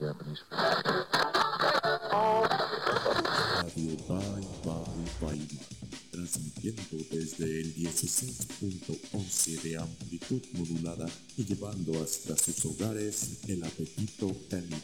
Radio 0.00 0.36
Bye 4.08 4.46
Bye 4.64 5.10
Bye, 5.20 5.48
transmitiendo 6.10 6.96
desde 7.10 7.60
el 7.60 7.74
16.11 7.74 9.62
de 9.62 9.76
amplitud 9.76 10.42
modulada 10.52 11.06
y 11.36 11.44
llevando 11.44 12.02
hasta 12.02 12.36
sus 12.36 12.64
hogares 12.64 13.40
el 13.48 13.62
apetito 13.64 14.34
caníbal. 14.48 14.80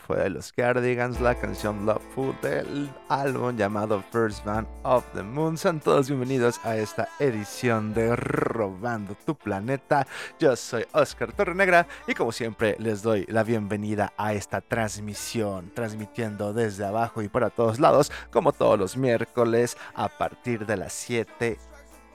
Fue 0.00 0.16
de 0.16 0.30
los 0.30 0.52
Cardigans, 0.52 1.20
la 1.20 1.34
canción 1.34 1.86
Loveful 1.86 2.34
del 2.42 2.90
álbum 3.08 3.56
llamado 3.56 4.02
First 4.10 4.44
Band 4.44 4.66
of 4.82 5.04
the 5.14 5.22
Moon. 5.22 5.56
Sean 5.56 5.80
todos 5.80 6.08
bienvenidos 6.08 6.60
a 6.64 6.76
esta 6.76 7.08
edición 7.18 7.94
de 7.94 8.16
Robando 8.16 9.16
tu 9.26 9.34
Planeta. 9.34 10.06
Yo 10.38 10.56
soy 10.56 10.84
Oscar 10.92 11.32
Torrenegra 11.32 11.86
y 12.06 12.14
como 12.14 12.32
siempre 12.32 12.76
les 12.78 13.02
doy 13.02 13.24
la 13.28 13.44
bienvenida 13.44 14.12
a 14.16 14.34
esta 14.34 14.60
transmisión, 14.60 15.70
transmitiendo 15.74 16.52
desde 16.52 16.84
abajo 16.84 17.22
y 17.22 17.28
para 17.28 17.50
todos 17.50 17.78
lados, 17.78 18.10
como 18.30 18.52
todos 18.52 18.78
los 18.78 18.96
miércoles 18.96 19.76
a 19.94 20.08
partir 20.08 20.66
de 20.66 20.76
las 20.76 20.92
7 20.92 21.58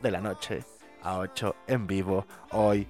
de 0.01 0.11
la 0.11 0.21
noche 0.21 0.63
a 1.03 1.17
8 1.19 1.55
en 1.67 1.87
vivo. 1.87 2.25
Hoy 2.51 2.87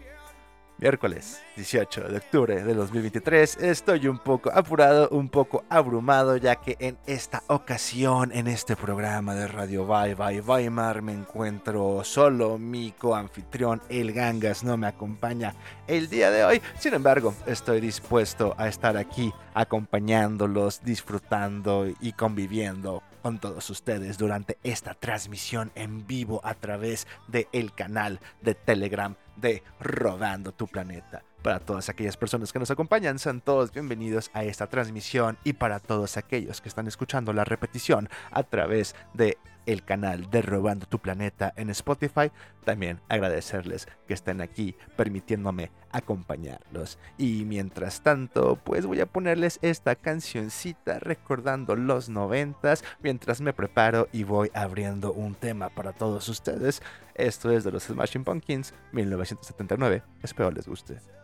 Miércoles 0.82 1.42
18 1.58 2.08
de 2.08 2.18
octubre 2.18 2.64
de 2.64 2.74
2023 2.74 3.58
estoy 3.58 4.08
un 4.08 4.18
poco 4.18 4.50
apurado, 4.54 5.10
un 5.10 5.28
poco 5.28 5.66
abrumado 5.70 6.38
ya 6.38 6.56
que 6.56 6.78
en 6.80 6.98
esta 7.06 7.44
ocasión, 7.48 8.32
en 8.32 8.48
este 8.48 8.78
programa 8.78 9.36
de 9.36 9.48
Radio 9.48 9.86
Bye 9.86 10.16
Bye 10.16 10.40
Weimar 10.40 11.02
me 11.02 11.12
encuentro 11.12 12.02
solo, 12.06 12.58
mi 12.58 12.94
coanfitrión 12.94 13.82
El 13.90 14.14
Gangas 14.14 14.64
no 14.64 14.78
me 14.78 14.88
acompaña 14.88 15.54
el 15.86 16.08
día 16.08 16.32
de 16.32 16.46
hoy, 16.46 16.62
sin 16.80 16.94
embargo 16.94 17.34
estoy 17.46 17.82
dispuesto 17.82 18.56
a 18.58 18.70
estar 18.70 18.96
aquí 18.96 19.34
acompañándolos, 19.54 20.82
disfrutando 20.82 21.88
y 22.00 22.14
conviviendo 22.14 23.04
con 23.22 23.38
todos 23.38 23.70
ustedes 23.70 24.18
durante 24.18 24.58
esta 24.64 24.94
transmisión 24.94 25.74
en 25.75 26.08
vivo 26.08 26.40
a 26.46 26.54
través 26.54 27.06
del 27.28 27.48
el 27.52 27.74
canal 27.74 28.22
de 28.42 28.56
Telegram 28.56 29.18
de 29.39 29.63
Rodando 29.80 30.51
tu 30.51 30.68
Planeta. 30.68 31.24
Para 31.41 31.59
todas 31.59 31.88
aquellas 31.88 32.18
personas 32.18 32.51
que 32.51 32.59
nos 32.59 32.69
acompañan, 32.69 33.18
sean 33.18 33.39
todos 33.39 33.71
bienvenidos 33.71 34.30
a 34.33 34.44
esta 34.44 34.68
transmisión 34.68 35.38
y 35.44 35.53
para 35.53 35.80
todos 35.80 36.18
aquellos 36.18 36.59
que 36.59 36.68
están 36.68 36.88
escuchando 36.88 37.31
la 37.31 37.45
repetición 37.45 38.09
a 38.31 38.44
través 38.44 38.94
de 39.13 39.38
el 39.66 39.84
canal 39.84 40.30
de 40.30 40.42
Robando 40.42 40.86
tu 40.86 41.00
Planeta 41.00 41.54
en 41.56 41.70
Spotify, 41.70 42.32
también 42.66 43.00
agradecerles 43.10 43.88
que 44.08 44.14
estén 44.14 44.42
aquí 44.42 44.76
permitiéndome 44.96 45.72
acompañarlos. 45.92 47.00
Y 47.18 47.46
mientras 47.46 48.02
tanto, 48.02 48.58
pues 48.64 48.86
voy 48.86 49.00
a 49.00 49.06
ponerles 49.06 49.60
esta 49.62 49.96
cancioncita 49.96 51.00
recordando 51.00 51.76
los 51.76 52.10
noventas 52.10 52.84
mientras 53.02 53.42
me 53.42 53.54
preparo 53.54 54.08
y 54.12 54.24
voy 54.24 54.52
abriendo 54.54 55.14
un 55.14 55.36
tema 55.36 55.70
para 55.70 55.94
todos 55.94 56.28
ustedes. 56.30 56.82
Esto 57.16 57.52
es 57.52 57.64
de 57.64 57.72
los 57.72 57.84
Smashing 57.84 58.24
Pumpkins 58.24 58.74
1979. 58.92 60.04
Espero 60.24 60.52
les 60.52 60.68
guste. 60.68 61.19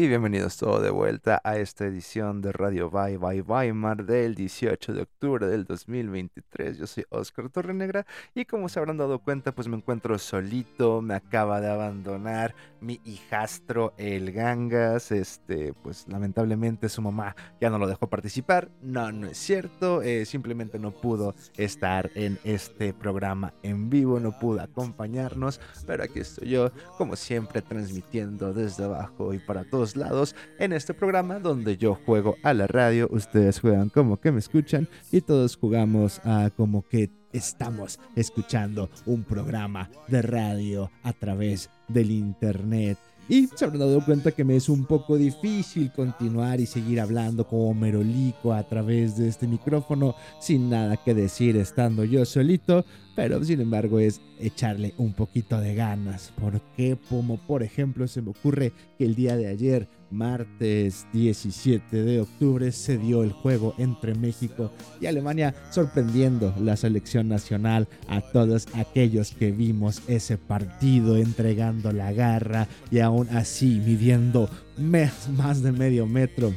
Y 0.00 0.08
bienvenidos 0.08 0.56
todos 0.56 0.82
de 0.82 0.88
vuelta 0.88 1.42
a 1.44 1.58
esta 1.58 1.84
edición 1.84 2.40
de 2.40 2.52
Radio 2.52 2.88
Bye 2.88 3.18
Bye 3.18 3.42
Weimar 3.42 4.06
del 4.06 4.34
18 4.34 4.94
de 4.94 5.02
octubre 5.02 5.46
del 5.46 5.66
2023. 5.66 6.78
Yo 6.78 6.86
soy 6.86 7.04
Oscar 7.10 7.50
Torrenegra 7.50 8.06
y 8.34 8.46
como 8.46 8.70
se 8.70 8.78
habrán 8.78 8.96
dado 8.96 9.18
cuenta, 9.18 9.52
pues 9.52 9.68
me 9.68 9.76
encuentro 9.76 10.18
solito, 10.18 11.02
me 11.02 11.12
acaba 11.12 11.60
de 11.60 11.70
abandonar 11.70 12.54
mi 12.80 12.98
hijastro 13.04 13.92
el 13.98 14.32
Gangas, 14.32 15.12
este, 15.12 15.74
pues 15.74 16.06
lamentablemente 16.08 16.88
su 16.88 17.02
mamá 17.02 17.36
ya 17.60 17.68
no 17.68 17.76
lo 17.76 17.86
dejó 17.86 18.08
participar. 18.08 18.70
No, 18.80 19.12
no 19.12 19.26
es 19.26 19.36
cierto, 19.36 20.00
eh, 20.00 20.24
simplemente 20.24 20.78
no 20.78 20.92
pudo 20.92 21.34
estar 21.58 22.10
en 22.14 22.38
este 22.44 22.94
programa 22.94 23.52
en 23.62 23.90
vivo, 23.90 24.18
no 24.18 24.38
pudo 24.38 24.62
acompañarnos, 24.62 25.60
pero 25.86 26.04
aquí 26.04 26.20
estoy 26.20 26.48
yo, 26.48 26.72
como 26.96 27.16
siempre, 27.16 27.60
transmitiendo 27.60 28.54
desde 28.54 28.84
abajo 28.84 29.34
y 29.34 29.38
para 29.38 29.64
todos 29.64 29.89
lados 29.96 30.34
en 30.58 30.72
este 30.72 30.94
programa 30.94 31.38
donde 31.38 31.76
yo 31.76 31.94
juego 31.94 32.36
a 32.42 32.54
la 32.54 32.66
radio, 32.66 33.08
ustedes 33.10 33.60
juegan 33.60 33.88
como 33.88 34.20
que 34.20 34.32
me 34.32 34.38
escuchan 34.38 34.88
y 35.10 35.20
todos 35.20 35.56
jugamos 35.56 36.20
a 36.24 36.50
como 36.56 36.82
que 36.82 37.10
estamos 37.32 38.00
escuchando 38.16 38.90
un 39.06 39.24
programa 39.24 39.90
de 40.08 40.22
radio 40.22 40.90
a 41.02 41.12
través 41.12 41.70
del 41.88 42.10
internet. 42.10 42.98
Y 43.30 43.46
se 43.46 43.64
habrán 43.64 43.78
dado 43.78 44.04
cuenta 44.04 44.32
que 44.32 44.42
me 44.42 44.56
es 44.56 44.68
un 44.68 44.84
poco 44.84 45.16
difícil 45.16 45.92
continuar 45.92 46.58
y 46.58 46.66
seguir 46.66 47.00
hablando 47.00 47.46
como 47.46 47.72
merolico 47.74 48.52
a 48.52 48.64
través 48.64 49.16
de 49.16 49.28
este 49.28 49.46
micrófono 49.46 50.16
sin 50.40 50.68
nada 50.68 50.96
que 50.96 51.14
decir 51.14 51.56
estando 51.56 52.02
yo 52.02 52.24
solito, 52.24 52.84
pero 53.14 53.44
sin 53.44 53.60
embargo 53.60 54.00
es 54.00 54.20
echarle 54.40 54.94
un 54.98 55.12
poquito 55.12 55.60
de 55.60 55.76
ganas. 55.76 56.32
Porque 56.40 56.98
como 57.08 57.36
por 57.46 57.62
ejemplo 57.62 58.08
se 58.08 58.20
me 58.20 58.30
ocurre 58.30 58.72
que 58.98 59.04
el 59.04 59.14
día 59.14 59.36
de 59.36 59.46
ayer, 59.46 59.86
martes 60.10 61.06
17 61.12 62.02
de 62.02 62.20
octubre, 62.20 62.72
se 62.72 62.98
dio 62.98 63.22
el 63.22 63.32
juego 63.32 63.74
entre 63.78 64.14
México 64.14 64.72
y 65.00 65.06
Alemania, 65.06 65.54
sorprendiendo 65.70 66.54
la 66.60 66.76
selección 66.76 67.28
nacional 67.28 67.88
a 68.08 68.20
todos 68.20 68.66
aquellos 68.74 69.32
que 69.32 69.50
vimos 69.50 70.02
ese 70.08 70.38
partido, 70.38 71.16
entregando 71.16 71.92
la 71.92 72.12
garra 72.12 72.68
y 72.90 73.00
aún 73.00 73.28
así 73.30 73.80
midiendo 73.84 74.50
más 74.78 75.62
de 75.62 75.72
medio 75.72 76.06
metro 76.06 76.52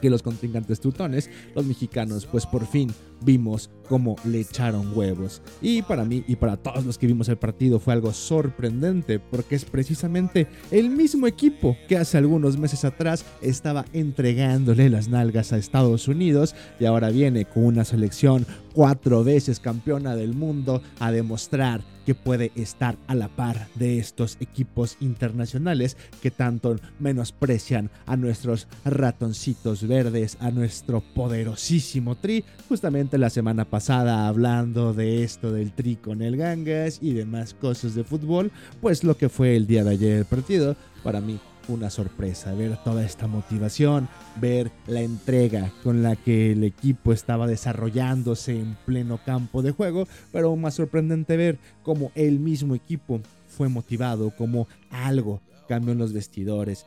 que 0.00 0.10
los 0.10 0.22
contrincantes 0.22 0.80
tutones, 0.80 1.30
los 1.54 1.64
mexicanos, 1.64 2.26
pues 2.26 2.46
por 2.46 2.66
fin 2.66 2.92
vimos 3.22 3.70
cómo 3.88 4.16
le 4.24 4.40
echaron 4.40 4.96
huevos. 4.96 5.42
Y 5.60 5.82
para 5.82 6.04
mí 6.04 6.24
y 6.26 6.36
para 6.36 6.56
todos 6.56 6.84
los 6.86 6.96
que 6.96 7.06
vimos 7.06 7.28
el 7.28 7.36
partido 7.36 7.78
fue 7.80 7.92
algo 7.92 8.12
sorprendente 8.12 9.18
porque 9.18 9.56
es 9.56 9.64
precisamente 9.64 10.46
el 10.70 10.90
mismo 10.90 11.26
equipo 11.26 11.76
que 11.88 11.96
hace 11.96 12.18
algunos 12.18 12.56
meses 12.56 12.84
atrás 12.84 13.24
estaba 13.42 13.84
entregándole 13.92 14.88
las 14.88 15.08
nalgas 15.08 15.52
a 15.52 15.58
Estados 15.58 16.08
Unidos 16.08 16.54
y 16.78 16.84
ahora 16.84 17.10
viene 17.10 17.44
con 17.44 17.64
una 17.64 17.84
selección 17.84 18.46
cuatro 18.72 19.24
veces 19.24 19.60
campeona 19.60 20.14
del 20.14 20.34
mundo 20.34 20.82
a 20.98 21.10
demostrar 21.10 21.82
que 22.10 22.14
puede 22.16 22.50
estar 22.56 22.96
a 23.06 23.14
la 23.14 23.28
par 23.28 23.68
de 23.76 24.00
estos 24.00 24.36
equipos 24.40 24.96
internacionales 24.98 25.96
que 26.20 26.32
tanto 26.32 26.74
menosprecian 26.98 27.88
a 28.04 28.16
nuestros 28.16 28.66
ratoncitos 28.84 29.86
verdes, 29.86 30.36
a 30.40 30.50
nuestro 30.50 31.02
poderosísimo 31.14 32.16
Tri. 32.16 32.42
Justamente 32.68 33.16
la 33.16 33.30
semana 33.30 33.64
pasada 33.64 34.26
hablando 34.26 34.92
de 34.92 35.22
esto 35.22 35.52
del 35.52 35.70
Tri 35.70 35.94
con 35.94 36.20
el 36.20 36.36
Gangas 36.36 36.98
y 37.00 37.12
demás 37.12 37.54
cosas 37.54 37.94
de 37.94 38.02
fútbol, 38.02 38.50
pues 38.80 39.04
lo 39.04 39.16
que 39.16 39.28
fue 39.28 39.54
el 39.54 39.68
día 39.68 39.84
de 39.84 39.90
ayer 39.90 40.18
el 40.18 40.24
partido, 40.24 40.74
para 41.04 41.20
mí 41.20 41.38
una 41.68 41.90
sorpresa 41.90 42.52
ver 42.54 42.76
toda 42.82 43.04
esta 43.04 43.26
motivación, 43.26 44.08
ver 44.40 44.70
la 44.86 45.00
entrega 45.00 45.72
con 45.82 46.02
la 46.02 46.16
que 46.16 46.52
el 46.52 46.64
equipo 46.64 47.12
estaba 47.12 47.46
desarrollándose 47.46 48.58
en 48.58 48.76
pleno 48.86 49.18
campo 49.24 49.62
de 49.62 49.72
juego, 49.72 50.06
pero 50.32 50.48
aún 50.48 50.60
más 50.60 50.74
sorprendente 50.74 51.36
ver 51.36 51.58
cómo 51.82 52.12
el 52.14 52.38
mismo 52.38 52.74
equipo 52.74 53.20
fue 53.48 53.68
motivado, 53.68 54.30
como 54.36 54.68
algo 54.90 55.40
cambió 55.68 55.92
en 55.92 55.98
los 55.98 56.12
vestidores. 56.12 56.86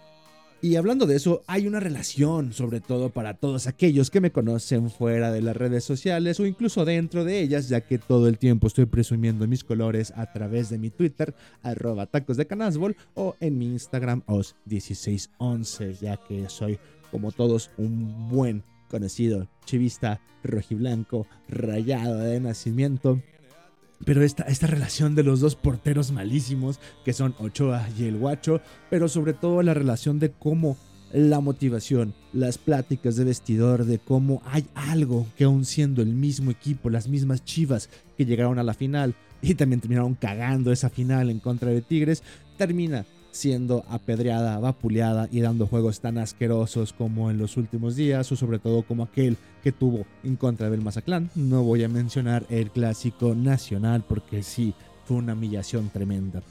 Y 0.64 0.78
hablando 0.78 1.06
de 1.06 1.18
eso, 1.18 1.44
hay 1.46 1.68
una 1.68 1.82
relación, 1.82 2.54
sobre 2.54 2.80
todo 2.80 3.10
para 3.10 3.34
todos 3.34 3.68
aquellos 3.68 4.10
que 4.10 4.22
me 4.22 4.32
conocen 4.32 4.90
fuera 4.90 5.30
de 5.30 5.42
las 5.42 5.58
redes 5.58 5.84
sociales 5.84 6.40
o 6.40 6.46
incluso 6.46 6.86
dentro 6.86 7.26
de 7.26 7.42
ellas, 7.42 7.68
ya 7.68 7.82
que 7.82 7.98
todo 7.98 8.30
el 8.30 8.38
tiempo 8.38 8.68
estoy 8.68 8.86
presumiendo 8.86 9.46
mis 9.46 9.66
colores 9.66 10.14
a 10.16 10.32
través 10.32 10.70
de 10.70 10.78
mi 10.78 10.90
Twitter, 10.90 11.36
arroba 11.64 12.06
tacos 12.06 12.38
de 12.38 12.48
canasbol, 12.48 12.96
o 13.14 13.36
en 13.42 13.58
mi 13.58 13.66
Instagram, 13.74 14.24
os1611, 14.26 16.00
ya 16.00 16.16
que 16.16 16.48
soy, 16.48 16.80
como 17.12 17.34
todos, 17.34 17.70
un 17.78 18.30
buen 18.30 18.64
conocido 18.88 19.50
chivista 19.66 20.22
rojiblanco, 20.46 21.28
rayado 21.50 22.20
de 22.20 22.40
nacimiento. 22.40 23.22
Pero 24.06 24.24
esta, 24.24 24.44
esta 24.44 24.68
relación 24.68 25.16
de 25.16 25.24
los 25.24 25.40
dos 25.40 25.56
porteros 25.56 26.12
malísimos, 26.12 26.80
que 27.06 27.14
son 27.14 27.36
Ochoa 27.40 27.88
y 27.98 28.06
el 28.06 28.18
Guacho, 28.18 28.62
pero 28.90 29.08
sobre 29.08 29.34
todo 29.34 29.62
la 29.64 29.74
relación 29.74 30.20
de 30.20 30.32
cómo 30.32 30.78
la 31.14 31.40
motivación, 31.40 32.16
las 32.34 32.58
pláticas 32.58 33.16
de 33.16 33.24
vestidor, 33.24 33.86
de 33.86 34.00
cómo 34.00 34.42
hay 34.46 34.66
algo 34.74 35.28
que 35.38 35.44
aún 35.44 35.64
siendo 35.64 36.02
el 36.02 36.10
mismo 36.10 36.50
equipo, 36.50 36.90
las 36.90 37.08
mismas 37.08 37.46
chivas 37.46 37.90
que 38.18 38.26
llegaron 38.26 38.58
a 38.58 38.64
la 38.64 38.74
final 38.74 39.16
y 39.42 39.54
también 39.54 39.80
terminaron 39.80 40.16
cagando 40.16 40.72
esa 40.72 40.90
final 40.90 41.30
en 41.30 41.40
contra 41.40 41.70
de 41.70 41.82
Tigres, 41.82 42.24
termina 42.58 43.06
siendo 43.34 43.84
apedreada, 43.90 44.60
vapuleada 44.60 45.28
y 45.32 45.42
dando 45.42 45.66
juegos 45.66 46.00
tan 46.00 46.20
asquerosos 46.20 46.94
como 46.94 47.32
en 47.32 47.40
los 47.40 47.58
últimos 47.58 47.96
días 47.96 48.32
o 48.32 48.36
sobre 48.36 48.60
todo 48.60 48.84
como 48.84 49.04
aquel 49.04 49.38
que 49.64 49.72
tuvo 49.72 50.06
en 50.24 50.36
contra 50.36 50.70
del 50.70 50.82
Mazatlán. 50.82 51.32
No 51.34 51.64
voy 51.64 51.84
a 51.84 51.90
mencionar 51.90 52.46
el 52.50 52.70
clásico 52.70 53.34
nacional 53.34 54.04
porque 54.08 54.44
sí, 54.44 54.76
fue 55.06 55.18
una 55.18 55.34
humillación 55.34 55.90
tremenda. 55.90 56.44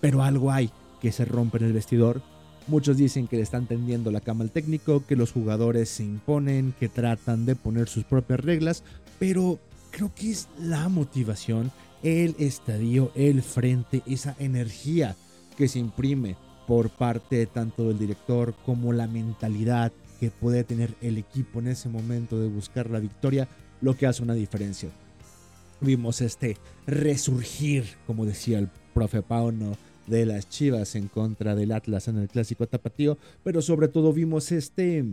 Pero 0.00 0.22
algo 0.22 0.52
hay 0.52 0.70
que 1.02 1.10
se 1.10 1.24
rompe 1.24 1.58
en 1.58 1.64
el 1.64 1.72
vestidor. 1.72 2.22
Muchos 2.68 2.96
dicen 2.96 3.26
que 3.26 3.36
le 3.36 3.42
están 3.42 3.66
tendiendo 3.66 4.12
la 4.12 4.20
cama 4.20 4.44
al 4.44 4.52
técnico, 4.52 5.04
que 5.06 5.16
los 5.16 5.32
jugadores 5.32 5.88
se 5.88 6.04
imponen, 6.04 6.74
que 6.78 6.88
tratan 6.88 7.44
de 7.44 7.56
poner 7.56 7.88
sus 7.88 8.04
propias 8.04 8.40
reglas, 8.40 8.84
pero 9.18 9.58
creo 9.90 10.12
que 10.14 10.30
es 10.30 10.48
la 10.60 10.88
motivación, 10.88 11.72
el 12.04 12.36
estadio, 12.38 13.10
el 13.16 13.42
frente, 13.42 14.02
esa 14.06 14.36
energía 14.38 15.16
que 15.60 15.68
se 15.68 15.78
imprime 15.78 16.36
por 16.66 16.88
parte 16.88 17.44
tanto 17.44 17.86
del 17.86 17.98
director 17.98 18.54
como 18.64 18.94
la 18.94 19.06
mentalidad 19.06 19.92
que 20.18 20.30
puede 20.30 20.64
tener 20.64 20.94
el 21.02 21.18
equipo 21.18 21.58
en 21.58 21.66
ese 21.66 21.90
momento 21.90 22.40
de 22.40 22.48
buscar 22.48 22.88
la 22.88 22.98
victoria, 22.98 23.46
lo 23.82 23.94
que 23.94 24.06
hace 24.06 24.22
una 24.22 24.32
diferencia. 24.32 24.88
Vimos 25.82 26.22
este 26.22 26.56
resurgir, 26.86 27.84
como 28.06 28.24
decía 28.24 28.58
el 28.58 28.70
profe 28.94 29.20
Pauno, 29.20 29.76
de 30.06 30.24
las 30.24 30.48
Chivas 30.48 30.94
en 30.94 31.08
contra 31.08 31.54
del 31.54 31.72
Atlas 31.72 32.08
en 32.08 32.16
el 32.16 32.28
clásico 32.28 32.66
tapatío, 32.66 33.18
pero 33.44 33.60
sobre 33.60 33.88
todo 33.88 34.14
vimos 34.14 34.50
este 34.50 35.04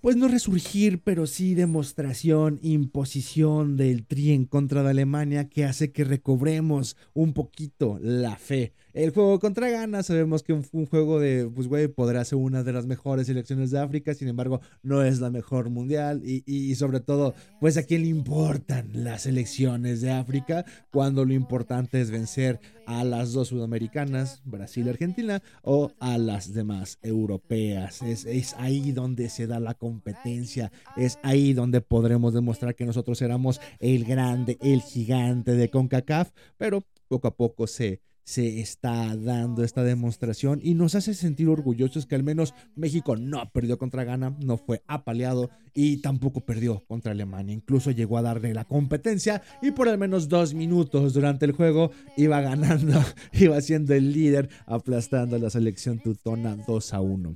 pues 0.00 0.16
no 0.16 0.28
resurgir, 0.28 1.00
pero 1.02 1.26
sí 1.26 1.54
demostración, 1.54 2.60
imposición 2.62 3.76
del 3.76 4.06
Tri 4.06 4.30
en 4.30 4.44
contra 4.44 4.82
de 4.82 4.90
Alemania 4.90 5.48
que 5.48 5.64
hace 5.64 5.90
que 5.90 6.04
recobremos 6.04 6.96
un 7.14 7.32
poquito 7.32 7.98
la 8.00 8.36
fe. 8.36 8.72
El 8.94 9.10
juego 9.10 9.38
contra 9.38 9.68
Ghana, 9.68 10.02
sabemos 10.02 10.42
que 10.42 10.54
fue 10.62 10.80
un 10.80 10.86
juego 10.86 11.20
de, 11.20 11.48
pues 11.54 11.68
güey, 11.68 11.88
podrá 11.88 12.24
ser 12.24 12.38
una 12.38 12.62
de 12.62 12.72
las 12.72 12.86
mejores 12.86 13.26
selecciones 13.26 13.70
de 13.70 13.78
África, 13.78 14.14
sin 14.14 14.28
embargo, 14.28 14.60
no 14.82 15.02
es 15.02 15.20
la 15.20 15.30
mejor 15.30 15.68
mundial 15.70 16.22
y, 16.24 16.42
y, 16.46 16.70
y 16.70 16.74
sobre 16.74 17.00
todo, 17.00 17.34
pues 17.60 17.76
a 17.76 17.82
quién 17.82 18.02
le 18.02 18.08
importan 18.08 18.90
las 18.92 19.22
selecciones 19.22 20.00
de 20.00 20.10
África 20.10 20.64
cuando 20.90 21.24
lo 21.24 21.34
importante 21.34 22.00
es 22.00 22.10
vencer 22.10 22.60
a 22.86 23.04
las 23.04 23.34
dos 23.34 23.48
sudamericanas, 23.48 24.40
Brasil 24.46 24.86
y 24.86 24.90
Argentina, 24.90 25.42
o 25.62 25.92
a 26.00 26.16
las 26.16 26.54
demás 26.54 26.98
europeas. 27.02 28.00
Es, 28.00 28.24
es 28.24 28.54
ahí 28.54 28.92
donde 28.92 29.28
se 29.28 29.46
da 29.46 29.60
la 29.60 29.74
competencia, 29.74 30.72
es 30.96 31.18
ahí 31.22 31.52
donde 31.52 31.82
podremos 31.82 32.32
demostrar 32.32 32.74
que 32.74 32.86
nosotros 32.86 33.20
éramos 33.20 33.60
el 33.78 34.04
grande, 34.04 34.56
el 34.62 34.80
gigante 34.80 35.52
de 35.52 35.68
CONCACAF, 35.68 36.30
pero 36.56 36.82
poco 37.08 37.28
a 37.28 37.36
poco 37.36 37.66
se, 37.66 38.00
se 38.28 38.60
está 38.60 39.16
dando 39.16 39.64
esta 39.64 39.82
demostración 39.82 40.60
y 40.62 40.74
nos 40.74 40.94
hace 40.94 41.14
sentir 41.14 41.48
orgullosos 41.48 42.04
que 42.04 42.14
al 42.14 42.22
menos 42.22 42.52
México 42.76 43.16
no 43.16 43.50
perdió 43.52 43.78
contra 43.78 44.04
Ghana, 44.04 44.36
no 44.44 44.58
fue 44.58 44.82
apaleado 44.86 45.48
y 45.72 46.02
tampoco 46.02 46.42
perdió 46.44 46.84
contra 46.84 47.12
Alemania. 47.12 47.54
Incluso 47.54 47.90
llegó 47.90 48.18
a 48.18 48.22
darle 48.22 48.52
la 48.52 48.66
competencia 48.66 49.40
y 49.62 49.70
por 49.70 49.88
al 49.88 49.96
menos 49.96 50.28
dos 50.28 50.52
minutos 50.52 51.14
durante 51.14 51.46
el 51.46 51.52
juego 51.52 51.90
iba 52.18 52.42
ganando, 52.42 53.00
iba 53.32 53.58
siendo 53.62 53.94
el 53.94 54.12
líder, 54.12 54.50
aplastando 54.66 55.36
a 55.36 55.38
la 55.38 55.48
selección 55.48 55.98
tutona 55.98 56.54
2 56.54 56.92
a 56.92 57.00
1. 57.00 57.34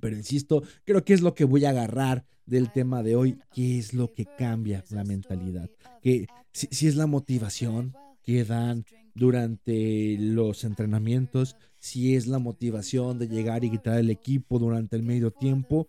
Pero 0.00 0.16
insisto, 0.16 0.62
creo 0.84 1.04
que 1.04 1.14
es 1.14 1.20
lo 1.20 1.34
que 1.34 1.44
voy 1.44 1.64
a 1.64 1.70
agarrar 1.70 2.24
del 2.44 2.70
tema 2.70 3.02
de 3.02 3.16
hoy, 3.16 3.40
que 3.52 3.80
es 3.80 3.92
lo 3.92 4.12
que 4.12 4.24
cambia 4.38 4.84
la 4.90 5.02
mentalidad. 5.02 5.68
Que 6.00 6.28
si, 6.52 6.68
si 6.70 6.86
es 6.86 6.94
la 6.94 7.08
motivación 7.08 7.92
que 8.22 8.44
dan 8.44 8.84
durante 9.16 10.16
los 10.18 10.62
entrenamientos, 10.64 11.56
si 11.78 12.14
es 12.14 12.26
la 12.26 12.38
motivación 12.38 13.18
de 13.18 13.28
llegar 13.28 13.64
y 13.64 13.70
quitar 13.70 13.98
el 13.98 14.10
equipo 14.10 14.58
durante 14.58 14.94
el 14.94 15.02
medio 15.02 15.30
tiempo, 15.30 15.88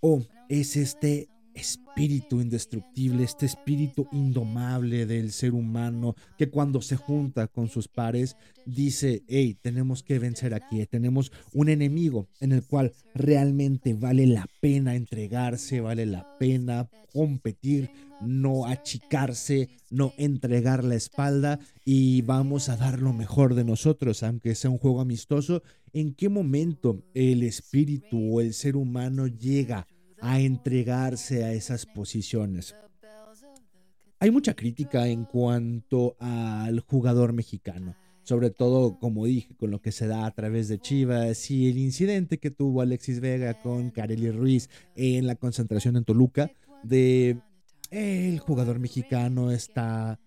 o 0.00 0.22
es 0.48 0.76
este 0.76 1.28
espíritu 1.56 2.40
indestructible, 2.40 3.24
este 3.24 3.46
espíritu 3.46 4.06
indomable 4.12 5.06
del 5.06 5.32
ser 5.32 5.54
humano 5.54 6.14
que 6.38 6.50
cuando 6.50 6.82
se 6.82 6.96
junta 6.96 7.48
con 7.48 7.68
sus 7.68 7.88
pares 7.88 8.36
dice, 8.66 9.22
hey, 9.28 9.56
tenemos 9.60 10.02
que 10.02 10.18
vencer 10.18 10.54
aquí, 10.54 10.84
tenemos 10.86 11.32
un 11.52 11.68
enemigo 11.68 12.28
en 12.40 12.52
el 12.52 12.62
cual 12.64 12.92
realmente 13.14 13.94
vale 13.94 14.26
la 14.26 14.46
pena 14.60 14.94
entregarse, 14.94 15.80
vale 15.80 16.06
la 16.06 16.36
pena 16.38 16.88
competir, 17.12 17.90
no 18.20 18.66
achicarse, 18.66 19.70
no 19.90 20.12
entregar 20.18 20.84
la 20.84 20.96
espalda 20.96 21.58
y 21.84 22.22
vamos 22.22 22.68
a 22.68 22.76
dar 22.76 23.00
lo 23.00 23.12
mejor 23.12 23.54
de 23.54 23.64
nosotros, 23.64 24.22
aunque 24.22 24.54
sea 24.54 24.70
un 24.70 24.78
juego 24.78 25.00
amistoso. 25.00 25.62
¿En 25.92 26.12
qué 26.12 26.28
momento 26.28 27.02
el 27.14 27.42
espíritu 27.42 28.34
o 28.34 28.40
el 28.40 28.52
ser 28.52 28.76
humano 28.76 29.26
llega 29.28 29.86
a 30.20 30.40
entregarse 30.40 31.44
a 31.44 31.52
esas 31.52 31.86
posiciones? 31.86 32.74
Hay 34.18 34.30
mucha 34.30 34.54
crítica 34.54 35.06
en 35.06 35.24
cuanto 35.24 36.16
al 36.18 36.80
jugador 36.80 37.32
mexicano 37.32 37.94
sobre 38.26 38.50
todo, 38.50 38.98
como 38.98 39.24
dije, 39.24 39.54
con 39.54 39.70
lo 39.70 39.80
que 39.80 39.92
se 39.92 40.08
da 40.08 40.26
a 40.26 40.30
través 40.32 40.66
de 40.66 40.80
Chivas 40.80 41.48
y 41.48 41.70
el 41.70 41.78
incidente 41.78 42.38
que 42.38 42.50
tuvo 42.50 42.82
Alexis 42.82 43.20
Vega 43.20 43.54
con 43.62 43.90
Kareli 43.90 44.32
Ruiz 44.32 44.68
en 44.96 45.28
la 45.28 45.36
concentración 45.36 45.96
en 45.96 46.02
Toluca, 46.02 46.50
de 46.82 47.38
el 47.92 48.40
jugador 48.40 48.80
mexicano 48.80 49.52
está 49.52 50.18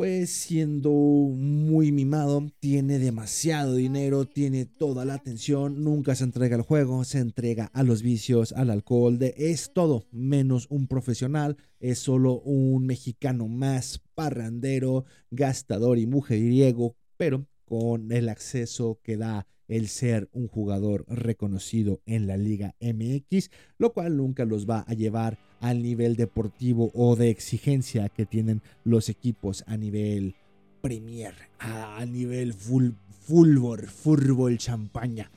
pues 0.00 0.30
siendo 0.30 0.90
muy 0.90 1.92
mimado, 1.92 2.50
tiene 2.58 2.98
demasiado 2.98 3.74
dinero, 3.74 4.24
tiene 4.24 4.64
toda 4.64 5.04
la 5.04 5.12
atención, 5.12 5.84
nunca 5.84 6.14
se 6.14 6.24
entrega 6.24 6.56
al 6.56 6.62
juego, 6.62 7.04
se 7.04 7.18
entrega 7.18 7.66
a 7.74 7.82
los 7.82 8.00
vicios, 8.00 8.52
al 8.52 8.70
alcohol, 8.70 9.18
de, 9.18 9.34
es 9.36 9.74
todo 9.74 10.06
menos 10.10 10.68
un 10.70 10.86
profesional, 10.86 11.58
es 11.80 11.98
solo 11.98 12.40
un 12.40 12.86
mexicano 12.86 13.46
más 13.46 14.00
parrandero, 14.14 15.04
gastador 15.30 15.98
y 15.98 16.06
mujeriego, 16.06 16.96
pero 17.18 17.46
con 17.66 18.10
el 18.10 18.30
acceso 18.30 19.00
que 19.02 19.18
da 19.18 19.46
el 19.68 19.88
ser 19.88 20.30
un 20.32 20.48
jugador 20.48 21.04
reconocido 21.08 22.00
en 22.06 22.26
la 22.26 22.38
Liga 22.38 22.74
MX, 22.80 23.50
lo 23.76 23.92
cual 23.92 24.16
nunca 24.16 24.46
los 24.46 24.64
va 24.66 24.80
a 24.88 24.94
llevar 24.94 25.49
al 25.60 25.82
nivel 25.82 26.16
deportivo 26.16 26.90
o 26.94 27.16
de 27.16 27.30
exigencia 27.30 28.08
que 28.08 28.26
tienen 28.26 28.62
los 28.84 29.08
equipos 29.08 29.64
a 29.66 29.76
nivel 29.76 30.34
Premier, 30.80 31.34
a 31.58 32.04
nivel 32.06 32.54
full, 32.54 32.92
fulbor, 33.20 33.86
fútbol, 33.86 34.56
champaña. 34.58 35.30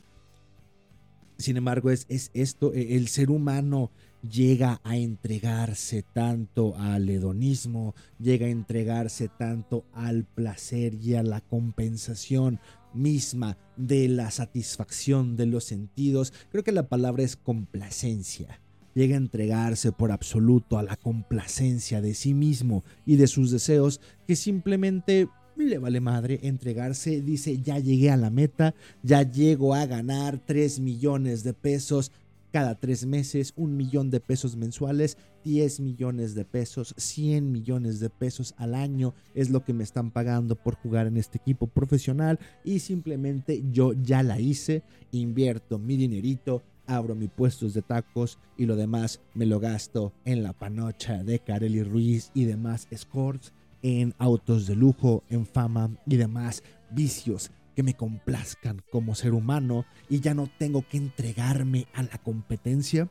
Sin 1.38 1.58
embargo, 1.58 1.90
es, 1.90 2.06
es 2.08 2.32
esto, 2.34 2.74
e, 2.74 2.96
el 2.96 3.10
ser 3.10 3.30
humano 3.30 3.92
llega 4.22 4.80
a 4.84 4.96
entregarse 4.96 6.04
tanto 6.14 6.78
al 6.78 7.10
hedonismo, 7.10 7.94
llega 8.20 8.46
a 8.46 8.52
entregarse 8.52 9.28
tanto 9.28 9.86
al 9.92 10.24
placer 10.24 10.94
y 10.94 11.16
a 11.16 11.24
la 11.24 11.42
compensación 11.42 12.60
misma 12.94 13.58
de 13.76 14.08
la 14.08 14.32
satisfacción 14.32 15.36
de 15.36 15.48
los 15.48 15.66
sentidos. 15.66 16.32
Creo 16.52 16.64
que 16.64 16.72
la 16.72 16.88
palabra 16.88 17.24
es 17.24 17.36
complacencia. 17.36 18.62
Llega 18.94 19.16
a 19.16 19.18
entregarse 19.18 19.92
por 19.92 20.12
absoluto 20.12 20.78
a 20.78 20.84
la 20.84 20.96
complacencia 20.96 22.02
de 22.02 22.14
sí 22.14 22.34
mismo 22.34 22.84
y 23.06 23.16
de 23.16 23.28
sus 23.28 23.52
deseos 23.52 24.02
que 24.28 24.36
simplemente 24.36 25.28
le 25.56 25.78
vale 25.78 26.00
madre 26.00 26.40
entregarse, 26.44 27.22
dice 27.22 27.60
ya 27.62 27.80
llegué 27.80 28.10
a 28.10 28.18
la 28.18 28.30
meta, 28.30 28.74
ya 29.04 29.22
llego 29.24 29.76
a 29.76 29.86
ganar 29.86 30.40
3 30.46 30.80
millones 30.80 31.44
de 31.44 31.54
pesos 31.54 32.12
cada 32.54 32.76
tres 32.76 33.04
meses, 33.08 33.52
un 33.56 33.76
millón 33.76 34.12
de 34.12 34.20
pesos 34.20 34.56
mensuales, 34.56 35.18
10 35.44 35.80
millones 35.80 36.36
de 36.36 36.46
pesos, 36.46 36.94
100 36.98 37.52
millones 37.52 38.00
de 38.00 38.12
pesos 38.12 38.54
al 38.58 38.76
año 38.76 39.16
es 39.34 39.50
lo 39.50 39.66
que 39.66 39.74
me 39.74 39.84
están 39.84 40.12
pagando 40.12 40.56
por 40.56 40.76
jugar 40.76 41.08
en 41.08 41.18
este 41.18 41.40
equipo 41.40 41.66
profesional 41.66 42.38
y 42.64 42.78
simplemente 42.78 43.64
yo 43.72 43.94
ya 43.94 44.22
la 44.22 44.40
hice, 44.40 44.84
invierto 45.12 45.80
mi 45.80 45.98
dinerito, 45.98 46.62
abro 46.88 47.16
mis 47.16 47.30
puestos 47.30 47.74
de 47.74 47.82
tacos 47.82 48.40
y 48.58 48.66
lo 48.66 48.76
demás 48.76 49.22
me 49.34 49.46
lo 49.46 49.60
gasto 49.60 50.14
en 50.26 50.44
la 50.44 50.54
panocha 50.54 51.24
de 51.24 51.40
Kareli 51.40 51.84
Ruiz 51.84 52.32
y 52.34 52.46
demás 52.46 52.88
escorts, 52.92 53.54
en 53.82 54.14
autos 54.18 54.68
de 54.68 54.76
lujo, 54.76 55.24
en 55.30 55.46
fama 55.46 55.92
y 56.06 56.16
demás 56.16 56.64
vicios 56.92 57.52
que 57.76 57.84
me 57.84 57.96
complazcan 57.96 58.82
como 58.92 59.16
ser 59.16 59.34
humano 59.34 59.86
y 60.10 60.20
ya 60.20 60.34
no 60.34 60.50
tengo 60.58 60.88
que 60.88 60.98
entregarme 60.98 61.88
a 61.94 62.04
la 62.04 62.18
competencia. 62.18 63.10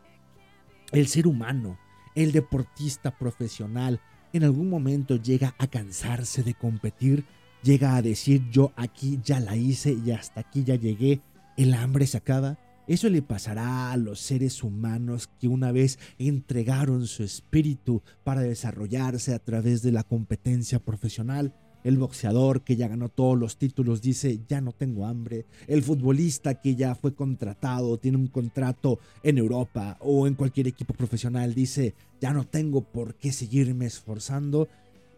El 0.93 1.09
ser 1.09 1.27
humano, 1.27 1.79
el 2.15 2.33
deportista 2.33 3.17
profesional, 3.19 4.01
en 4.33 4.45
algún 4.45 4.71
momento 4.71 5.17
llega 5.17 5.55
a 5.59 5.67
cansarse 5.67 6.43
de 6.43 6.55
competir, 6.55 7.25
llega 7.63 7.97
a 7.97 8.03
decir 8.03 8.49
yo 8.51 8.73
aquí 8.77 9.21
ya 9.23 9.41
la 9.41 9.57
hice 9.57 9.97
y 10.05 10.11
hasta 10.11 10.41
aquí 10.41 10.65
ya 10.65 10.77
llegué, 10.77 11.21
el 11.57 11.75
hambre 11.75 12.07
se 12.07 12.17
acaba. 12.17 12.59
Eso 12.89 13.09
le 13.09 13.23
pasará 13.23 13.93
a 13.93 13.97
los 13.97 14.19
seres 14.19 14.65
humanos 14.65 15.31
que 15.39 15.47
una 15.47 15.71
vez 15.71 16.01
entregaron 16.19 17.07
su 17.07 17.23
espíritu 17.23 18.03
para 18.25 18.41
desarrollarse 18.41 19.35
a 19.35 19.39
través 19.39 19.83
de 19.83 19.93
la 19.93 20.03
competencia 20.03 20.81
profesional. 20.81 21.55
El 21.85 21.99
boxeador 21.99 22.63
que 22.63 22.75
ya 22.75 22.89
ganó 22.89 23.09
todos 23.09 23.39
los 23.39 23.57
títulos 23.57 24.03
dice, 24.03 24.41
ya 24.49 24.61
no 24.61 24.73
tengo 24.73 25.07
hambre. 25.07 25.47
El 25.69 25.83
futbolista 25.83 26.61
que 26.61 26.75
ya 26.75 26.97
fue 26.97 27.15
contratado, 27.15 27.99
tiene 27.99 28.19
un 28.19 28.27
contrato 28.27 28.99
en 29.23 29.39
Europa 29.39 29.97
o 30.01 30.27
en 30.27 30.35
cualquier 30.35 30.67
equipo 30.67 30.93
profesional, 30.95 31.55
dice, 31.55 31.95
ya 32.21 32.33
no 32.33 32.45
tengo 32.45 32.83
por 32.83 33.15
qué 33.15 33.33
seguirme 33.33 33.87
esforzando. 33.87 34.69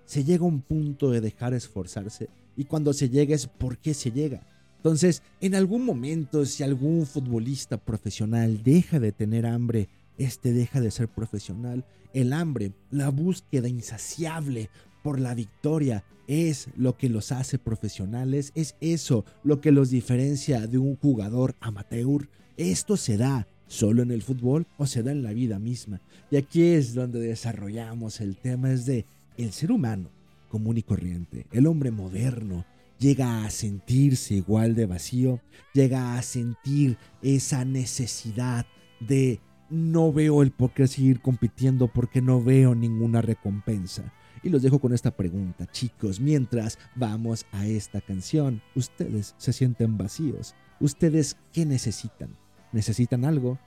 Se 0.05 0.23
llega 0.23 0.45
a 0.45 0.49
un 0.49 0.61
punto 0.61 1.11
de 1.11 1.23
dejar 1.23 1.55
esforzarse 1.55 2.29
y 2.57 2.65
cuando 2.65 2.93
se 2.93 3.09
llega 3.09 3.35
es 3.35 3.47
por 3.47 3.79
qué 3.79 3.95
se 3.95 4.11
llega. 4.11 4.47
Entonces, 4.85 5.23
en 5.41 5.55
algún 5.55 5.87
momento, 5.87 6.45
si 6.45 6.63
algún 6.63 7.07
futbolista 7.07 7.79
profesional 7.79 8.63
deja 8.63 9.01
de 9.01 9.13
tener 9.13 9.47
hambre, 9.47 9.89
este 10.19 10.53
deja 10.53 10.79
de 10.79 10.91
ser 10.91 11.09
profesional. 11.09 11.87
El 12.13 12.35
hambre, 12.35 12.73
la 12.91 13.09
búsqueda 13.09 13.67
insaciable 13.67 14.69
por 15.03 15.19
la 15.21 15.35
victoria 15.35 16.05
es 16.27 16.69
lo 16.77 16.99
que 16.99 17.09
los 17.09 17.33
hace 17.33 17.59
profesionales, 17.59 18.53
es 18.55 18.77
eso 18.83 19.25
lo 19.43 19.63
que 19.63 19.73
los 19.73 19.89
diferencia 19.89 20.67
de 20.67 20.77
un 20.77 20.97
jugador 20.97 21.55
amateur. 21.61 22.29
Esto 22.59 22.99
se 22.99 23.17
da 23.17 23.49
solo 23.67 24.03
en 24.03 24.11
el 24.11 24.21
fútbol 24.21 24.67
o 24.77 24.85
se 24.85 25.03
da 25.03 25.13
en 25.13 25.23
la 25.23 25.33
vida 25.33 25.59
misma. 25.59 26.03
Y 26.31 26.37
aquí 26.37 26.63
es 26.63 26.93
donde 26.93 27.21
desarrollamos 27.21 28.21
el 28.21 28.37
tema 28.37 28.71
es 28.71 28.85
de 28.85 29.07
el 29.39 29.51
ser 29.53 29.73
humano 29.73 30.11
común 30.51 30.77
y 30.77 30.83
corriente, 30.83 31.47
el 31.53 31.67
hombre 31.67 31.91
moderno 31.91 32.67
llega 32.99 33.45
a 33.45 33.51
sentirse 33.51 34.35
igual 34.35 34.75
de 34.75 34.87
vacío, 34.87 35.41
llega 35.73 36.17
a 36.17 36.23
sentir 36.23 36.97
esa 37.23 37.65
necesidad 37.65 38.67
de 39.01 39.41
no 39.71 40.13
veo 40.13 40.43
el 40.43 40.51
por 40.51 40.73
qué 40.73 40.87
seguir 40.87 41.21
compitiendo 41.21 41.89
porque 41.89 42.23
no 42.23 42.43
veo 42.43 42.75
ninguna 42.75 43.23
recompensa. 43.23 44.13
Y 44.43 44.51
los 44.51 44.63
dejo 44.63 44.79
con 44.79 44.93
esta 44.93 45.11
pregunta, 45.11 45.67
chicos, 45.67 46.21
mientras 46.21 46.79
vamos 46.95 47.47
a 47.51 47.67
esta 47.67 48.01
canción, 48.01 48.63
ustedes 48.75 49.35
se 49.39 49.55
sienten 49.55 49.97
vacíos, 49.97 50.55
ustedes 50.81 51.37
qué 51.53 51.65
necesitan, 51.65 52.37
necesitan 52.73 53.25
algo, 53.25 53.59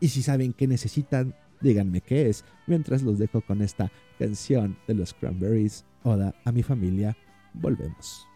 y 0.00 0.08
si 0.08 0.22
saben 0.22 0.54
qué 0.54 0.66
necesitan, 0.66 1.34
díganme 1.60 2.00
qué 2.00 2.28
es, 2.28 2.44
mientras 2.66 3.02
los 3.02 3.18
dejo 3.18 3.42
con 3.42 3.60
esta 3.60 3.92
canción 4.18 4.78
de 4.88 4.94
los 4.94 5.12
Cranberries, 5.14 5.84
Oda 6.02 6.34
a 6.44 6.50
mi 6.50 6.62
familia, 6.64 7.16
volvemos. 7.54 8.26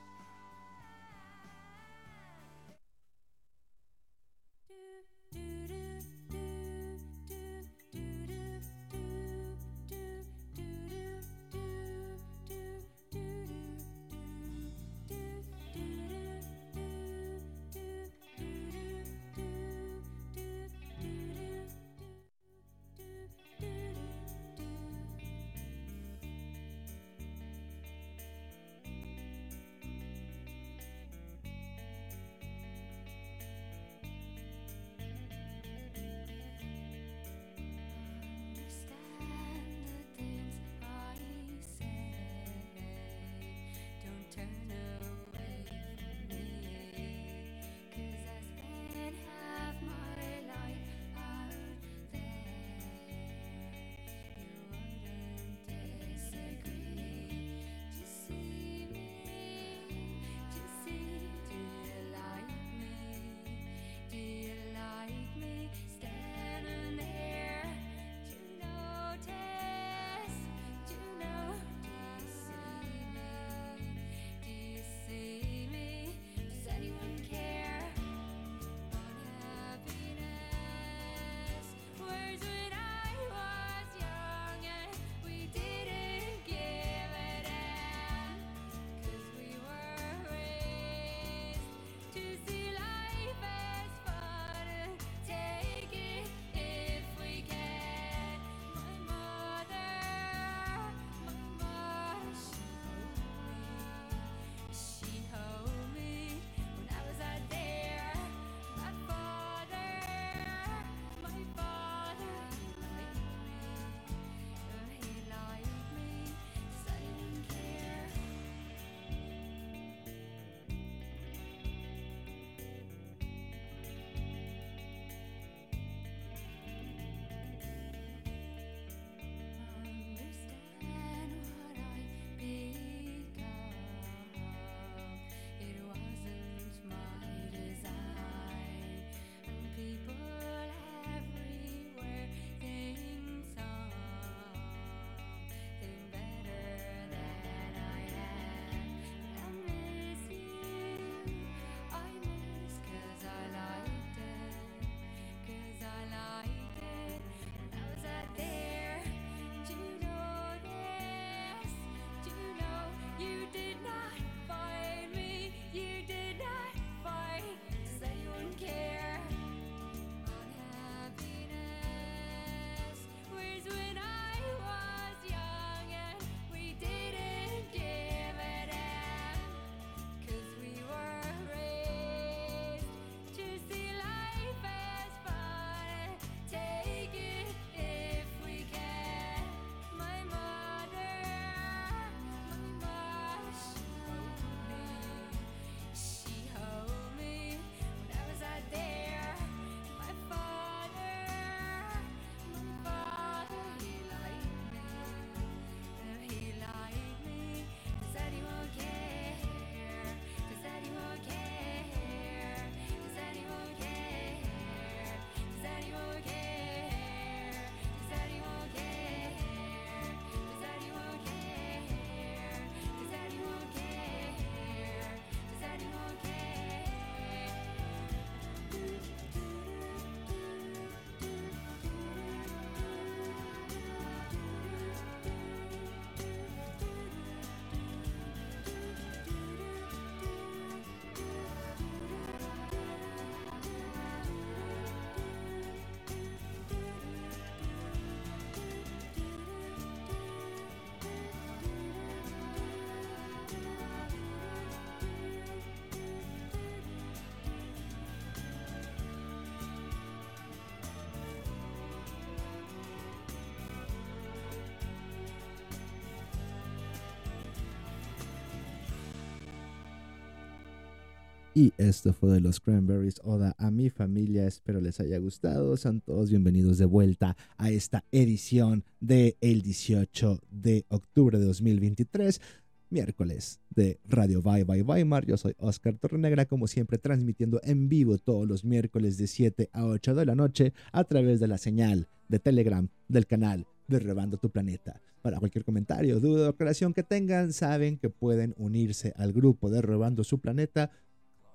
Y 271.57 271.73
esto 271.79 272.13
fue 272.13 272.33
de 272.33 272.41
los 272.41 272.61
Cranberries, 272.61 273.19
Oda 273.25 273.55
a 273.57 273.71
mi 273.71 273.89
familia. 273.89 274.47
Espero 274.47 274.79
les 274.79 275.01
haya 275.01 275.17
gustado. 275.17 275.75
Sean 275.79 276.03
todos 276.03 276.29
bienvenidos 276.29 276.77
de 276.77 276.85
vuelta 276.85 277.35
a 277.57 277.71
esta 277.71 278.05
edición 278.13 278.85
del 279.01 279.39
el 279.41 279.63
18 279.63 280.39
de 280.51 280.85
octubre 280.91 281.39
de 281.39 281.47
2023 281.47 282.43
miércoles 282.91 283.61
de 283.71 283.99
Radio 284.07 284.43
Bye 284.43 284.65
Bye 284.65 284.83
Weimar. 284.83 285.25
Yo 285.25 285.39
soy 285.39 285.55
Oscar 285.57 285.97
Torrenegra, 285.97 286.45
como 286.45 286.67
siempre, 286.67 286.99
transmitiendo 286.99 287.59
en 287.65 287.89
vivo 287.89 288.19
todos 288.19 288.47
los 288.47 288.63
miércoles 288.63 289.17
de 289.17 289.27
7 289.27 289.71
a 289.73 289.87
8 289.87 290.15
de 290.15 290.27
la 290.27 290.35
noche 290.35 290.75
a 290.93 291.05
través 291.05 291.41
de 291.41 291.49
la 291.49 291.57
señal 291.57 292.07
de 292.29 292.39
Telegram 292.39 292.87
del 293.09 293.27
canal 293.27 293.67
de 293.89 293.99
Rebando 293.99 294.37
tu 294.37 294.51
Planeta. 294.51 295.01
Para 295.23 295.39
cualquier 295.39 295.65
comentario, 295.65 296.21
duda 296.21 296.47
o 296.47 296.51
aclaración 296.51 296.93
que 296.95 297.03
tengan, 297.03 297.53
saben 297.53 297.97
que 297.97 298.11
pueden 298.11 298.55
unirse 298.59 299.13
al 299.17 299.33
grupo 299.33 299.71
de 299.71 299.83
Rebando 299.83 300.23
su 300.23 300.39
Planeta. 300.39 300.91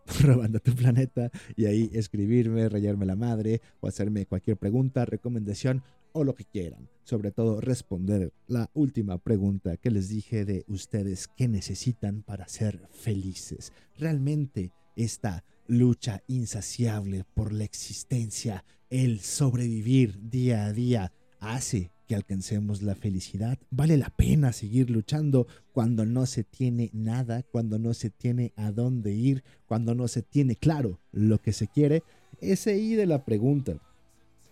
Robando 0.23 0.59
tu 0.59 0.73
planeta 0.73 1.31
y 1.55 1.65
ahí 1.65 1.89
escribirme, 1.93 2.69
rayarme 2.69 3.05
la 3.05 3.15
madre 3.15 3.61
o 3.79 3.87
hacerme 3.87 4.25
cualquier 4.25 4.57
pregunta, 4.57 5.05
recomendación 5.05 5.83
o 6.13 6.23
lo 6.23 6.35
que 6.35 6.45
quieran. 6.45 6.89
Sobre 7.03 7.31
todo 7.31 7.61
responder 7.61 8.33
la 8.47 8.69
última 8.73 9.17
pregunta 9.17 9.77
que 9.77 9.91
les 9.91 10.09
dije 10.09 10.45
de 10.45 10.63
ustedes 10.67 11.27
qué 11.27 11.47
necesitan 11.47 12.23
para 12.23 12.47
ser 12.47 12.87
felices. 12.91 13.73
Realmente 13.97 14.71
esta 14.95 15.43
lucha 15.67 16.21
insaciable 16.27 17.23
por 17.33 17.53
la 17.53 17.63
existencia, 17.63 18.65
el 18.89 19.21
sobrevivir 19.21 20.19
día 20.29 20.65
a 20.65 20.73
día, 20.73 21.13
hace 21.39 21.91
que 22.11 22.15
alcancemos 22.15 22.81
la 22.81 22.93
felicidad. 22.93 23.57
Vale 23.69 23.95
la 23.95 24.09
pena 24.09 24.51
seguir 24.51 24.89
luchando 24.89 25.47
cuando 25.71 26.05
no 26.05 26.25
se 26.25 26.43
tiene 26.43 26.89
nada, 26.91 27.41
cuando 27.41 27.79
no 27.79 27.93
se 27.93 28.09
tiene 28.09 28.51
a 28.57 28.73
dónde 28.73 29.13
ir, 29.13 29.45
cuando 29.65 29.95
no 29.95 30.09
se 30.09 30.21
tiene 30.21 30.57
claro 30.57 30.99
lo 31.13 31.41
que 31.41 31.53
se 31.53 31.69
quiere. 31.69 32.03
Ese 32.41 32.71
ahí 32.71 32.95
de 32.95 33.05
la 33.05 33.23
pregunta. 33.23 33.79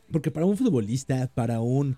Porque 0.09 0.31
para 0.31 0.45
un 0.45 0.55
futbolista, 0.55 1.29
para 1.35 1.59
un, 1.59 1.97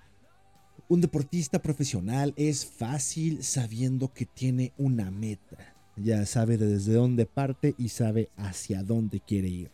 un 0.89 0.99
deportista 0.99 1.61
profesional, 1.61 2.33
es 2.37 2.65
fácil 2.65 3.43
sabiendo 3.43 4.11
que 4.11 4.25
tiene 4.25 4.73
una 4.79 5.11
meta. 5.11 5.75
Ya 5.95 6.25
sabe 6.25 6.57
desde 6.57 6.93
dónde 6.93 7.27
parte 7.27 7.75
y 7.77 7.89
sabe 7.89 8.31
hacia 8.35 8.81
dónde 8.81 9.19
quiere 9.19 9.49
ir. 9.49 9.71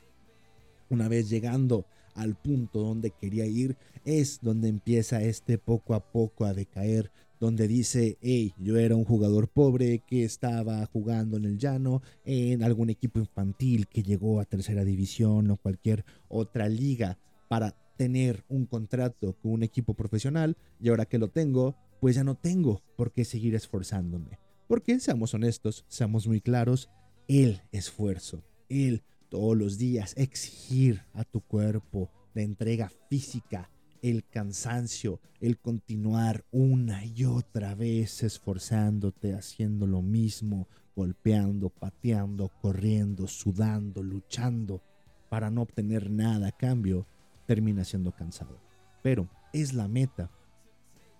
Una 0.89 1.07
vez 1.07 1.29
llegando 1.29 1.85
al 2.17 2.35
punto 2.35 2.79
donde 2.79 3.11
quería 3.11 3.45
ir, 3.45 3.77
es 4.03 4.39
donde 4.41 4.67
empieza 4.67 5.21
este 5.21 5.57
poco 5.57 5.93
a 5.93 6.11
poco 6.11 6.45
a 6.45 6.53
decaer, 6.53 7.11
donde 7.39 7.67
dice, 7.67 8.17
hey, 8.21 8.53
yo 8.57 8.77
era 8.77 8.95
un 8.95 9.05
jugador 9.05 9.47
pobre 9.47 9.99
que 10.07 10.23
estaba 10.23 10.85
jugando 10.87 11.37
en 11.37 11.45
el 11.45 11.57
llano, 11.57 12.01
en 12.25 12.63
algún 12.63 12.89
equipo 12.89 13.19
infantil 13.19 13.87
que 13.87 14.03
llegó 14.03 14.39
a 14.39 14.45
tercera 14.45 14.83
división 14.83 15.49
o 15.51 15.57
cualquier 15.57 16.03
otra 16.27 16.67
liga 16.67 17.19
para 17.47 17.75
tener 17.95 18.43
un 18.49 18.65
contrato 18.65 19.33
con 19.41 19.51
un 19.53 19.63
equipo 19.63 19.93
profesional 19.93 20.57
y 20.79 20.89
ahora 20.89 21.05
que 21.05 21.19
lo 21.19 21.29
tengo, 21.29 21.75
pues 21.99 22.15
ya 22.15 22.23
no 22.23 22.35
tengo 22.35 22.81
por 22.95 23.11
qué 23.11 23.25
seguir 23.25 23.55
esforzándome. 23.55 24.39
Porque 24.67 24.99
seamos 24.99 25.33
honestos, 25.33 25.85
seamos 25.87 26.27
muy 26.27 26.41
claros, 26.41 26.89
el 27.27 27.61
esfuerzo, 27.71 28.43
el 28.69 29.03
todos 29.29 29.57
los 29.57 29.77
días 29.77 30.13
exigir 30.17 31.03
a 31.13 31.23
tu 31.23 31.41
cuerpo 31.41 32.09
la 32.33 32.41
entrega 32.41 32.91
física, 33.09 33.69
el 34.01 34.25
cansancio, 34.25 35.19
el 35.39 35.59
continuar 35.59 36.45
una 36.51 37.03
y 37.05 37.25
otra 37.25 37.75
vez 37.75 38.23
esforzándote, 38.23 39.33
haciendo 39.33 39.87
lo 39.87 40.01
mismo, 40.01 40.67
golpeando, 40.95 41.69
pateando, 41.69 42.49
corriendo, 42.61 43.27
sudando, 43.27 44.03
luchando 44.03 44.81
para 45.29 45.49
no 45.49 45.63
obtener 45.63 46.09
nada 46.09 46.47
a 46.47 46.51
cambio, 46.51 47.05
termina 47.45 47.83
siendo 47.83 48.11
cansado. 48.11 48.59
Pero 49.01 49.27
es 49.53 49.73
la 49.73 49.87
meta, 49.87 50.31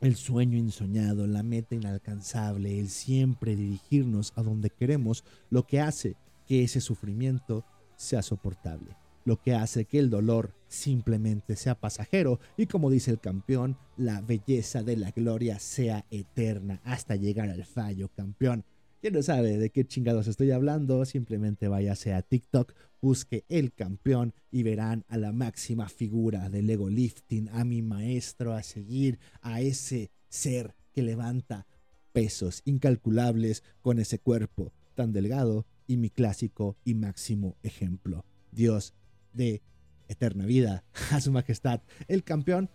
el 0.01 0.15
sueño 0.15 0.57
insoñado, 0.57 1.25
la 1.27 1.43
meta 1.43 1.75
inalcanzable, 1.75 2.79
el 2.79 2.89
siempre 2.89 3.55
dirigirnos 3.55 4.33
a 4.35 4.43
donde 4.43 4.69
queremos, 4.69 5.23
lo 5.49 5.65
que 5.65 5.81
hace 5.81 6.15
que 6.45 6.63
ese 6.63 6.79
sufrimiento 6.79 7.65
sea 7.97 8.21
soportable, 8.21 8.95
lo 9.25 9.41
que 9.41 9.53
hace 9.53 9.85
que 9.85 9.99
el 9.99 10.09
dolor 10.09 10.53
simplemente 10.69 11.55
sea 11.55 11.75
pasajero 11.75 12.39
y 12.55 12.67
como 12.67 12.89
dice 12.89 13.11
el 13.11 13.19
campeón, 13.19 13.77
la 13.97 14.21
belleza 14.21 14.83
de 14.83 14.95
la 14.95 15.11
gloria 15.11 15.59
sea 15.59 16.05
eterna 16.11 16.79
hasta 16.85 17.15
llegar 17.15 17.49
al 17.49 17.65
fallo, 17.65 18.09
campeón. 18.15 18.63
¿Quién 19.01 19.13
no 19.13 19.21
sabe 19.21 19.57
de 19.57 19.69
qué 19.69 19.85
chingados 19.85 20.27
estoy 20.27 20.51
hablando? 20.51 21.05
Simplemente 21.05 21.67
váyase 21.67 22.13
a 22.13 22.21
TikTok, 22.21 22.73
busque 23.01 23.45
el 23.47 23.73
campeón 23.73 24.33
y 24.49 24.63
verán 24.63 25.05
a 25.07 25.17
la 25.17 25.31
máxima 25.31 25.87
figura 25.87 26.49
del 26.49 26.69
ego 26.69 26.89
lifting, 26.89 27.49
a 27.49 27.63
mi 27.63 27.81
maestro 27.81 28.53
a 28.53 28.63
seguir, 28.63 29.19
a 29.41 29.61
ese 29.61 30.09
ser 30.29 30.75
que 30.93 31.03
levanta 31.03 31.67
pesos 32.11 32.63
incalculables 32.65 33.63
con 33.81 33.99
ese 33.99 34.17
cuerpo 34.17 34.73
tan 34.95 35.13
delgado 35.13 35.67
y 35.87 35.97
mi 35.97 36.09
clásico 36.09 36.75
y 36.83 36.93
máximo 36.93 37.55
ejemplo. 37.63 38.25
Dios 38.51 38.93
de 39.33 39.61
eterna 40.07 40.45
vida, 40.45 40.83
a 41.11 41.21
su 41.21 41.31
majestad, 41.31 41.81
el 42.07 42.23
campeón. 42.23 42.69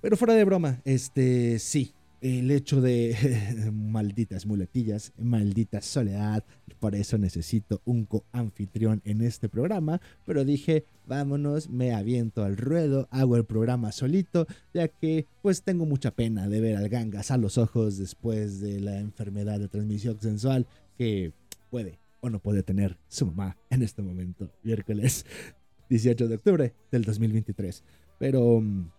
Pero 0.00 0.16
fuera 0.16 0.34
de 0.34 0.44
broma, 0.44 0.80
este 0.84 1.58
sí, 1.58 1.94
el 2.20 2.50
hecho 2.50 2.80
de 2.80 3.70
malditas 3.72 4.46
muletillas, 4.46 5.12
maldita 5.18 5.80
soledad, 5.80 6.44
por 6.80 6.94
eso 6.94 7.18
necesito 7.18 7.80
un 7.84 8.04
coanfitrión 8.04 9.00
en 9.04 9.22
este 9.22 9.48
programa, 9.48 10.00
pero 10.24 10.44
dije, 10.44 10.84
vámonos, 11.06 11.68
me 11.70 11.92
aviento 11.92 12.44
al 12.44 12.56
ruedo, 12.56 13.08
hago 13.10 13.36
el 13.36 13.44
programa 13.44 13.92
solito, 13.92 14.46
ya 14.74 14.88
que 14.88 15.26
pues 15.42 15.62
tengo 15.62 15.86
mucha 15.86 16.10
pena 16.10 16.48
de 16.48 16.60
ver 16.60 16.76
al 16.76 16.88
gangas 16.88 17.30
a 17.30 17.38
los 17.38 17.58
ojos 17.58 17.98
después 17.98 18.60
de 18.60 18.80
la 18.80 18.98
enfermedad 18.98 19.58
de 19.58 19.68
transmisión 19.68 20.20
sensual 20.20 20.66
que 20.96 21.32
puede 21.70 21.98
no 22.30 22.40
puede 22.40 22.62
tener 22.62 22.98
su 23.08 23.26
mamá 23.26 23.56
en 23.70 23.82
este 23.82 24.02
momento, 24.02 24.50
miércoles 24.62 25.26
18 25.88 26.28
de 26.28 26.34
octubre 26.34 26.74
del 26.90 27.04
2023. 27.04 27.84
Pero 28.18 28.60
mm, 28.60 28.90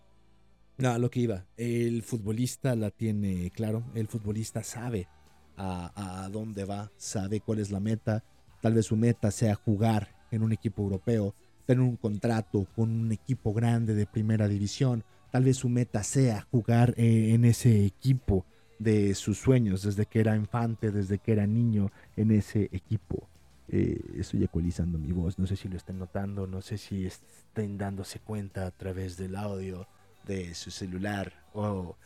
no, 0.78 0.98
lo 0.98 1.10
que 1.10 1.20
iba, 1.20 1.44
el 1.56 2.02
futbolista 2.02 2.76
la 2.76 2.90
tiene 2.90 3.50
claro, 3.50 3.84
el 3.94 4.06
futbolista 4.06 4.62
sabe 4.62 5.08
a, 5.56 6.28
dónde 6.30 6.64
va, 6.64 6.92
sabe 6.96 7.40
cuál 7.40 7.58
es 7.58 7.70
la 7.70 7.80
meta. 7.80 8.22
Tal 8.62 8.74
vez 8.74 8.86
su 8.86 8.96
meta 8.96 9.30
sea 9.30 9.56
jugar 9.56 10.14
en 10.30 10.42
un 10.42 10.52
equipo 10.52 10.82
europeo, 10.82 11.34
tener 11.66 11.82
un 11.82 11.96
contrato 11.96 12.66
con 12.76 12.90
un 12.90 13.12
equipo 13.12 13.52
grande 13.52 13.94
de 13.94 14.06
primera 14.06 14.46
división. 14.46 15.02
Tal 15.32 15.44
vez 15.44 15.56
su 15.56 15.68
meta 15.68 16.02
sea 16.04 16.46
jugar 16.50 16.94
eh, 16.96 17.34
en 17.34 17.44
ese 17.44 17.84
equipo 17.84 18.46
de 18.78 19.14
sus 19.14 19.38
sueños 19.38 19.82
desde 19.82 20.06
que 20.06 20.20
era 20.20 20.36
infante, 20.36 20.90
desde 20.90 21.18
que 21.18 21.32
era 21.32 21.46
niño 21.46 21.90
en 22.16 22.30
ese 22.30 22.68
equipo. 22.72 23.28
Eh, 23.68 24.00
estoy 24.16 24.44
ecualizando 24.44 24.98
mi 24.98 25.12
voz, 25.12 25.38
no 25.38 25.46
sé 25.46 25.56
si 25.56 25.68
lo 25.68 25.76
estén 25.76 25.98
notando, 25.98 26.46
no 26.46 26.62
sé 26.62 26.78
si 26.78 27.04
estén 27.04 27.76
dándose 27.76 28.18
cuenta 28.18 28.66
a 28.66 28.70
través 28.70 29.16
del 29.16 29.36
audio 29.36 29.86
de 30.26 30.54
su 30.54 30.70
celular 30.70 31.32
o 31.52 31.96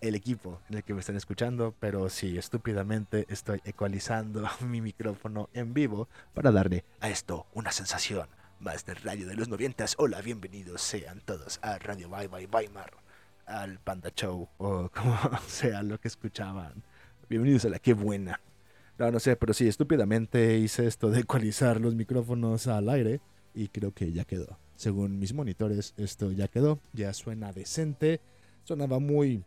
el 0.00 0.14
equipo 0.14 0.60
en 0.68 0.76
el 0.76 0.84
que 0.84 0.94
me 0.94 1.00
están 1.00 1.16
escuchando, 1.16 1.74
pero 1.80 2.08
sí, 2.08 2.38
estúpidamente 2.38 3.26
estoy 3.28 3.60
ecualizando 3.64 4.48
mi 4.60 4.80
micrófono 4.80 5.48
en 5.54 5.74
vivo 5.74 6.08
para 6.34 6.52
darle 6.52 6.84
a 7.00 7.10
esto 7.10 7.46
una 7.54 7.72
sensación 7.72 8.28
más 8.60 8.84
de 8.86 8.94
radio 8.94 9.26
de 9.26 9.34
los 9.34 9.48
noventas. 9.48 9.94
Hola, 9.98 10.20
bienvenidos 10.20 10.82
sean 10.82 11.20
todos 11.20 11.58
a 11.62 11.78
Radio 11.78 12.08
Bye 12.08 12.28
Bye 12.28 12.46
Weimar, 12.46 12.92
al 13.48 13.80
Panda 13.80 14.10
Show 14.14 14.48
o 14.58 14.90
como 14.94 15.16
sea 15.46 15.82
lo 15.82 15.98
que 15.98 16.08
escuchaban. 16.08 16.84
Bienvenidos 17.28 17.64
a 17.64 17.70
la 17.70 17.78
que 17.78 17.94
buena. 17.94 18.40
No, 18.98 19.10
no 19.10 19.20
sé, 19.20 19.36
pero 19.36 19.54
sí, 19.54 19.66
estúpidamente 19.68 20.58
hice 20.58 20.86
esto 20.86 21.10
de 21.10 21.20
ecualizar 21.20 21.80
los 21.80 21.94
micrófonos 21.94 22.66
al 22.66 22.88
aire 22.88 23.20
y 23.54 23.68
creo 23.68 23.92
que 23.92 24.12
ya 24.12 24.24
quedó. 24.24 24.58
Según 24.76 25.18
mis 25.18 25.32
monitores, 25.32 25.94
esto 25.96 26.30
ya 26.32 26.48
quedó, 26.48 26.80
ya 26.92 27.12
suena 27.12 27.52
decente, 27.52 28.20
sonaba 28.64 28.98
muy, 28.98 29.44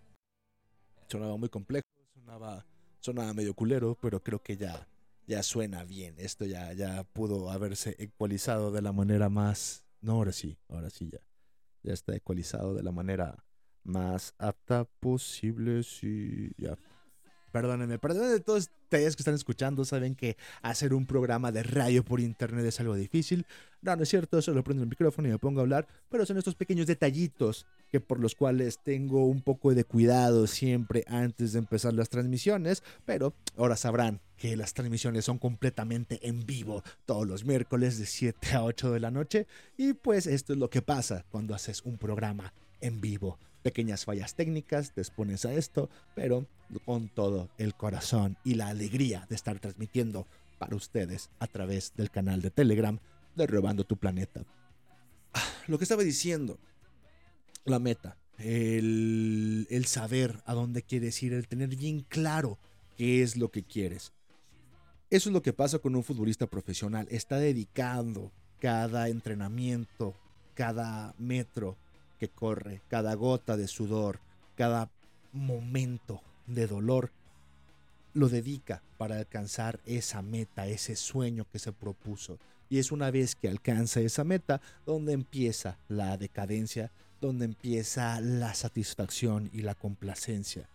sonaba 1.08 1.38
muy 1.38 1.50
complejo, 1.50 1.86
sonaba, 2.14 2.66
sonaba 3.00 3.34
medio 3.34 3.54
culero, 3.54 3.98
pero 4.02 4.22
creo 4.22 4.42
que 4.42 4.58
ya, 4.58 4.88
ya 5.28 5.44
suena 5.44 5.84
bien. 5.84 6.16
Esto 6.18 6.46
ya, 6.46 6.74
ya 6.74 7.04
pudo 7.04 7.52
haberse 7.52 7.96
ecualizado 8.00 8.72
de 8.72 8.82
la 8.82 8.94
manera 8.94 9.30
más, 9.30 9.84
no, 10.02 10.14
ahora 10.14 10.32
sí, 10.32 10.58
ahora 10.70 10.90
sí 10.90 11.10
ya, 11.12 11.20
ya 11.84 11.94
está 11.94 12.16
ecualizado 12.16 12.74
de 12.74 12.84
la 12.84 12.92
manera 12.92 13.44
más 13.84 14.34
apta 14.38 14.86
posible, 15.00 15.84
sí, 15.84 16.52
ya. 16.58 16.78
Perdónenme, 17.52 18.00
perdónenme 18.00 18.34
de 18.34 18.40
todos 18.40 18.70
ustedes 18.84 19.16
que 19.16 19.22
están 19.22 19.36
escuchando, 19.36 19.84
saben 19.84 20.16
que 20.16 20.38
hacer 20.62 20.94
un 20.94 21.06
programa 21.06 21.52
de 21.52 21.64
radio 21.64 22.04
por 22.04 22.22
internet 22.22 22.66
es 22.66 22.80
algo 22.80 22.96
difícil. 22.96 23.46
No, 23.82 23.96
no 23.96 24.04
es 24.04 24.10
cierto, 24.10 24.42
solo 24.42 24.64
prendo 24.64 24.84
el 24.84 24.90
micrófono 24.90 25.28
y 25.28 25.32
me 25.32 25.38
pongo 25.38 25.60
a 25.60 25.64
hablar, 25.64 25.88
pero 26.10 26.26
son 26.26 26.38
estos 26.38 26.56
pequeños 26.56 26.88
detallitos 26.88 27.66
que 27.90 28.00
por 28.00 28.20
los 28.20 28.36
cuales 28.36 28.80
tengo 28.84 29.26
un 29.26 29.42
poco 29.42 29.74
de 29.74 29.84
cuidado 29.84 30.48
siempre 30.48 31.04
antes 31.08 31.52
de 31.52 31.60
empezar 31.60 31.94
las 31.94 32.10
transmisiones, 32.10 32.84
pero 33.06 33.34
ahora 33.58 33.76
sabrán 33.76 34.22
que 34.38 34.56
las 34.56 34.74
transmisiones 34.74 35.26
son 35.26 35.38
completamente 35.38 36.26
en 36.28 36.46
vivo 36.46 36.84
todos 37.06 37.28
los 37.28 37.44
miércoles 37.44 38.00
de 38.00 38.06
7 38.06 38.56
a 38.56 38.64
8 38.64 38.92
de 38.92 39.00
la 39.02 39.12
noche 39.12 39.46
y 39.78 39.94
pues 39.94 40.26
esto 40.26 40.54
es 40.54 40.60
lo 40.60 40.70
que 40.70 40.82
pasa 40.82 41.26
cuando 41.30 41.54
haces 41.54 41.82
un 41.84 41.98
programa 41.98 42.54
en 42.80 43.02
vivo. 43.02 43.38
Pequeñas 43.64 44.06
fallas 44.06 44.36
técnicas, 44.36 44.94
te 44.94 45.02
expones 45.02 45.46
a 45.46 45.54
esto, 45.54 45.90
pero 46.16 46.48
con 46.86 47.10
todo 47.10 47.50
el 47.58 47.76
corazón 47.76 48.38
y 48.44 48.56
la 48.56 48.70
alegría 48.70 49.26
de 49.30 49.36
estar 49.36 49.60
transmitiendo 49.60 50.26
para 50.58 50.76
ustedes 50.76 51.30
a 51.40 51.48
través 51.48 51.94
del 51.96 52.10
canal 52.10 52.42
de 52.42 52.52
Telegram 52.52 53.00
de 53.36 53.48
Robando 53.48 53.84
tu 53.84 53.98
Planeta. 53.98 54.44
Ah, 55.34 55.44
Lo 55.68 55.78
que 55.78 55.86
estaba 55.86 56.04
diciendo, 56.04 56.58
la 57.66 57.80
meta, 57.80 58.18
el, 58.38 59.68
el 59.70 59.86
saber 59.86 60.42
a 60.46 60.54
dónde 60.54 60.82
quieres 60.82 61.22
ir, 61.24 61.34
el 61.34 61.48
tener 61.48 61.76
bien 61.76 62.02
claro 62.02 62.58
qué 62.98 63.22
es 63.22 63.38
lo 63.38 63.52
que 63.52 63.64
quieres. 63.64 64.12
Eso 65.10 65.30
es 65.30 65.34
lo 65.34 65.42
que 65.42 65.54
pasa 65.54 65.80
con 65.80 65.96
un 65.96 66.04
futbolista 66.04 66.48
profesional. 66.48 67.08
Está 67.12 67.38
dedicando 67.38 68.32
cada 68.60 69.10
entrenamiento, 69.10 70.16
cada 70.54 71.14
metro 71.18 71.76
que 72.22 72.30
corre, 72.30 72.84
cada 72.88 73.16
gota 73.16 73.58
de 73.58 73.68
sudor, 73.68 74.20
cada 74.56 74.92
momento 75.34 76.22
de 76.46 76.68
dolor, 76.68 77.12
lo 78.14 78.30
dedica 78.30 78.84
para 79.00 79.18
alcanzar 79.18 79.80
esa 79.88 80.22
meta, 80.22 80.68
ese 80.68 80.96
sueño 80.96 81.48
que 81.52 81.58
se 81.58 81.72
propuso. 81.72 82.38
Y 82.70 82.78
es 82.78 82.92
una 82.92 83.10
vez 83.10 83.34
que 83.34 83.50
alcanza 83.50 84.02
esa 84.02 84.24
meta 84.24 84.62
donde 84.86 85.14
empieza 85.14 85.80
la 85.90 86.16
decadencia, 86.16 86.92
donde 87.22 87.46
empieza 87.46 88.22
la 88.22 88.54
satisfacción 88.54 89.50
y 89.52 89.64
la 89.64 89.74
complacencia. 89.74 90.70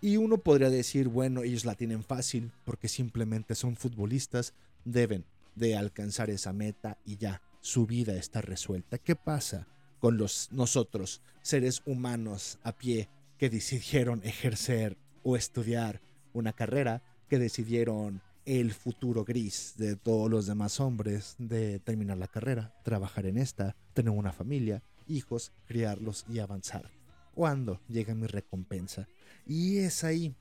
Y 0.00 0.16
uno 0.16 0.38
podría 0.38 0.70
decir, 0.70 1.08
bueno, 1.08 1.42
ellos 1.42 1.66
la 1.66 1.74
tienen 1.74 2.04
fácil 2.04 2.52
porque 2.64 2.88
simplemente 2.88 3.54
son 3.54 3.76
futbolistas, 3.76 4.54
deben 4.86 5.26
de 5.56 5.76
alcanzar 5.76 6.30
esa 6.30 6.54
meta 6.54 6.96
y 7.04 7.18
ya, 7.18 7.42
su 7.60 7.86
vida 7.86 8.14
está 8.14 8.40
resuelta. 8.40 8.96
¿Qué 8.96 9.14
pasa 9.14 9.66
con 9.98 10.16
los 10.16 10.48
nosotros, 10.52 11.20
seres 11.42 11.82
humanos 11.86 12.58
a 12.62 12.72
pie 12.72 13.08
que 13.38 13.50
decidieron 13.50 14.22
ejercer 14.24 14.96
o 15.22 15.36
estudiar 15.36 16.00
una 16.32 16.52
carrera, 16.52 17.02
que 17.28 17.38
decidieron 17.38 18.22
el 18.44 18.72
futuro 18.72 19.24
gris 19.24 19.74
de 19.76 19.96
todos 19.96 20.30
los 20.30 20.46
demás 20.46 20.78
hombres 20.78 21.34
de 21.38 21.80
terminar 21.80 22.16
la 22.16 22.28
carrera, 22.28 22.72
trabajar 22.84 23.26
en 23.26 23.38
esta, 23.38 23.74
tener 23.92 24.10
una 24.10 24.32
familia, 24.32 24.82
hijos, 25.08 25.52
criarlos 25.66 26.24
y 26.28 26.38
avanzar? 26.38 26.90
¿Cuándo 27.34 27.80
llega 27.88 28.14
mi 28.14 28.26
recompensa? 28.26 29.08
Y 29.46 29.78
es 29.78 30.04
ahí 30.04 30.34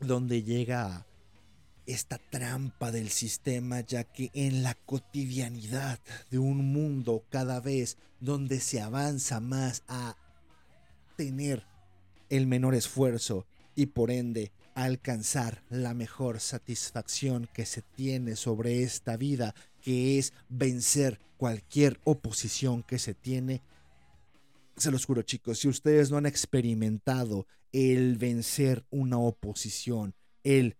donde 0.00 0.42
llega 0.42 1.06
esta 1.86 2.18
trampa 2.18 2.92
del 2.92 3.10
sistema, 3.10 3.80
ya 3.80 4.04
que 4.04 4.30
en 4.34 4.62
la 4.62 4.74
cotidianidad 4.74 5.98
de 6.30 6.38
un 6.38 6.72
mundo 6.72 7.24
cada 7.30 7.60
vez 7.60 7.96
donde 8.20 8.60
se 8.60 8.80
avanza 8.80 9.40
más 9.40 9.82
a 9.88 10.16
tener 11.16 11.64
el 12.28 12.46
menor 12.46 12.74
esfuerzo 12.74 13.46
y 13.74 13.86
por 13.86 14.10
ende 14.10 14.52
alcanzar 14.74 15.62
la 15.68 15.94
mejor 15.94 16.40
satisfacción 16.40 17.48
que 17.52 17.66
se 17.66 17.82
tiene 17.82 18.36
sobre 18.36 18.82
esta 18.82 19.16
vida, 19.16 19.54
que 19.82 20.18
es 20.18 20.32
vencer 20.48 21.20
cualquier 21.36 22.00
oposición 22.04 22.82
que 22.82 22.98
se 22.98 23.14
tiene, 23.14 23.62
se 24.76 24.90
los 24.90 25.04
juro 25.04 25.22
chicos, 25.22 25.58
si 25.58 25.68
ustedes 25.68 26.10
no 26.10 26.16
han 26.16 26.26
experimentado 26.26 27.46
el 27.72 28.16
vencer 28.16 28.84
una 28.90 29.18
oposición, 29.18 30.14
el 30.42 30.76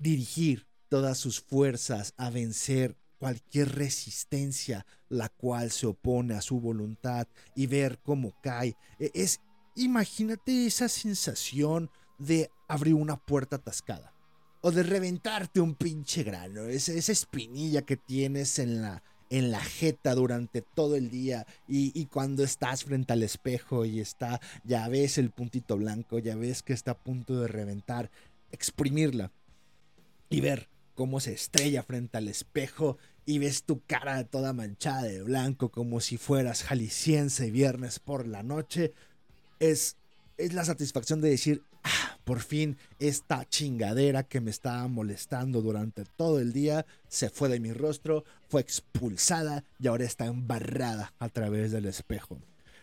dirigir 0.00 0.66
todas 0.88 1.18
sus 1.18 1.40
fuerzas 1.40 2.14
a 2.16 2.30
vencer 2.30 2.96
cualquier 3.18 3.76
resistencia 3.76 4.86
la 5.08 5.28
cual 5.28 5.70
se 5.70 5.86
opone 5.86 6.34
a 6.34 6.40
su 6.40 6.58
voluntad 6.58 7.28
y 7.54 7.66
ver 7.66 8.00
cómo 8.02 8.32
cae, 8.42 8.76
e- 8.98 9.10
es 9.14 9.40
imagínate 9.76 10.66
esa 10.66 10.88
sensación 10.88 11.90
de 12.18 12.50
abrir 12.66 12.94
una 12.94 13.16
puerta 13.16 13.56
atascada 13.56 14.14
o 14.62 14.70
de 14.72 14.82
reventarte 14.82 15.60
un 15.60 15.74
pinche 15.74 16.22
grano, 16.22 16.64
esa, 16.64 16.92
esa 16.92 17.12
espinilla 17.12 17.82
que 17.82 17.96
tienes 17.96 18.58
en 18.58 18.82
la 18.82 19.02
en 19.30 19.52
la 19.52 19.60
jeta 19.60 20.16
durante 20.16 20.60
todo 20.60 20.96
el 20.96 21.08
día 21.08 21.46
y, 21.68 21.92
y 21.94 22.06
cuando 22.06 22.42
estás 22.42 22.82
frente 22.82 23.12
al 23.12 23.22
espejo 23.22 23.84
y 23.84 24.00
está, 24.00 24.40
ya 24.64 24.88
ves 24.88 25.18
el 25.18 25.30
puntito 25.30 25.76
blanco, 25.76 26.18
ya 26.18 26.34
ves 26.34 26.64
que 26.64 26.72
está 26.72 26.90
a 26.90 26.98
punto 26.98 27.40
de 27.40 27.46
reventar, 27.46 28.10
exprimirla 28.50 29.30
y 30.30 30.40
ver 30.40 30.68
cómo 30.94 31.20
se 31.20 31.32
estrella 31.32 31.82
frente 31.82 32.16
al 32.18 32.28
espejo 32.28 32.96
y 33.26 33.38
ves 33.38 33.64
tu 33.64 33.82
cara 33.86 34.24
toda 34.24 34.52
manchada 34.52 35.02
de 35.02 35.22
blanco 35.22 35.70
como 35.70 36.00
si 36.00 36.16
fueras 36.16 36.62
jalisciense 36.62 37.50
viernes 37.50 37.98
por 37.98 38.26
la 38.26 38.42
noche, 38.42 38.92
es, 39.58 39.96
es 40.38 40.54
la 40.54 40.64
satisfacción 40.64 41.20
de 41.20 41.30
decir, 41.30 41.62
ah, 41.82 42.18
por 42.24 42.40
fin 42.40 42.76
esta 42.98 43.48
chingadera 43.48 44.22
que 44.22 44.40
me 44.40 44.50
estaba 44.50 44.86
molestando 44.88 45.62
durante 45.62 46.04
todo 46.04 46.40
el 46.40 46.52
día 46.52 46.86
se 47.08 47.28
fue 47.28 47.48
de 47.48 47.60
mi 47.60 47.72
rostro, 47.72 48.24
fue 48.48 48.60
expulsada 48.60 49.64
y 49.78 49.88
ahora 49.88 50.04
está 50.04 50.26
embarrada 50.26 51.12
a 51.18 51.28
través 51.28 51.72
del 51.72 51.86
espejo. 51.86 52.38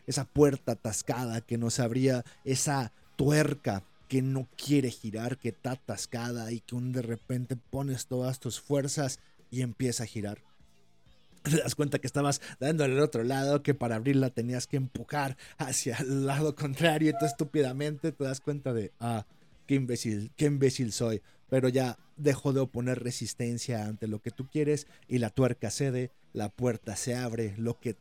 Esa 0.05 0.25
puerta 0.25 0.73
atascada 0.73 1.41
que 1.41 1.57
no 1.57 1.69
se 1.69 1.81
abría, 1.81 2.23
esa 2.45 2.93
tuerca 3.15 3.83
que 4.07 4.21
no 4.21 4.47
quiere 4.55 4.89
girar, 4.89 5.37
que 5.37 5.49
está 5.49 5.71
atascada 5.71 6.51
y 6.51 6.61
que 6.61 6.75
un 6.75 6.91
de 6.91 7.01
repente 7.01 7.55
pones 7.55 8.07
todas 8.07 8.39
tus 8.39 8.59
fuerzas 8.59 9.19
y 9.51 9.61
empieza 9.61 10.03
a 10.03 10.07
girar. 10.07 10.39
Te 11.43 11.57
das 11.57 11.75
cuenta 11.75 11.99
que 11.99 12.07
estabas 12.07 12.41
dándole 12.59 12.95
al 12.95 13.01
otro 13.01 13.23
lado, 13.23 13.63
que 13.63 13.73
para 13.73 13.95
abrirla 13.95 14.29
tenías 14.29 14.67
que 14.67 14.77
empujar 14.77 15.37
hacia 15.57 15.97
el 15.97 16.25
lado 16.25 16.55
contrario 16.55 17.09
y 17.09 17.17
tú 17.17 17.25
estúpidamente 17.25 18.11
te 18.11 18.23
das 18.23 18.41
cuenta 18.41 18.73
de, 18.73 18.91
ah, 18.99 19.25
qué 19.65 19.75
imbécil, 19.75 20.31
qué 20.35 20.45
imbécil 20.45 20.91
soy. 20.91 21.21
Pero 21.49 21.69
ya 21.69 21.97
dejo 22.17 22.51
de 22.51 22.59
oponer 22.59 23.01
resistencia 23.01 23.85
ante 23.85 24.07
lo 24.07 24.21
que 24.21 24.31
tú 24.31 24.47
quieres 24.49 24.87
y 25.07 25.19
la 25.19 25.29
tuerca 25.29 25.71
cede, 25.71 26.11
la 26.33 26.49
puerta 26.49 26.97
se 26.97 27.15
abre, 27.15 27.55
lo 27.57 27.79
que 27.79 27.95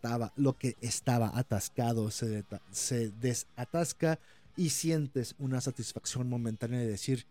estaba, 0.81 1.31
atascado 1.39 2.11
se 2.11 3.11
desatasca 3.21 4.19
y 4.57 4.71
sientes 4.71 5.35
una 5.39 5.61
satisfacción 5.61 6.29
momentánea 6.29 6.81
de 6.81 6.87
decir, 6.87 7.27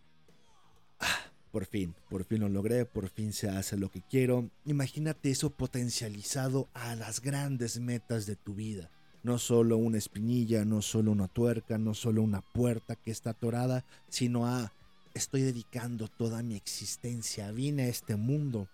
"Ah, 1.00 1.32
por 1.52 1.66
fin, 1.66 1.96
por 2.10 2.26
fin 2.26 2.42
lo 2.42 2.50
logré, 2.50 2.86
por 2.86 3.10
fin 3.10 3.32
se 3.32 3.50
hace 3.50 3.78
lo 3.78 3.90
que 3.90 4.02
quiero. 4.02 4.50
Imagínate 4.66 5.32
eso 5.32 5.50
potencializado 5.50 6.68
a 6.74 6.96
las 6.96 7.22
grandes 7.22 7.80
metas 7.80 8.26
de 8.26 8.36
tu 8.36 8.56
vida. 8.56 8.92
No 9.24 9.40
solo 9.40 9.78
una 9.78 9.98
espinilla, 9.98 10.66
no 10.66 10.82
solo 10.82 11.12
una 11.12 11.28
tuerca, 11.28 11.78
no 11.78 11.94
solo 11.94 12.22
una 12.22 12.42
puerta 12.42 12.96
que 12.96 13.10
está 13.10 13.30
atorada, 13.30 13.86
sino 14.10 14.46
a 14.46 14.74
estoy 15.14 15.44
dedicando 15.44 16.10
toda 16.10 16.44
mi 16.44 16.56
existencia, 16.56 17.52
vine 17.52 17.84
a 17.84 17.88
este 17.88 18.18
mundo 18.18 18.68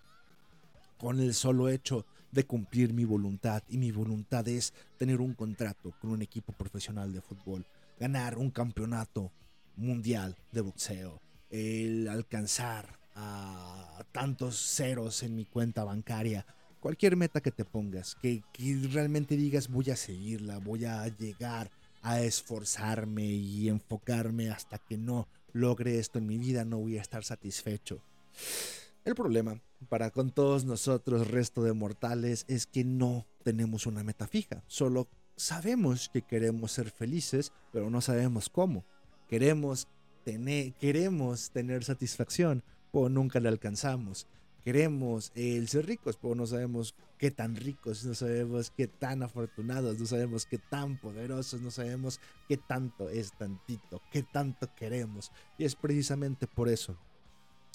con 0.98 1.20
el 1.20 1.34
solo 1.34 1.68
hecho 1.68 2.04
de 2.32 2.44
cumplir 2.44 2.92
mi 2.92 3.04
voluntad 3.04 3.62
y 3.68 3.78
mi 3.78 3.92
voluntad 3.92 4.46
es 4.48 4.74
tener 4.98 5.20
un 5.20 5.34
contrato 5.34 5.94
con 6.00 6.10
un 6.10 6.22
equipo 6.22 6.52
profesional 6.52 7.12
de 7.12 7.20
fútbol, 7.20 7.64
ganar 8.02 8.36
un 8.36 8.50
campeonato 8.50 9.30
mundial 9.76 10.36
de 10.50 10.60
boxeo, 10.60 11.20
el 11.50 12.08
alcanzar 12.08 12.98
a 13.14 14.04
tantos 14.10 14.58
ceros 14.58 15.22
en 15.22 15.36
mi 15.36 15.44
cuenta 15.44 15.84
bancaria, 15.84 16.44
cualquier 16.80 17.14
meta 17.14 17.40
que 17.40 17.52
te 17.52 17.64
pongas, 17.64 18.16
que, 18.16 18.42
que 18.52 18.88
realmente 18.90 19.36
digas 19.36 19.68
voy 19.68 19.90
a 19.90 19.96
seguirla, 19.96 20.58
voy 20.58 20.84
a 20.84 21.06
llegar 21.06 21.70
a 22.02 22.20
esforzarme 22.20 23.24
y 23.24 23.68
enfocarme 23.68 24.50
hasta 24.50 24.78
que 24.78 24.98
no 24.98 25.28
logre 25.52 26.00
esto 26.00 26.18
en 26.18 26.26
mi 26.26 26.38
vida, 26.38 26.64
no 26.64 26.78
voy 26.78 26.98
a 26.98 27.02
estar 27.02 27.22
satisfecho. 27.22 28.02
El 29.04 29.14
problema 29.14 29.60
para 29.88 30.10
con 30.10 30.32
todos 30.32 30.64
nosotros, 30.64 31.30
resto 31.30 31.62
de 31.62 31.72
mortales, 31.72 32.46
es 32.48 32.66
que 32.66 32.82
no 32.82 33.26
tenemos 33.44 33.86
una 33.86 34.02
meta 34.02 34.26
fija. 34.26 34.64
Solo 34.66 35.06
sabemos 35.42 36.08
que 36.08 36.22
queremos 36.22 36.70
ser 36.70 36.90
felices, 36.90 37.52
pero 37.72 37.90
no 37.90 38.00
sabemos 38.00 38.48
cómo. 38.48 38.84
Queremos 39.28 39.88
tener, 40.24 40.72
queremos 40.74 41.50
tener 41.50 41.82
satisfacción, 41.82 42.62
pero 42.92 43.08
nunca 43.08 43.40
la 43.40 43.48
alcanzamos. 43.48 44.28
queremos 44.64 45.32
el 45.34 45.66
ser 45.66 45.86
ricos, 45.86 46.16
pero 46.16 46.36
no 46.36 46.46
sabemos 46.46 46.94
qué 47.18 47.32
tan 47.32 47.56
ricos, 47.56 48.04
no 48.04 48.14
sabemos 48.14 48.70
qué 48.70 48.86
tan 48.86 49.24
afortunados, 49.24 49.98
no 49.98 50.06
sabemos 50.06 50.46
qué 50.46 50.58
tan 50.58 51.00
poderosos, 51.00 51.60
no 51.60 51.72
sabemos 51.72 52.20
qué 52.46 52.56
tanto 52.56 53.08
es 53.08 53.36
tantito, 53.36 54.00
qué 54.12 54.22
tanto 54.22 54.72
queremos. 54.76 55.32
Y 55.58 55.64
es 55.64 55.74
precisamente 55.74 56.46
por 56.46 56.68
eso. 56.68 56.96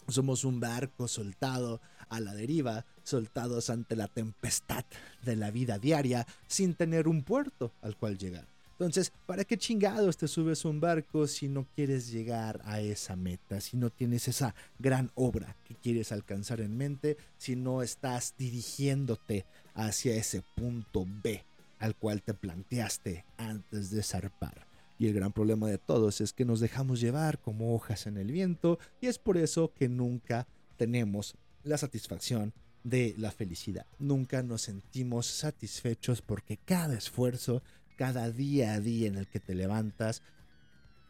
Somos 0.07 0.43
un 0.43 0.59
barco 0.59 1.07
soltado 1.07 1.81
a 2.09 2.19
la 2.19 2.33
deriva, 2.33 2.85
soltados 3.03 3.69
ante 3.69 3.95
la 3.95 4.07
tempestad 4.07 4.85
de 5.23 5.35
la 5.35 5.51
vida 5.51 5.79
diaria, 5.79 6.25
sin 6.47 6.75
tener 6.75 7.07
un 7.07 7.23
puerto 7.23 7.73
al 7.81 7.97
cual 7.97 8.17
llegar. 8.17 8.47
Entonces, 8.79 9.11
¿para 9.25 9.43
qué 9.43 9.57
chingados 9.57 10.17
te 10.17 10.27
subes 10.27 10.63
a 10.63 10.69
un 10.69 10.79
barco 10.79 11.25
si 11.25 11.47
no 11.47 11.65
quieres 11.75 12.11
llegar 12.11 12.61
a 12.63 12.79
esa 12.79 13.15
meta? 13.15 13.59
Si 13.59 13.75
no 13.75 13.89
tienes 13.89 14.27
esa 14.27 14.53
gran 14.77 15.11
obra 15.15 15.55
que 15.65 15.73
quieres 15.73 16.11
alcanzar 16.11 16.61
en 16.61 16.77
mente, 16.77 17.17
si 17.39 17.55
no 17.55 17.81
estás 17.81 18.35
dirigiéndote 18.37 19.45
hacia 19.73 20.15
ese 20.15 20.43
punto 20.55 21.07
B 21.23 21.43
al 21.79 21.95
cual 21.95 22.21
te 22.21 22.35
planteaste 22.35 23.25
antes 23.37 23.89
de 23.89 24.03
zarpar. 24.03 24.66
Y 24.97 25.07
el 25.07 25.13
gran 25.13 25.31
problema 25.31 25.67
de 25.67 25.77
todos 25.77 26.21
es 26.21 26.33
que 26.33 26.45
nos 26.45 26.59
dejamos 26.59 26.99
llevar 26.99 27.39
como 27.39 27.75
hojas 27.75 28.07
en 28.07 28.17
el 28.17 28.31
viento 28.31 28.79
y 28.99 29.07
es 29.07 29.19
por 29.19 29.37
eso 29.37 29.73
que 29.73 29.89
nunca 29.89 30.47
tenemos 30.75 31.35
la 31.63 31.77
satisfacción 31.77 32.53
de 32.83 33.13
la 33.17 33.31
felicidad. 33.31 33.85
Nunca 33.99 34.41
nos 34.43 34.63
sentimos 34.63 35.27
satisfechos 35.27 36.21
porque 36.21 36.57
cada 36.57 36.95
esfuerzo, 36.95 37.61
cada 37.97 38.31
día 38.31 38.73
a 38.73 38.79
día 38.79 39.07
en 39.07 39.15
el 39.15 39.27
que 39.27 39.39
te 39.39 39.55
levantas, 39.55 40.23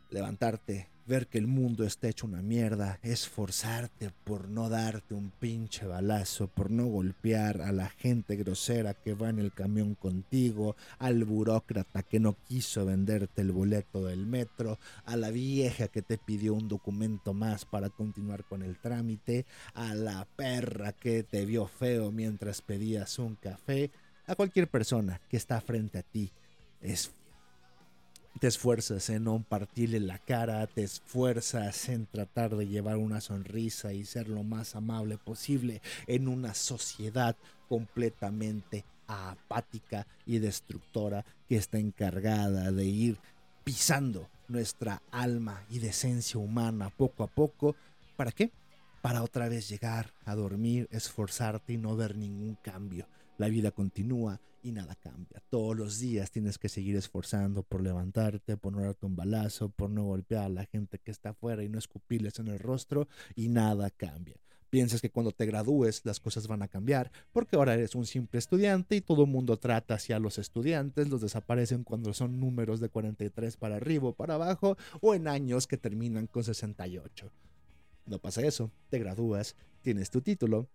levantarte, 0.10 0.90
ver 1.08 1.28
que 1.28 1.38
el 1.38 1.48
mundo 1.48 1.86
está 1.86 2.10
hecho 2.10 2.28
una 2.28 2.42
mierda, 2.42 3.00
esforzarte 3.02 4.12
por 4.24 4.50
no 4.50 4.70
darte 4.70 5.14
un 5.14 5.32
pinche 5.32 5.86
balazo, 5.86 6.48
por 6.48 6.70
no 6.70 6.86
golpear 6.86 7.62
a 7.62 7.72
la 7.72 7.90
gente 7.90 8.36
grosera 8.36 8.94
que 8.94 9.14
va 9.14 9.30
en 9.30 9.40
el 9.40 9.54
camión 9.54 9.96
contigo, 9.96 10.76
al 11.00 11.24
burócrata 11.24 12.04
que 12.04 12.20
no 12.20 12.36
quiso 12.48 12.86
venderte 12.86 13.42
el 13.42 13.52
boleto 13.52 14.06
del 14.06 14.26
metro, 14.26 14.80
a 15.06 15.16
la 15.16 15.32
vieja 15.32 15.88
que 15.88 16.02
te 16.02 16.18
pidió 16.18 16.54
un 16.54 16.68
documento 16.68 17.34
más 17.34 17.66
para 17.66 17.90
continuar 17.90 18.44
con 18.44 18.62
el 18.62 18.78
trámite, 18.78 19.46
a 19.74 19.96
la 19.96 20.28
perra 20.36 20.92
que 20.92 21.24
te 21.24 21.46
vio 21.46 21.68
feo 21.68 22.12
mientras 22.12 22.62
pedías 22.62 23.18
un 23.18 23.36
café, 23.36 23.92
a 24.26 24.36
cualquier 24.36 24.68
persona 24.68 25.22
que 25.30 25.38
está 25.38 25.62
frente 25.62 26.00
a 26.00 26.04
ti. 26.04 26.32
Es 26.82 27.12
te 28.40 28.48
esfuerzas 28.48 29.10
en 29.10 29.24
no 29.24 29.44
partirle 29.48 30.00
la 30.00 30.20
cara, 30.20 30.68
te 30.68 30.84
esfuerzas 30.84 31.90
en 31.90 32.06
tratar 32.06 32.56
de 32.56 32.68
llevar 32.68 32.98
una 32.98 33.22
sonrisa 33.22 33.94
y 33.94 34.06
ser 34.06 34.28
lo 34.28 34.44
más 34.44 34.76
amable 34.76 35.18
posible 35.18 35.82
en 36.06 36.28
una 36.28 36.54
sociedad 36.54 37.36
completamente 37.68 38.86
apática 39.08 40.06
y 40.26 40.40
destructora 40.40 41.26
que 41.48 41.58
está 41.58 41.80
encargada 41.80 42.72
de 42.72 42.86
ir 42.86 43.18
pisando 43.64 44.30
nuestra 44.48 45.02
alma 45.12 45.64
y 45.70 45.80
decencia 45.80 46.40
humana 46.40 46.90
poco 46.90 47.24
a 47.24 47.28
poco. 47.28 47.76
¿Para 48.16 48.32
qué? 48.32 48.52
Para 49.02 49.24
otra 49.24 49.50
vez 49.50 49.70
llegar 49.70 50.14
a 50.26 50.36
dormir, 50.36 50.88
esforzarte 50.92 51.74
y 51.74 51.78
no 51.78 51.96
ver 51.96 52.16
ningún 52.16 52.56
cambio. 52.62 53.08
La 53.38 53.50
vida 53.50 53.72
continúa 53.72 54.42
y 54.64 54.72
nada 54.72 54.96
cambia. 54.96 55.42
Todos 55.50 55.78
los 55.78 56.00
días 56.00 56.32
tienes 56.32 56.58
que 56.58 56.70
seguir 56.70 56.96
esforzando 56.96 57.64
por 57.64 57.82
levantarte, 57.82 58.58
por 58.58 58.74
no 58.74 58.82
darte 58.82 59.06
un 59.06 59.16
balazo, 59.16 59.70
por 59.70 59.90
no 59.90 60.04
golpear 60.06 60.46
a 60.46 60.50
la 60.50 60.66
gente 60.66 61.00
que 61.00 61.12
está 61.12 61.30
afuera 61.30 61.64
y 61.64 61.70
no 61.70 61.78
escupirles 61.78 62.40
en 62.40 62.48
el 62.48 62.60
rostro 62.60 63.08
y 63.36 63.50
nada 63.50 63.90
cambia. 63.92 64.36
Piensas 64.70 65.00
que 65.00 65.10
cuando 65.10 65.32
te 65.32 65.46
gradúes 65.46 66.02
las 66.04 66.20
cosas 66.20 66.48
van 66.48 66.62
a 66.62 66.68
cambiar 66.68 67.12
porque 67.32 67.56
ahora 67.56 67.76
eres 67.76 67.96
un 67.96 68.06
simple 68.06 68.40
estudiante 68.40 68.98
y 68.98 69.02
todo 69.02 69.24
el 69.24 69.30
mundo 69.30 69.58
trata 69.58 69.94
hacia 69.94 70.20
los 70.20 70.38
estudiantes, 70.40 71.08
los 71.08 71.22
desaparecen 71.22 71.84
cuando 71.84 72.14
son 72.14 72.40
números 72.40 72.82
de 72.82 72.90
43 72.90 73.56
para 73.56 73.78
arriba 73.78 74.10
o 74.10 74.14
para 74.14 74.34
abajo 74.34 74.78
o 75.00 75.16
en 75.16 75.28
años 75.28 75.68
que 75.68 75.78
terminan 75.78 76.28
con 76.28 76.44
68. 76.44 77.32
No 78.08 78.20
pasa 78.20 78.42
eso, 78.42 78.72
te 78.90 79.00
gradúas, 79.00 79.56
tienes 79.82 80.10
tu 80.10 80.22
título, 80.22 80.70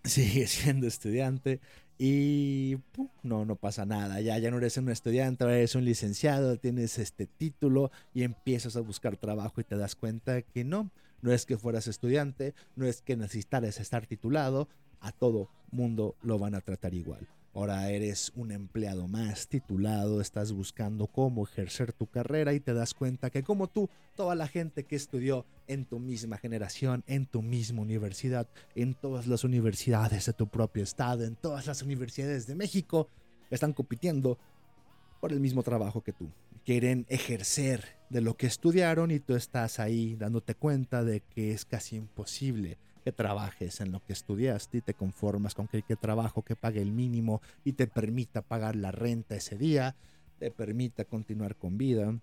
sigues 0.04 0.50
siendo 0.50 0.86
estudiante 0.86 1.60
y 1.98 2.78
no, 3.22 3.44
no 3.44 3.56
pasa 3.56 3.84
nada. 3.84 4.20
Ya, 4.20 4.38
ya 4.38 4.50
no 4.50 4.58
eres 4.58 4.76
un 4.78 4.88
estudiante, 4.88 5.44
eres 5.44 5.74
un 5.74 5.84
licenciado, 5.84 6.56
tienes 6.56 6.98
este 6.98 7.26
título 7.26 7.90
y 8.14 8.22
empiezas 8.22 8.76
a 8.76 8.80
buscar 8.80 9.16
trabajo 9.16 9.60
y 9.60 9.64
te 9.64 9.76
das 9.76 9.96
cuenta 9.96 10.40
que 10.42 10.64
no, 10.64 10.90
no 11.20 11.32
es 11.32 11.44
que 11.44 11.58
fueras 11.58 11.88
estudiante, 11.88 12.54
no 12.74 12.86
es 12.86 13.02
que 13.02 13.16
necesitaras 13.16 13.78
estar 13.80 14.06
titulado, 14.06 14.68
a 15.00 15.12
todo 15.12 15.50
mundo 15.70 16.16
lo 16.22 16.38
van 16.38 16.54
a 16.54 16.60
tratar 16.60 16.94
igual. 16.94 17.28
Ahora 17.52 17.90
eres 17.90 18.30
un 18.36 18.52
empleado 18.52 19.08
más 19.08 19.48
titulado, 19.48 20.20
estás 20.20 20.52
buscando 20.52 21.08
cómo 21.08 21.44
ejercer 21.44 21.92
tu 21.92 22.06
carrera 22.06 22.52
y 22.52 22.60
te 22.60 22.74
das 22.74 22.94
cuenta 22.94 23.30
que 23.30 23.42
como 23.42 23.66
tú, 23.66 23.90
toda 24.14 24.36
la 24.36 24.46
gente 24.46 24.84
que 24.84 24.94
estudió 24.94 25.44
en 25.66 25.84
tu 25.84 25.98
misma 25.98 26.38
generación, 26.38 27.02
en 27.08 27.26
tu 27.26 27.42
misma 27.42 27.82
universidad, 27.82 28.46
en 28.76 28.94
todas 28.94 29.26
las 29.26 29.42
universidades 29.42 30.26
de 30.26 30.32
tu 30.32 30.46
propio 30.46 30.84
estado, 30.84 31.24
en 31.24 31.34
todas 31.34 31.66
las 31.66 31.82
universidades 31.82 32.46
de 32.46 32.54
México, 32.54 33.08
están 33.50 33.72
compitiendo 33.72 34.38
por 35.20 35.32
el 35.32 35.40
mismo 35.40 35.64
trabajo 35.64 36.02
que 36.02 36.12
tú. 36.12 36.30
Quieren 36.64 37.04
ejercer 37.08 37.84
de 38.10 38.20
lo 38.20 38.36
que 38.36 38.46
estudiaron 38.46 39.10
y 39.10 39.18
tú 39.18 39.34
estás 39.34 39.80
ahí 39.80 40.14
dándote 40.14 40.54
cuenta 40.54 41.02
de 41.02 41.20
que 41.20 41.50
es 41.50 41.64
casi 41.64 41.96
imposible 41.96 42.78
que 43.00 43.12
trabajes 43.12 43.80
en 43.80 43.92
lo 43.92 44.00
que 44.04 44.12
estudiaste 44.12 44.78
y 44.78 44.80
te 44.80 44.94
conformas 44.94 45.54
con 45.54 45.68
que, 45.68 45.82
que 45.82 45.96
trabajo 45.96 46.42
que 46.42 46.56
pague 46.56 46.80
el 46.80 46.92
mínimo 46.92 47.40
y 47.64 47.72
te 47.72 47.86
permita 47.86 48.42
pagar 48.42 48.76
la 48.76 48.92
renta 48.92 49.34
ese 49.34 49.56
día, 49.56 49.96
te 50.38 50.50
permita 50.50 51.04
continuar 51.04 51.56
con 51.56 51.78
vida. 51.78 52.18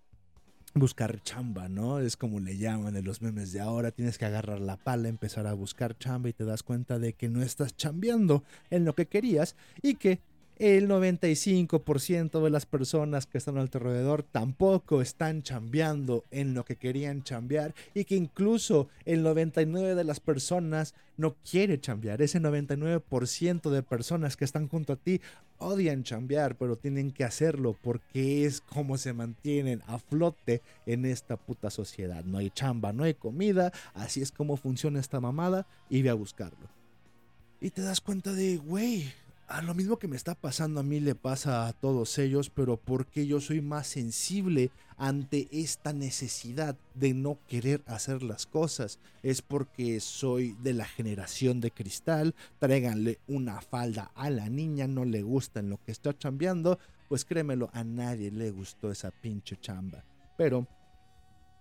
Buscar 0.74 1.22
chamba, 1.24 1.70
¿no? 1.70 2.00
Es 2.00 2.18
como 2.18 2.40
le 2.40 2.58
llaman 2.58 2.96
en 2.98 3.06
los 3.06 3.22
memes 3.22 3.52
de 3.52 3.62
ahora. 3.62 3.92
Tienes 3.92 4.18
que 4.18 4.26
agarrar 4.26 4.60
la 4.60 4.78
pala, 4.78 5.08
empezar 5.08 5.48
a 5.48 5.54
buscar 5.54 5.98
chamba 5.98 6.30
y 6.30 6.34
te 6.34 6.44
das 6.44 6.62
cuenta 6.62 7.00
de 7.00 7.14
que 7.14 7.30
no 7.30 7.42
estás 7.42 7.76
chambeando 7.76 8.44
en 8.70 8.86
lo 8.86 8.94
que 8.94 9.08
querías 9.08 9.56
y 9.82 9.96
que 9.96 10.20
el 10.60 10.88
95% 10.90 12.44
de 12.44 12.50
las 12.50 12.66
personas 12.66 13.28
que 13.28 13.38
están 13.38 13.58
al 13.58 13.70
alrededor 13.74 14.24
tampoco 14.24 15.02
están 15.02 15.44
chambeando 15.44 16.26
en 16.32 16.54
lo 16.56 16.66
que 16.66 16.78
querían 16.78 17.24
chambear 17.24 17.76
y 17.94 18.06
que 18.06 18.16
incluso 18.16 18.88
el 19.06 19.24
99% 19.24 19.96
de 19.96 20.04
las 20.04 20.20
personas 20.20 20.96
no 21.16 21.36
quiere 21.50 21.80
chambear. 21.80 22.22
Ese 22.22 22.40
99% 22.40 23.70
de 23.70 23.84
personas 23.84 24.36
que 24.36 24.46
están 24.46 24.68
junto 24.68 24.94
a 24.94 24.96
ti 24.96 25.22
odian 25.60 26.04
chambear, 26.04 26.56
pero 26.56 26.76
tienen 26.76 27.12
que 27.12 27.24
hacerlo 27.24 27.76
porque 27.82 28.46
es 28.46 28.62
como 28.62 28.98
se 28.98 29.14
mantienen 29.14 29.84
a 29.88 30.00
flote 30.00 30.62
en 30.86 31.06
esta 31.06 31.38
puta 31.38 31.70
sociedad. 31.70 32.24
No 32.24 32.40
hay 32.40 32.50
chamba, 32.50 32.94
no 32.94 33.04
hay 33.04 33.14
comida, 33.14 33.72
así 33.94 34.22
es 34.22 34.32
como 34.32 34.58
funciona 34.58 35.00
esta 35.00 35.20
mamada 35.20 35.68
y 35.90 36.02
ve 36.02 36.10
a 36.10 36.16
buscarlo. 36.16 36.68
Y 37.60 37.72
te 37.72 37.82
das 37.82 38.02
cuenta 38.02 38.34
de, 38.34 38.58
güey, 38.58 39.12
a 39.48 39.62
lo 39.62 39.74
mismo 39.74 39.98
que 39.98 40.10
me 40.10 40.18
está 40.18 40.36
pasando 40.36 40.82
a 40.82 40.84
mí 40.84 41.00
le 41.00 41.16
pasa 41.16 41.68
a 41.68 41.74
todos 41.74 42.18
ellos, 42.18 42.50
pero 42.50 42.78
porque 42.78 43.28
yo 43.28 43.40
soy 43.40 43.62
más 43.62 43.88
sensible 43.88 44.72
ante 44.98 45.48
esta 45.52 45.94
necesidad 45.94 46.76
de 46.96 47.14
no 47.14 47.40
querer 47.48 47.82
hacer 47.88 48.24
las 48.24 48.46
cosas. 48.46 49.00
Es 49.24 49.42
porque 49.42 50.00
soy 50.02 50.58
de 50.62 50.74
la 50.74 50.86
generación 50.86 51.62
de 51.62 51.72
cristal, 51.72 52.36
tráiganle 52.60 53.20
una 53.28 53.62
falda 53.62 54.12
a 54.16 54.30
la 54.30 54.50
niña, 54.50 54.88
no 54.88 55.06
le 55.06 55.22
gusta 55.22 55.62
en 55.62 55.70
lo 55.70 55.82
que 55.84 55.94
está 55.94 56.18
chambeando, 56.18 56.78
pues 57.08 57.24
créemelo, 57.24 57.70
a 57.74 57.86
nadie 57.86 58.32
le 58.32 58.52
gustó 58.52 58.92
esa 58.92 59.12
pinche 59.12 59.58
chamba. 59.62 60.04
Pero 60.38 60.68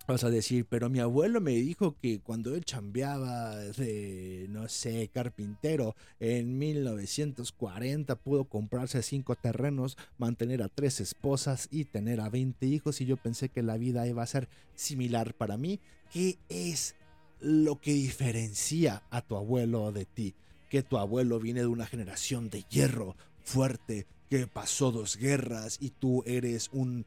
Vas 0.07 0.23
a 0.23 0.31
decir, 0.31 0.67
pero 0.67 0.89
mi 0.89 1.01
abuelo 1.01 1.41
me 1.41 1.51
dijo 1.51 1.97
que 2.01 2.21
cuando 2.21 2.55
él 2.55 2.65
chambeaba 2.65 3.57
de, 3.57 4.47
no 4.51 4.69
sé, 4.69 5.11
carpintero 5.13 5.97
en 6.21 6.59
1940 6.59 8.15
pudo 8.15 8.45
comprarse 8.45 9.03
cinco 9.03 9.35
terrenos, 9.35 9.99
mantener 10.17 10.63
a 10.63 10.69
tres 10.69 11.01
esposas 11.01 11.67
y 11.73 11.87
tener 11.87 12.21
a 12.21 12.29
20 12.29 12.67
hijos 12.67 13.01
y 13.01 13.07
yo 13.07 13.17
pensé 13.17 13.49
que 13.49 13.65
la 13.65 13.79
vida 13.79 14.07
iba 14.07 14.23
a 14.23 14.29
ser 14.29 14.49
similar 14.77 15.35
para 15.35 15.57
mí. 15.57 15.81
¿Qué 16.13 16.39
es 16.49 16.95
lo 17.41 17.81
que 17.81 17.93
diferencia 17.93 19.03
a 19.11 19.23
tu 19.23 19.35
abuelo 19.35 19.91
de 19.91 20.05
ti? 20.05 20.37
Que 20.71 20.85
tu 20.85 20.99
abuelo 20.99 21.41
viene 21.41 21.61
de 21.61 21.67
una 21.67 21.87
generación 21.87 22.49
de 22.49 22.63
hierro 22.71 23.17
fuerte, 23.43 24.07
que 24.31 24.47
pasó 24.47 24.93
dos 24.93 25.17
guerras 25.17 25.79
y 25.81 25.91
tú 25.91 26.23
eres 26.27 26.71
un 26.73 27.07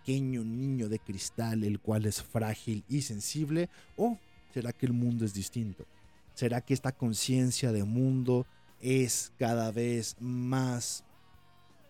pequeño 0.00 0.44
niño 0.44 0.88
de 0.88 0.98
cristal 0.98 1.64
el 1.64 1.80
cual 1.80 2.06
es 2.06 2.22
frágil 2.22 2.84
y 2.88 3.02
sensible? 3.02 3.68
¿O 3.96 4.18
será 4.52 4.72
que 4.72 4.86
el 4.86 4.92
mundo 4.92 5.24
es 5.24 5.34
distinto? 5.34 5.84
¿Será 6.34 6.60
que 6.60 6.74
esta 6.74 6.92
conciencia 6.92 7.72
de 7.72 7.84
mundo 7.84 8.46
es 8.80 9.32
cada 9.38 9.70
vez 9.70 10.16
más... 10.20 11.04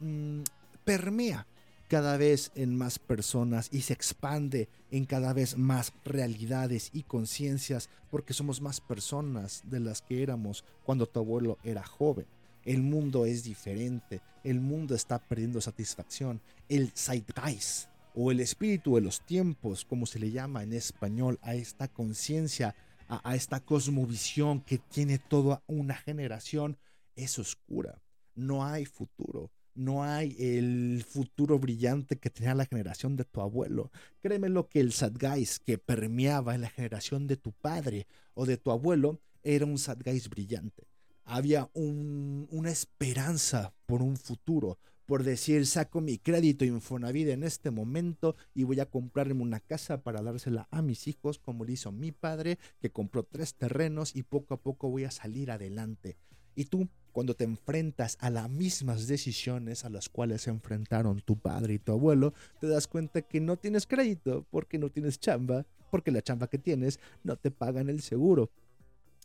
mm, 0.01 0.41
permea 0.85 1.47
cada 1.89 2.17
vez 2.17 2.53
en 2.55 2.77
más 2.77 3.01
personas 3.01 3.69
y 3.73 3.81
se 3.81 3.93
expande 3.93 4.69
en 4.93 5.05
cada 5.07 5.33
vez 5.33 5.57
más 5.59 5.93
realidades 6.05 6.91
y 6.93 7.03
conciencias 7.03 7.91
porque 8.13 8.33
somos 8.33 8.61
más 8.61 8.81
personas 8.81 9.63
de 9.65 9.81
las 9.81 10.01
que 10.01 10.23
éramos 10.23 10.65
cuando 10.85 11.07
tu 11.07 11.19
abuelo 11.19 11.59
era 11.65 11.85
joven. 11.85 12.27
El 12.65 12.83
mundo 12.83 13.27
es 13.27 13.43
diferente, 13.43 14.21
el 14.45 14.61
mundo 14.61 14.95
está 14.95 15.19
perdiendo 15.19 15.61
satisfacción. 15.61 16.41
El 16.69 16.93
zeitgeist 16.95 17.90
o 18.15 18.31
el 18.31 18.41
espíritu 18.41 18.95
de 18.97 19.01
los 19.03 19.25
tiempos, 19.25 19.85
como 19.85 20.07
se 20.07 20.19
le 20.19 20.31
llama 20.31 20.63
en 20.63 20.73
español, 20.73 21.39
a 21.43 21.55
esta 21.55 21.89
conciencia, 21.89 22.75
a, 23.09 23.35
esta 23.35 23.61
cosmovisión 23.61 24.61
que 24.61 24.79
tiene 24.79 25.19
toda 25.19 25.63
una 25.67 25.95
generación, 25.95 26.77
es 27.17 27.39
oscura. 27.39 28.01
No 28.35 28.65
hay 28.65 28.85
futuro. 28.87 29.51
No 29.75 30.03
hay 30.03 30.37
el 30.39 31.05
futuro 31.09 31.59
brillante 31.59 32.17
que 32.19 32.31
tenía 32.31 32.55
la 32.55 32.67
generación 32.67 33.17
de 33.17 33.25
tu 33.25 33.41
abuelo. 33.41 33.91
Créeme 34.21 34.49
lo 34.49 34.69
que 34.69 34.81
el 34.81 34.93
Sadgeist 34.93 35.63
que 35.65 35.79
permeaba 35.79 36.55
en 36.55 36.63
la 36.63 36.71
generación 36.71 37.27
de 37.27 37.37
tu 37.37 37.53
padre 37.53 38.07
o 38.35 38.47
de 38.47 38.57
tu 38.57 38.71
abuelo 38.71 39.21
era 39.43 39.65
un 39.67 39.79
Sadgeist 39.79 40.29
brillante. 40.29 40.87
Había 41.25 41.71
un- 41.75 42.49
una 42.51 42.71
esperanza 42.71 43.73
por 43.87 44.03
un 44.03 44.17
futuro, 44.17 44.79
por 45.11 45.25
decir, 45.25 45.67
saco 45.67 46.01
mi 46.01 46.19
crédito 46.19 46.65
Infonavit 46.65 47.31
en 47.31 47.43
este 47.43 47.73
momento 47.73 48.37
y 48.55 48.63
voy 48.63 48.79
a 48.79 48.87
comprarme 48.87 49.43
una 49.43 49.59
casa 49.59 50.05
para 50.05 50.23
dársela 50.23 50.69
a 50.71 50.83
mis 50.83 51.09
hijos, 51.09 51.41
como 51.41 51.65
lo 51.65 51.73
hizo 51.73 51.91
mi 51.91 52.13
padre, 52.13 52.61
que 52.81 52.91
compró 52.93 53.25
tres 53.25 53.55
terrenos 53.55 54.15
y 54.15 54.23
poco 54.23 54.55
a 54.55 54.59
poco 54.59 54.89
voy 54.89 55.03
a 55.03 55.11
salir 55.11 55.51
adelante. 55.51 56.17
Y 56.55 56.67
tú, 56.67 56.89
cuando 57.11 57.35
te 57.35 57.43
enfrentas 57.43 58.19
a 58.21 58.31
las 58.31 58.49
mismas 58.49 59.09
decisiones 59.09 59.85
a 59.85 59.91
las 59.91 60.09
cuales 60.09 60.43
se 60.43 60.51
enfrentaron 60.51 61.21
tu 61.23 61.37
padre 61.37 61.75
y 61.75 61.79
tu 61.81 61.91
abuelo, 61.91 62.33
te 62.61 62.69
das 62.69 62.87
cuenta 62.87 63.21
que 63.23 63.41
no 63.41 63.57
tienes 63.57 63.89
crédito 63.89 64.47
porque 64.53 64.79
no 64.79 64.91
tienes 64.91 65.19
chamba, 65.19 65.67
porque 65.91 66.13
la 66.13 66.23
chamba 66.23 66.47
que 66.47 66.59
tienes 66.59 67.01
no 67.25 67.35
te 67.35 67.51
pagan 67.51 67.89
el 67.89 68.01
seguro. 68.01 68.49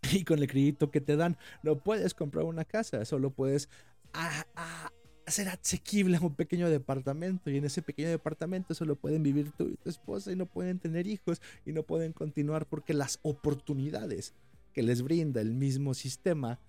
Y 0.11 0.23
con 0.23 0.39
el 0.39 0.47
crédito 0.47 0.89
que 0.89 0.99
te 0.99 1.15
dan, 1.15 1.37
no 1.61 1.77
puedes 1.77 2.15
comprar 2.15 2.45
una 2.45 2.65
casa, 2.65 3.05
solo 3.05 3.29
puedes 3.29 3.69
a- 4.13 4.47
a- 4.55 4.91
hacer 5.25 5.49
asequible 5.49 6.19
un 6.19 6.35
pequeño 6.35 6.69
departamento. 6.69 7.49
Y 7.49 7.57
en 7.57 7.65
ese 7.65 7.81
pequeño 7.81 8.09
departamento 8.09 8.73
solo 8.73 8.95
pueden 8.95 9.23
vivir 9.23 9.51
tú 9.51 9.67
y 9.67 9.75
tu 9.75 9.89
esposa 9.89 10.31
y 10.31 10.35
no 10.35 10.45
pueden 10.45 10.79
tener 10.79 11.07
hijos 11.07 11.41
y 11.65 11.71
no 11.71 11.83
pueden 11.83 12.13
continuar 12.13 12.67
porque 12.67 12.93
las 12.93 13.19
oportunidades 13.23 14.33
que 14.73 14.83
les 14.83 15.01
brinda 15.01 15.41
el 15.41 15.53
mismo 15.53 15.93
sistema 15.93 16.59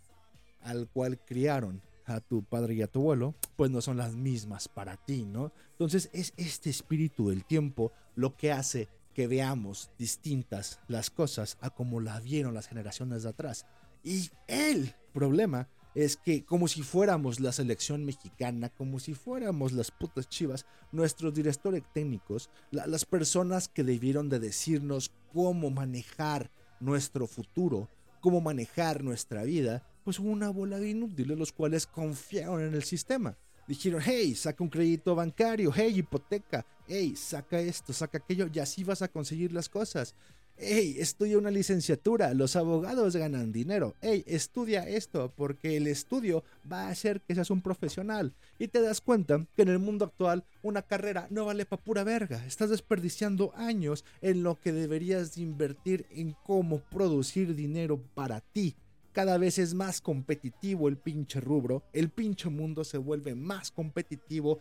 al 0.60 0.88
cual 0.88 1.18
criaron 1.18 1.82
a 2.04 2.20
tu 2.20 2.44
padre 2.44 2.74
y 2.74 2.82
a 2.82 2.86
tu 2.86 3.00
abuelo, 3.00 3.34
pues 3.56 3.70
no 3.70 3.80
son 3.80 3.96
las 3.96 4.14
mismas 4.14 4.68
para 4.68 4.96
ti, 4.96 5.24
¿no? 5.24 5.52
Entonces 5.72 6.08
es 6.12 6.32
este 6.36 6.70
espíritu 6.70 7.30
del 7.30 7.44
tiempo 7.44 7.92
lo 8.14 8.36
que 8.36 8.52
hace 8.52 8.88
que 9.12 9.26
veamos 9.26 9.90
distintas 9.98 10.78
las 10.88 11.10
cosas 11.10 11.58
a 11.60 11.70
como 11.70 12.00
las 12.00 12.22
vieron 12.22 12.54
las 12.54 12.68
generaciones 12.68 13.24
de 13.24 13.30
atrás. 13.30 13.66
Y 14.04 14.30
el 14.46 14.94
problema 15.12 15.68
es 15.96 16.18
que 16.18 16.44
como 16.44 16.68
si 16.68 16.82
fuéramos 16.82 17.40
la 17.40 17.52
selección 17.52 18.04
mexicana, 18.04 18.68
como 18.68 19.00
si 19.00 19.14
fuéramos 19.14 19.72
las 19.72 19.90
putas 19.90 20.28
chivas, 20.28 20.66
nuestros 20.92 21.32
directores 21.32 21.82
técnicos, 21.94 22.50
la- 22.70 22.86
las 22.86 23.06
personas 23.06 23.66
que 23.68 23.82
debieron 23.82 24.28
de 24.28 24.38
decirnos 24.38 25.10
cómo 25.32 25.70
manejar 25.70 26.50
nuestro 26.80 27.26
futuro, 27.26 27.88
cómo 28.20 28.42
manejar 28.42 29.02
nuestra 29.02 29.42
vida, 29.44 29.82
pues 30.04 30.18
hubo 30.18 30.28
una 30.28 30.50
bola 30.50 30.78
de 30.78 30.90
inútiles 30.90 31.38
los 31.38 31.52
cuales 31.52 31.86
confiaron 31.86 32.60
en 32.60 32.74
el 32.74 32.84
sistema. 32.84 33.38
Dijeron, 33.66 34.02
hey, 34.04 34.34
saca 34.34 34.62
un 34.62 34.68
crédito 34.70 35.14
bancario, 35.14 35.72
hey, 35.74 35.94
hipoteca, 35.96 36.66
hey, 36.86 37.16
saca 37.16 37.58
esto, 37.58 37.94
saca 37.94 38.18
aquello, 38.18 38.48
y 38.52 38.58
así 38.58 38.84
vas 38.84 39.00
a 39.00 39.08
conseguir 39.08 39.50
las 39.50 39.70
cosas. 39.70 40.14
Hey, 40.58 40.96
estudia 41.00 41.36
una 41.36 41.50
licenciatura, 41.50 42.32
los 42.32 42.56
abogados 42.56 43.14
ganan 43.14 43.52
dinero. 43.52 43.94
Hey, 44.00 44.24
estudia 44.26 44.88
esto, 44.88 45.30
porque 45.36 45.76
el 45.76 45.86
estudio 45.86 46.44
va 46.70 46.84
a 46.86 46.88
hacer 46.88 47.20
que 47.20 47.34
seas 47.34 47.50
un 47.50 47.60
profesional. 47.60 48.32
Y 48.58 48.68
te 48.68 48.80
das 48.80 49.02
cuenta 49.02 49.46
que 49.54 49.62
en 49.62 49.68
el 49.68 49.78
mundo 49.78 50.06
actual 50.06 50.46
una 50.62 50.80
carrera 50.80 51.26
no 51.28 51.44
vale 51.44 51.66
pa' 51.66 51.76
pura 51.76 52.04
verga. 52.04 52.42
Estás 52.46 52.70
desperdiciando 52.70 53.52
años 53.54 54.06
en 54.22 54.42
lo 54.42 54.58
que 54.58 54.72
deberías 54.72 55.34
de 55.34 55.42
invertir 55.42 56.06
en 56.08 56.34
cómo 56.42 56.80
producir 56.80 57.54
dinero 57.54 58.00
para 58.14 58.40
ti. 58.40 58.76
Cada 59.12 59.36
vez 59.36 59.58
es 59.58 59.74
más 59.74 60.00
competitivo 60.00 60.88
el 60.88 60.96
pinche 60.96 61.38
rubro, 61.38 61.82
el 61.92 62.08
pinche 62.08 62.48
mundo 62.48 62.82
se 62.82 62.96
vuelve 62.96 63.34
más 63.34 63.70
competitivo. 63.70 64.60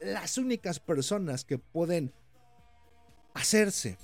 Las 0.00 0.36
únicas 0.36 0.80
personas 0.80 1.44
que 1.44 1.58
pueden 1.58 2.12
hacerse 3.34 3.98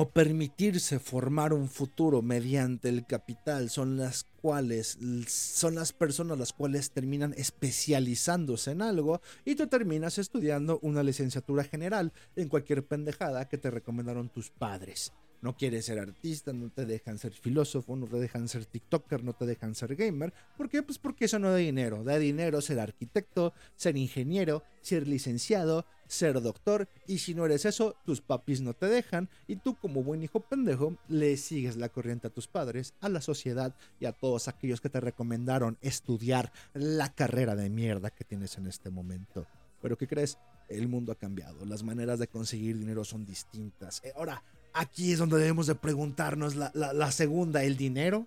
o 0.00 0.10
permitirse 0.10 1.00
formar 1.00 1.52
un 1.52 1.68
futuro 1.68 2.22
mediante 2.22 2.88
el 2.88 3.04
capital 3.04 3.68
son 3.68 3.96
las 3.96 4.22
cuales 4.40 4.96
son 5.26 5.74
las 5.74 5.92
personas 5.92 6.38
las 6.38 6.52
cuales 6.52 6.92
terminan 6.92 7.34
especializándose 7.36 8.70
en 8.70 8.82
algo 8.82 9.20
y 9.44 9.56
tú 9.56 9.66
terminas 9.66 10.18
estudiando 10.18 10.78
una 10.82 11.02
licenciatura 11.02 11.64
general 11.64 12.12
en 12.36 12.48
cualquier 12.48 12.86
pendejada 12.86 13.48
que 13.48 13.58
te 13.58 13.72
recomendaron 13.72 14.28
tus 14.28 14.50
padres. 14.50 15.12
No 15.40 15.56
quieres 15.56 15.84
ser 15.84 16.00
artista, 16.00 16.52
no 16.52 16.68
te 16.70 16.84
dejan 16.84 17.18
ser 17.18 17.32
filósofo, 17.32 17.94
no 17.94 18.06
te 18.06 18.16
dejan 18.16 18.48
ser 18.48 18.64
TikToker, 18.64 19.22
no 19.22 19.34
te 19.34 19.46
dejan 19.46 19.74
ser 19.76 19.94
gamer. 19.94 20.32
¿Por 20.56 20.68
qué? 20.68 20.82
Pues 20.82 20.98
porque 20.98 21.26
eso 21.26 21.38
no 21.38 21.50
da 21.50 21.56
dinero. 21.56 22.02
Da 22.02 22.18
dinero 22.18 22.60
ser 22.60 22.80
arquitecto, 22.80 23.52
ser 23.76 23.96
ingeniero, 23.96 24.64
ser 24.80 25.06
licenciado, 25.06 25.86
ser 26.08 26.40
doctor. 26.40 26.88
Y 27.06 27.18
si 27.18 27.34
no 27.34 27.44
eres 27.46 27.64
eso, 27.66 27.94
tus 28.04 28.20
papis 28.20 28.60
no 28.60 28.74
te 28.74 28.86
dejan. 28.86 29.28
Y 29.46 29.56
tú, 29.56 29.76
como 29.76 30.02
buen 30.02 30.24
hijo 30.24 30.40
pendejo, 30.40 30.96
le 31.08 31.36
sigues 31.36 31.76
la 31.76 31.88
corriente 31.88 32.26
a 32.26 32.30
tus 32.30 32.48
padres, 32.48 32.94
a 33.00 33.08
la 33.08 33.20
sociedad 33.20 33.76
y 34.00 34.06
a 34.06 34.12
todos 34.12 34.48
aquellos 34.48 34.80
que 34.80 34.90
te 34.90 35.00
recomendaron 35.00 35.78
estudiar 35.82 36.52
la 36.74 37.14
carrera 37.14 37.54
de 37.54 37.70
mierda 37.70 38.10
que 38.10 38.24
tienes 38.24 38.58
en 38.58 38.66
este 38.66 38.90
momento. 38.90 39.46
Pero 39.80 39.96
¿qué 39.96 40.08
crees? 40.08 40.38
El 40.68 40.88
mundo 40.88 41.12
ha 41.12 41.14
cambiado. 41.14 41.64
Las 41.64 41.82
maneras 41.82 42.18
de 42.18 42.26
conseguir 42.26 42.76
dinero 42.76 43.04
son 43.04 43.24
distintas. 43.24 44.02
Eh, 44.04 44.12
Ahora, 44.16 44.42
aquí 44.78 45.12
es 45.12 45.18
donde 45.18 45.38
debemos 45.38 45.66
de 45.66 45.74
preguntarnos 45.74 46.54
la, 46.54 47.12
segunda. 47.12 47.64
¿El 47.64 47.76
dinero 47.76 48.26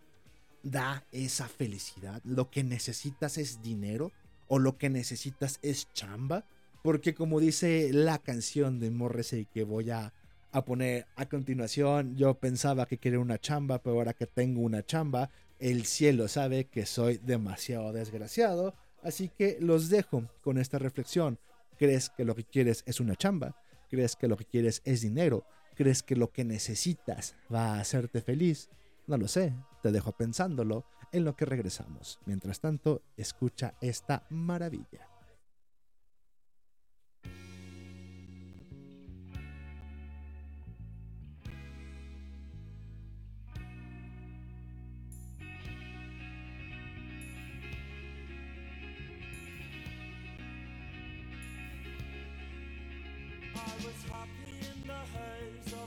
da 0.64 1.04
esa 1.12 1.48
felicidad? 1.48 2.22
¿Lo 2.24 2.50
que 2.50 2.64
necesitas 2.64 3.38
es 3.38 3.62
dinero? 3.62 4.12
¿O 4.48 4.60
lo 4.60 4.78
que 4.78 4.90
necesitas 4.90 5.60
es 5.62 5.92
chamba? 5.94 6.46
Porque 6.84 7.14
como 7.14 7.40
dice 7.40 7.92
la 7.94 8.20
canción 8.20 8.80
de 8.80 8.92
Morrissey 8.92 9.46
que 9.46 9.64
voy 9.64 9.92
a, 9.92 10.14
a 10.52 10.66
poner 10.66 11.08
a 11.16 11.26
continuación, 11.28 12.16
yo 12.18 12.34
pensaba 12.34 12.86
que 12.86 12.98
quería 12.98 13.20
una 13.20 13.40
chamba, 13.40 13.80
pero 13.80 13.96
ahora 13.96 14.14
que 14.14 14.28
tengo 14.28 14.62
una 14.62 14.86
chamba, 14.86 15.30
el 15.60 15.86
cielo 15.86 16.28
sabe 16.28 16.66
que 16.66 16.86
soy 16.86 17.18
demasiado 17.24 17.94
desgraciado. 17.94 18.76
Así 19.04 19.30
que 19.30 19.58
los 19.62 19.90
dejo 19.90 20.28
con 20.44 20.58
esta 20.58 20.80
reflexión. 20.80 21.40
¿Crees 21.80 22.10
que 22.10 22.26
lo 22.26 22.36
que 22.36 22.44
quieres 22.44 22.84
es 22.86 23.00
una 23.00 23.16
chamba? 23.16 23.56
¿Crees 23.90 24.16
que 24.16 24.28
lo 24.28 24.38
que 24.38 24.46
quieres 24.46 24.82
es 24.86 25.02
dinero? 25.02 25.46
¿Crees 25.82 26.04
que 26.04 26.16
lo 26.16 26.32
que 26.32 26.46
necesitas 26.46 27.36
va 27.52 27.74
a 27.74 27.80
hacerte 27.80 28.22
feliz? 28.22 28.70
No 29.08 29.18
lo 29.18 29.28
sé, 29.28 29.52
te 29.82 29.92
dejo 29.92 30.12
pensándolo 30.12 30.86
en 31.12 31.26
lo 31.26 31.36
que 31.36 31.46
regresamos. 31.46 32.20
Mientras 32.28 32.60
tanto, 32.60 33.02
escucha 33.18 33.74
esta 33.82 34.28
maravilla. 34.30 35.12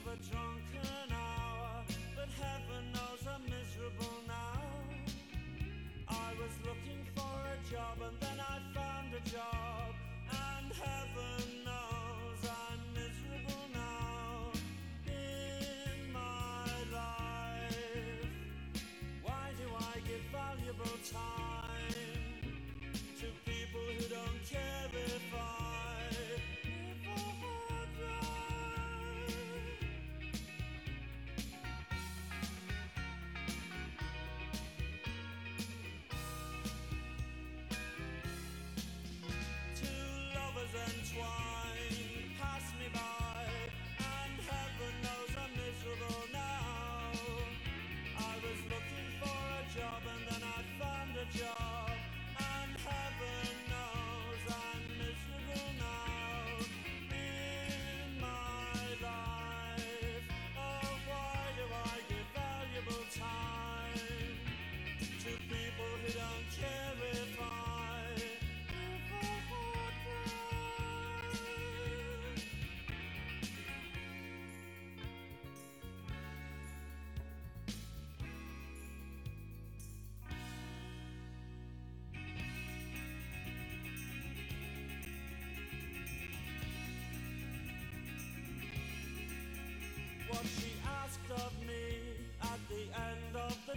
Of 0.07 0.13
a 0.13 0.17
drunken 0.31 1.13
hour, 1.13 1.85
but 2.17 2.29
heaven 2.41 2.85
knows 2.93 3.23
I'm 3.27 3.43
miserable 3.45 4.17
now. 4.27 4.61
I 6.09 6.33
was 6.41 6.53
looking 6.65 7.07
for 7.15 7.23
a 7.23 7.73
job 7.73 7.99
and 8.03 8.17
then 8.21 8.34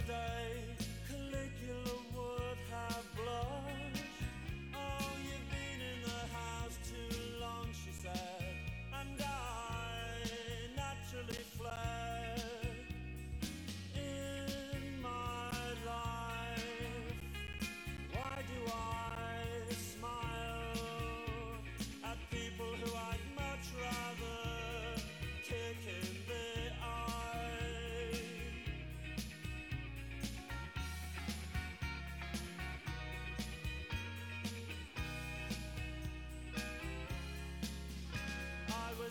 day, 0.08 0.57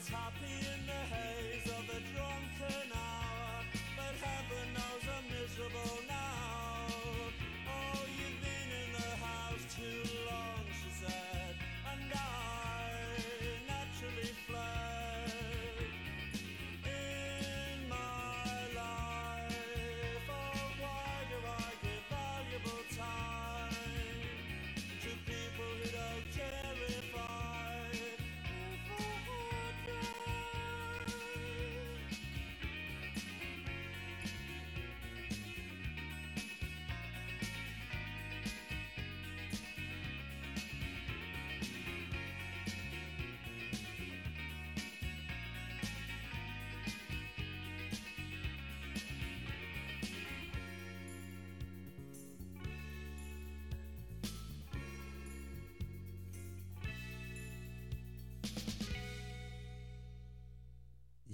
I 0.09 0.36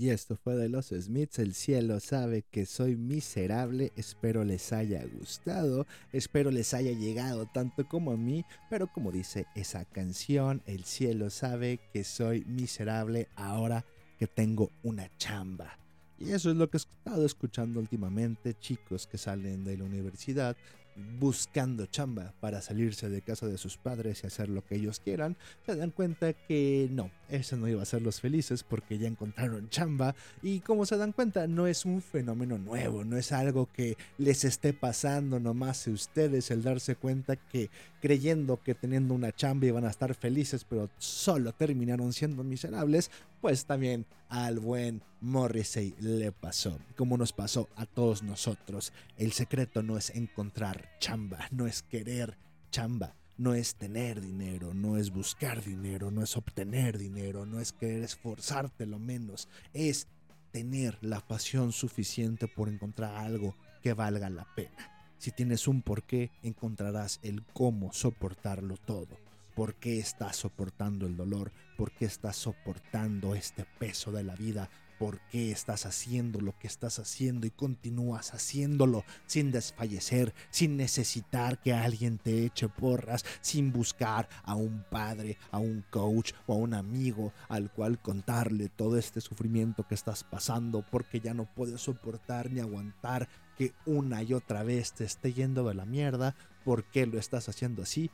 Y 0.04 0.10
esto 0.10 0.36
fue 0.36 0.58
de 0.58 0.68
los 0.68 0.88
Smiths. 0.88 1.39
El 1.39 1.54
cielo 1.54 2.01
sabe 2.01 2.43
que 2.51 2.66
soy 2.66 2.97
miserable. 2.97 3.93
Espero 3.95 4.43
les 4.43 4.74
haya 4.74 5.01
gustado. 5.06 5.88
Espero 6.12 6.51
les 6.51 6.74
haya 6.74 6.91
llegado 6.91 7.45
tanto 7.45 7.88
como 7.88 8.12
a 8.12 8.18
mí. 8.18 8.43
Pero 8.70 8.88
como 8.88 9.14
dice 9.14 9.45
esa 9.56 9.86
canción, 9.86 10.62
el 10.66 10.84
cielo 10.84 11.30
sabe 11.30 11.80
que 11.93 12.04
soy 12.04 12.43
miserable 12.43 13.30
ahora 13.38 13.86
que 14.20 14.28
tengo 14.28 14.72
una 14.84 15.10
chamba. 15.16 15.80
Y 16.20 16.32
eso 16.34 16.51
es 16.51 16.58
lo 16.58 16.70
que 16.70 16.76
he 16.76 16.80
estado 16.80 17.26
escuchando 17.26 17.80
últimamente, 17.80 18.56
chicos 18.60 19.08
que 19.08 19.18
salen 19.18 19.64
de 19.64 19.78
la 19.78 19.86
universidad 19.86 20.58
buscando 20.95 21.85
chamba 21.85 22.33
para 22.39 22.61
salirse 22.61 23.09
de 23.09 23.21
casa 23.21 23.47
de 23.47 23.57
sus 23.57 23.77
padres 23.77 24.23
y 24.23 24.27
hacer 24.27 24.49
lo 24.49 24.63
que 24.63 24.75
ellos 24.75 24.99
quieran, 24.99 25.37
se 25.65 25.75
dan 25.75 25.91
cuenta 25.91 26.33
que 26.33 26.87
no, 26.91 27.11
eso 27.29 27.57
no 27.57 27.67
iba 27.67 27.79
a 27.79 27.83
hacerlos 27.83 28.21
felices 28.21 28.63
porque 28.63 28.97
ya 28.97 29.07
encontraron 29.07 29.69
chamba. 29.69 30.15
Y 30.41 30.59
como 30.59 30.85
se 30.85 30.97
dan 30.97 31.11
cuenta 31.11 31.47
no 31.47 31.67
es 31.67 31.85
un 31.85 32.01
fenómeno 32.01 32.57
nuevo, 32.57 33.03
no 33.03 33.17
es 33.17 33.31
algo 33.31 33.69
que 33.71 33.97
les 34.17 34.43
esté 34.43 34.73
pasando 34.73 35.39
nomás 35.39 35.87
a 35.87 35.91
ustedes 35.91 36.51
el 36.51 36.63
darse 36.63 36.95
cuenta 36.95 37.35
que 37.35 37.69
creyendo 38.01 38.61
que 38.61 38.75
teniendo 38.75 39.13
una 39.13 39.31
chamba 39.31 39.67
iban 39.67 39.85
a 39.85 39.89
estar 39.89 40.13
felices 40.13 40.65
pero 40.65 40.89
solo 40.97 41.53
terminaron 41.53 42.13
siendo 42.13 42.43
miserables, 42.43 43.09
pues 43.43 43.65
también 43.65 44.05
al 44.29 44.59
buen 44.59 45.03
Morrissey 45.19 45.93
le 45.99 46.31
pasó, 46.31 46.79
como 46.95 47.17
nos 47.17 47.33
pasó 47.33 47.67
a 47.75 47.85
todos 47.85 48.23
nosotros. 48.23 48.93
El 49.17 49.33
secreto 49.33 49.83
no 49.83 49.97
es 49.97 50.11
encontrar 50.11 50.89
chamba, 50.99 51.49
no 51.51 51.67
es 51.67 51.83
querer 51.83 52.37
chamba, 52.71 53.17
no 53.35 53.53
es 53.53 53.75
tener 53.75 54.21
dinero, 54.21 54.73
no 54.73 54.95
es 54.95 55.11
buscar 55.11 55.61
dinero, 55.61 56.09
no 56.09 56.23
es 56.23 56.37
obtener 56.37 56.97
dinero, 56.97 57.45
no 57.45 57.59
es 57.59 57.73
querer 57.73 58.03
esforzarte 58.03 58.85
lo 58.85 58.97
menos, 58.97 59.49
es 59.73 60.07
tener 60.53 60.97
la 61.01 61.19
pasión 61.19 61.73
suficiente 61.73 62.47
por 62.47 62.69
encontrar 62.69 63.17
algo 63.17 63.57
que 63.81 63.91
valga 63.91 64.29
la 64.29 64.47
pena. 64.55 65.11
Si 65.17 65.31
tienes 65.31 65.67
un 65.67 65.81
porqué, 65.81 66.31
encontrarás 66.43 67.19
el 67.23 67.43
cómo 67.43 67.91
soportarlo 67.91 68.77
todo. 68.77 69.17
¿Por 69.56 69.76
qué 69.76 69.99
estás 69.99 70.38
soportando 70.38 71.06
el 71.06 71.16
dolor? 71.16 71.51
¿Por 71.78 71.91
qué 71.91 72.06
estás 72.06 72.38
soportando 72.38 73.36
este 73.36 73.66
peso 73.78 74.12
de 74.12 74.24
la 74.24 74.36
vida? 74.36 74.70
¿Por 74.97 75.20
qué 75.28 75.51
estás 75.51 75.86
haciendo 75.86 76.41
lo 76.41 76.58
que 76.58 76.66
estás 76.66 76.97
haciendo 76.97 77.45
y 77.45 77.51
continúas 77.51 78.34
haciéndolo 78.34 79.04
sin 79.28 79.51
desfallecer, 79.51 80.34
sin 80.49 80.76
necesitar 80.76 81.62
que 81.62 81.74
alguien 81.74 82.18
te 82.18 82.45
eche 82.45 82.68
porras, 82.68 83.26
sin 83.41 83.72
buscar 83.72 84.28
a 84.43 84.56
un 84.56 84.86
padre, 84.89 85.38
a 85.51 85.60
un 85.60 85.84
coach 85.91 86.32
o 86.47 86.54
a 86.54 86.58
un 86.58 86.74
amigo 86.74 87.32
al 87.47 87.72
cual 87.72 88.01
contarle 88.01 88.70
todo 88.70 88.97
este 88.97 89.22
sufrimiento 89.22 89.88
que 89.88 89.95
estás 89.95 90.24
pasando 90.24 90.84
porque 90.89 91.20
ya 91.20 91.36
no 91.36 91.45
puedes 91.45 91.82
soportar 91.82 92.49
ni 92.49 92.60
aguantar 92.60 93.28
que 93.56 93.74
una 93.86 94.24
y 94.24 94.34
otra 94.34 94.64
vez 94.64 94.93
te 94.93 95.04
esté 95.04 95.34
yendo 95.34 95.68
de 95.68 95.76
la 95.76 95.86
mierda? 95.86 96.36
¿Por 96.66 96.86
qué 96.86 97.06
lo 97.06 97.20
estás 97.20 97.49
haciendo 97.49 97.84
así? 97.84 98.10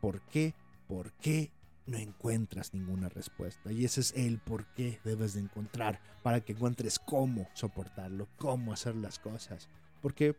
¿Por 0.00 0.20
qué? 0.22 0.54
¿Por 0.88 1.12
qué 1.14 1.50
no 1.86 1.98
encuentras 1.98 2.74
ninguna 2.74 3.08
respuesta? 3.08 3.72
Y 3.72 3.84
ese 3.84 4.00
es 4.00 4.12
el 4.16 4.38
por 4.38 4.66
qué 4.74 5.00
debes 5.04 5.34
de 5.34 5.40
encontrar 5.40 6.00
para 6.22 6.40
que 6.40 6.52
encuentres 6.52 6.98
cómo 6.98 7.48
soportarlo, 7.54 8.28
cómo 8.36 8.72
hacer 8.72 8.96
las 8.96 9.18
cosas. 9.18 9.68
Porque 10.02 10.36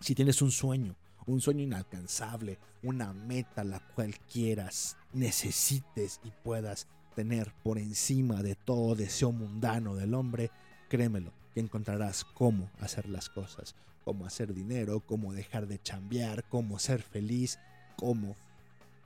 si 0.00 0.14
tienes 0.14 0.42
un 0.42 0.50
sueño, 0.50 0.96
un 1.26 1.40
sueño 1.40 1.62
inalcanzable, 1.62 2.58
una 2.82 3.12
meta 3.12 3.64
la 3.64 3.80
cual 3.80 4.18
quieras, 4.32 4.96
necesites 5.12 6.20
y 6.24 6.30
puedas 6.30 6.88
tener 7.14 7.52
por 7.62 7.78
encima 7.78 8.42
de 8.42 8.54
todo 8.54 8.94
deseo 8.94 9.32
mundano 9.32 9.94
del 9.94 10.14
hombre, 10.14 10.50
créemelo, 10.88 11.32
que 11.54 11.60
encontrarás 11.60 12.24
cómo 12.24 12.70
hacer 12.80 13.08
las 13.08 13.28
cosas, 13.28 13.74
cómo 14.04 14.26
hacer 14.26 14.54
dinero, 14.54 15.00
cómo 15.00 15.32
dejar 15.32 15.66
de 15.66 15.80
chambear, 15.80 16.44
cómo 16.48 16.78
ser 16.78 17.02
feliz, 17.02 17.58
cómo 17.96 18.36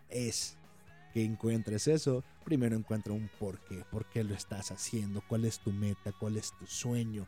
es 0.08 0.56
que 1.12 1.24
encuentres 1.24 1.86
eso, 1.86 2.24
primero 2.44 2.76
encuentra 2.76 3.12
un 3.12 3.30
porqué, 3.38 3.84
por 3.90 4.06
qué 4.06 4.24
lo 4.24 4.34
estás 4.34 4.70
haciendo, 4.70 5.22
cuál 5.28 5.44
es 5.44 5.60
tu 5.60 5.72
meta, 5.72 6.12
cuál 6.12 6.36
es 6.36 6.52
tu 6.58 6.66
sueño. 6.66 7.26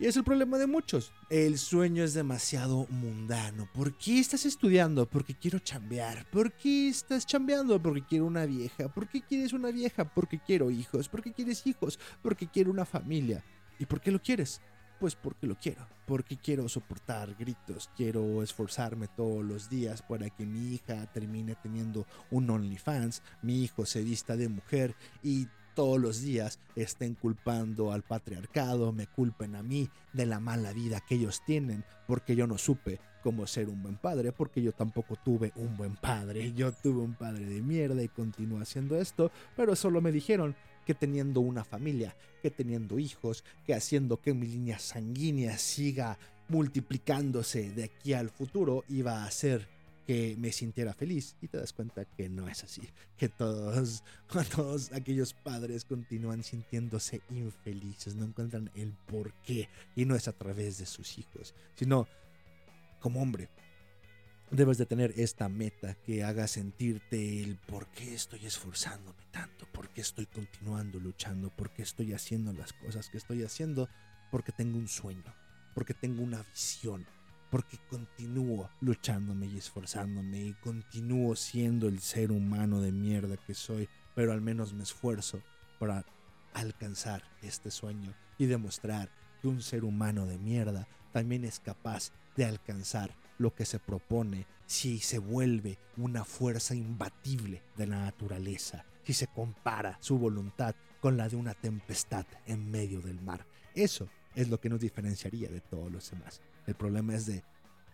Y 0.00 0.06
es 0.06 0.16
el 0.16 0.24
problema 0.24 0.56
de 0.56 0.66
muchos. 0.66 1.12
El 1.28 1.58
sueño 1.58 2.02
es 2.02 2.14
demasiado 2.14 2.86
mundano. 2.88 3.68
¿Por 3.74 3.98
qué 3.98 4.18
estás 4.18 4.46
estudiando? 4.46 5.04
Porque 5.04 5.34
quiero 5.34 5.58
chambear. 5.58 6.24
¿Por 6.30 6.52
qué 6.52 6.88
estás 6.88 7.26
chambeando? 7.26 7.82
Porque 7.82 8.02
quiero 8.06 8.24
una 8.24 8.46
vieja. 8.46 8.88
¿Por 8.88 9.10
qué 9.10 9.20
quieres 9.20 9.52
una 9.52 9.70
vieja? 9.70 10.06
Porque 10.14 10.38
quiero 10.38 10.70
hijos. 10.70 11.10
¿Por 11.10 11.22
qué 11.22 11.34
quieres 11.34 11.66
hijos? 11.66 11.98
Porque 12.22 12.48
quiero 12.48 12.70
una 12.70 12.86
familia. 12.86 13.44
¿Y 13.78 13.84
por 13.84 14.00
qué 14.00 14.10
lo 14.10 14.22
quieres? 14.22 14.62
Pues 15.00 15.16
porque 15.16 15.46
lo 15.46 15.56
quiero, 15.56 15.86
porque 16.06 16.36
quiero 16.36 16.68
soportar 16.68 17.34
gritos, 17.34 17.88
quiero 17.96 18.42
esforzarme 18.42 19.08
todos 19.08 19.42
los 19.42 19.70
días 19.70 20.02
para 20.02 20.28
que 20.28 20.44
mi 20.44 20.74
hija 20.74 21.06
termine 21.06 21.54
teniendo 21.62 22.06
un 22.30 22.50
OnlyFans, 22.50 23.22
mi 23.40 23.62
hijo 23.62 23.86
se 23.86 24.02
vista 24.02 24.36
de 24.36 24.50
mujer 24.50 24.94
y 25.22 25.48
todos 25.74 25.98
los 25.98 26.20
días 26.20 26.60
estén 26.76 27.14
culpando 27.14 27.92
al 27.92 28.02
patriarcado, 28.02 28.92
me 28.92 29.06
culpen 29.06 29.54
a 29.54 29.62
mí 29.62 29.88
de 30.12 30.26
la 30.26 30.38
mala 30.38 30.74
vida 30.74 31.00
que 31.00 31.14
ellos 31.14 31.40
tienen, 31.46 31.82
porque 32.06 32.36
yo 32.36 32.46
no 32.46 32.58
supe 32.58 33.00
cómo 33.22 33.46
ser 33.46 33.70
un 33.70 33.82
buen 33.82 33.96
padre, 33.96 34.32
porque 34.32 34.60
yo 34.60 34.72
tampoco 34.72 35.16
tuve 35.16 35.52
un 35.56 35.78
buen 35.78 35.96
padre, 35.96 36.52
yo 36.52 36.72
tuve 36.72 37.00
un 37.00 37.14
padre 37.14 37.46
de 37.46 37.62
mierda 37.62 38.02
y 38.02 38.08
continúo 38.08 38.60
haciendo 38.60 38.96
esto, 38.96 39.30
pero 39.56 39.74
solo 39.74 40.02
me 40.02 40.12
dijeron 40.12 40.54
que 40.86 40.94
teniendo 40.94 41.40
una 41.40 41.64
familia, 41.64 42.16
que 42.42 42.50
teniendo 42.50 42.98
hijos, 42.98 43.44
que 43.66 43.74
haciendo 43.74 44.20
que 44.20 44.34
mi 44.34 44.46
línea 44.46 44.78
sanguínea 44.78 45.58
siga 45.58 46.18
multiplicándose 46.48 47.70
de 47.70 47.84
aquí 47.84 48.12
al 48.12 48.30
futuro 48.30 48.84
iba 48.88 49.22
a 49.22 49.26
hacer 49.26 49.68
que 50.06 50.34
me 50.38 50.50
sintiera 50.50 50.92
feliz. 50.92 51.36
Y 51.40 51.46
te 51.46 51.58
das 51.58 51.72
cuenta 51.72 52.04
que 52.04 52.28
no 52.28 52.48
es 52.48 52.64
así, 52.64 52.82
que 53.16 53.28
todos, 53.28 54.02
todos 54.56 54.92
aquellos 54.92 55.34
padres 55.34 55.84
continúan 55.84 56.42
sintiéndose 56.42 57.22
infelices, 57.30 58.16
no 58.16 58.24
encuentran 58.24 58.70
el 58.74 58.92
por 59.06 59.32
qué 59.44 59.68
y 59.94 60.04
no 60.06 60.16
es 60.16 60.26
a 60.26 60.32
través 60.32 60.78
de 60.78 60.86
sus 60.86 61.16
hijos, 61.18 61.54
sino 61.76 62.08
como 62.98 63.22
hombre, 63.22 63.48
debes 64.50 64.78
de 64.78 64.86
tener 64.86 65.14
esta 65.16 65.48
meta 65.48 65.94
que 65.94 66.24
haga 66.24 66.48
sentirte 66.48 67.42
el 67.42 67.56
por 67.56 67.86
qué 67.88 68.14
estoy 68.14 68.46
esforzándome 68.46 69.24
tanto, 69.30 69.66
por 69.72 69.88
qué 69.90 70.00
estoy 70.00 70.26
continuando 70.26 70.98
luchando, 70.98 71.50
por 71.50 71.70
qué 71.70 71.82
estoy 71.82 72.12
haciendo 72.12 72.52
las 72.52 72.72
cosas 72.72 73.08
que 73.08 73.18
estoy 73.18 73.44
haciendo, 73.44 73.88
porque 74.30 74.52
tengo 74.52 74.76
un 74.78 74.88
sueño, 74.88 75.34
porque 75.74 75.94
tengo 75.94 76.22
una 76.22 76.42
visión, 76.42 77.06
porque 77.50 77.78
continúo 77.88 78.70
luchándome 78.80 79.46
y 79.46 79.58
esforzándome 79.58 80.40
y 80.40 80.54
continúo 80.54 81.36
siendo 81.36 81.86
el 81.86 82.00
ser 82.00 82.32
humano 82.32 82.80
de 82.80 82.90
mierda 82.90 83.36
que 83.36 83.54
soy, 83.54 83.88
pero 84.16 84.32
al 84.32 84.40
menos 84.40 84.72
me 84.72 84.82
esfuerzo 84.82 85.42
para 85.78 86.04
alcanzar 86.54 87.22
este 87.42 87.70
sueño 87.70 88.14
y 88.36 88.46
demostrar 88.46 89.10
que 89.40 89.46
un 89.46 89.62
ser 89.62 89.84
humano 89.84 90.26
de 90.26 90.38
mierda 90.38 90.88
también 91.12 91.44
es 91.44 91.60
capaz 91.60 92.12
de 92.36 92.44
alcanzar 92.44 93.14
lo 93.40 93.54
que 93.54 93.64
se 93.64 93.78
propone 93.78 94.46
si 94.66 94.98
se 94.98 95.18
vuelve 95.18 95.78
una 95.96 96.24
fuerza 96.24 96.74
imbatible 96.74 97.62
de 97.74 97.86
la 97.86 98.04
naturaleza, 98.04 98.84
si 99.02 99.14
se 99.14 99.28
compara 99.28 99.96
su 100.00 100.18
voluntad 100.18 100.74
con 101.00 101.16
la 101.16 101.26
de 101.26 101.36
una 101.36 101.54
tempestad 101.54 102.26
en 102.46 102.70
medio 102.70 103.00
del 103.00 103.18
mar. 103.22 103.46
Eso 103.74 104.08
es 104.34 104.50
lo 104.50 104.60
que 104.60 104.68
nos 104.68 104.80
diferenciaría 104.80 105.48
de 105.48 105.62
todos 105.62 105.90
los 105.90 106.10
demás. 106.10 106.42
El 106.66 106.74
problema 106.74 107.14
es 107.14 107.24
de 107.24 107.42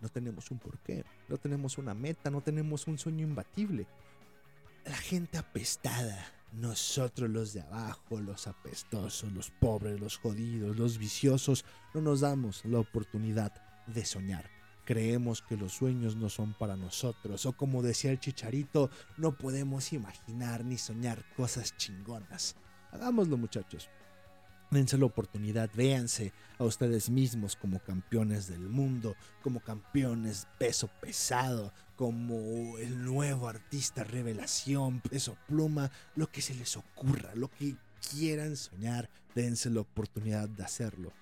no 0.01 0.09
tenemos 0.09 0.51
un 0.51 0.59
porqué, 0.59 1.05
no 1.29 1.39
tenemos 1.39 1.79
una 1.79 1.95
meta, 1.95 2.29
no 2.29 2.41
tenemos 2.41 2.89
un 2.89 2.99
sueño 2.99 3.25
imbatible. 3.25 3.87
La 4.85 4.97
gente 4.97 5.39
apestada, 5.39 6.27
nosotros 6.53 7.31
los 7.31 7.53
de 7.53 7.61
abajo, 7.61 8.21
los 8.21 8.49
apestosos, 8.49 9.31
los 9.33 9.53
pobres, 9.53 10.01
los 10.01 10.19
jodidos, 10.19 10.77
los 10.77 10.99
viciosos, 10.99 11.65
no 11.95 12.01
nos 12.01 12.21
damos 12.21 12.65
la 12.65 12.81
oportunidad 12.81 13.53
de 13.87 14.05
soñar. 14.05 14.56
Creemos 14.87 15.43
que 15.43 15.57
los 15.57 15.73
sueños 15.73 16.15
no 16.15 16.29
son 16.29 16.55
para 16.55 16.77
nosotros, 16.77 17.45
o 17.45 17.53
como 17.53 17.83
decía 17.83 18.13
el 18.13 18.21
chicharito, 18.21 18.89
no 19.17 19.37
podemos 19.37 19.93
imaginar 19.93 20.65
ni 20.65 20.79
soñar 20.79 21.25
cosas 21.35 21.77
chingonas. 21.77 22.55
Hagámoslo 22.93 23.37
muchachos. 23.37 23.91
Dense 24.71 24.97
la 24.97 25.07
oportunidad, 25.07 25.71
véanse 25.75 26.33
a 26.59 26.65
ustedes 26.65 27.11
mismos 27.11 27.57
como 27.57 27.81
campeones 27.81 28.47
del 28.47 28.69
mundo, 28.69 29.17
como 29.43 29.59
campeones 29.59 30.47
peso 30.57 30.89
pesado, 31.01 31.73
como 31.97 32.79
el 32.79 33.05
nuevo 33.05 33.49
artista 33.49 34.05
revelación, 34.05 35.01
peso 35.01 35.37
pluma, 35.49 35.91
lo 36.15 36.29
que 36.29 36.43
se 36.43 36.55
les 36.55 36.77
ocurra, 36.77 37.35
lo 37.35 37.49
que 37.49 37.77
quieran 38.11 38.57
soñar, 38.57 39.11
dense 39.35 39.69
la 39.69 39.81
oportunidad 39.81 40.49
de 40.49 40.63
hacerlo. 40.63 41.13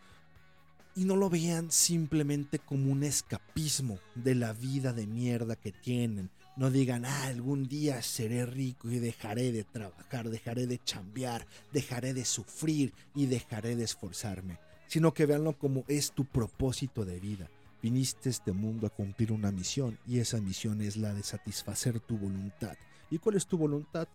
Y 0.97 1.05
no 1.05 1.17
lo 1.17 1.29
vean 1.29 1.73
simplemente 1.73 2.59
como 2.61 2.93
un 2.93 3.03
escapismo 3.03 3.99
de 4.15 4.35
la 4.35 4.53
vida 4.53 4.93
de 4.93 5.07
mierda 5.07 5.57
que 5.57 5.73
tienen. 5.73 6.31
No 6.57 6.71
digan, 6.71 7.05
ah, 7.05 7.25
algún 7.25 7.67
día 7.67 8.01
seré 8.01 8.47
rico 8.47 8.89
y 8.89 9.01
dejaré 9.01 9.51
de 9.51 9.65
trabajar, 9.65 10.31
dejaré 10.31 10.69
de 10.69 10.79
chambear, 10.79 11.47
dejaré 11.73 12.15
de 12.15 12.25
sufrir 12.25 12.93
y 13.13 13.27
dejaré 13.27 13.75
de 13.75 13.83
esforzarme. 13.83 14.59
Sino 14.87 15.13
que 15.13 15.27
véanlo 15.27 15.59
como 15.59 15.85
es 15.89 16.13
tu 16.13 16.25
propósito 16.25 17.05
de 17.05 17.19
vida. 17.19 17.51
Viniste 17.83 18.29
a 18.29 18.31
este 18.31 18.53
mundo 18.53 18.87
a 18.87 18.91
cumplir 18.91 19.33
una 19.33 19.51
misión 19.51 19.99
y 20.07 20.21
esa 20.21 20.41
misión 20.41 20.81
es 20.81 20.97
la 20.97 21.13
de 21.13 21.25
satisfacer 21.25 21.99
tu 21.99 22.17
voluntad. 22.17 22.77
¿Y 23.11 23.19
cuál 23.19 23.35
es 23.35 23.47
tu 23.47 23.59
voluntad? 23.59 24.07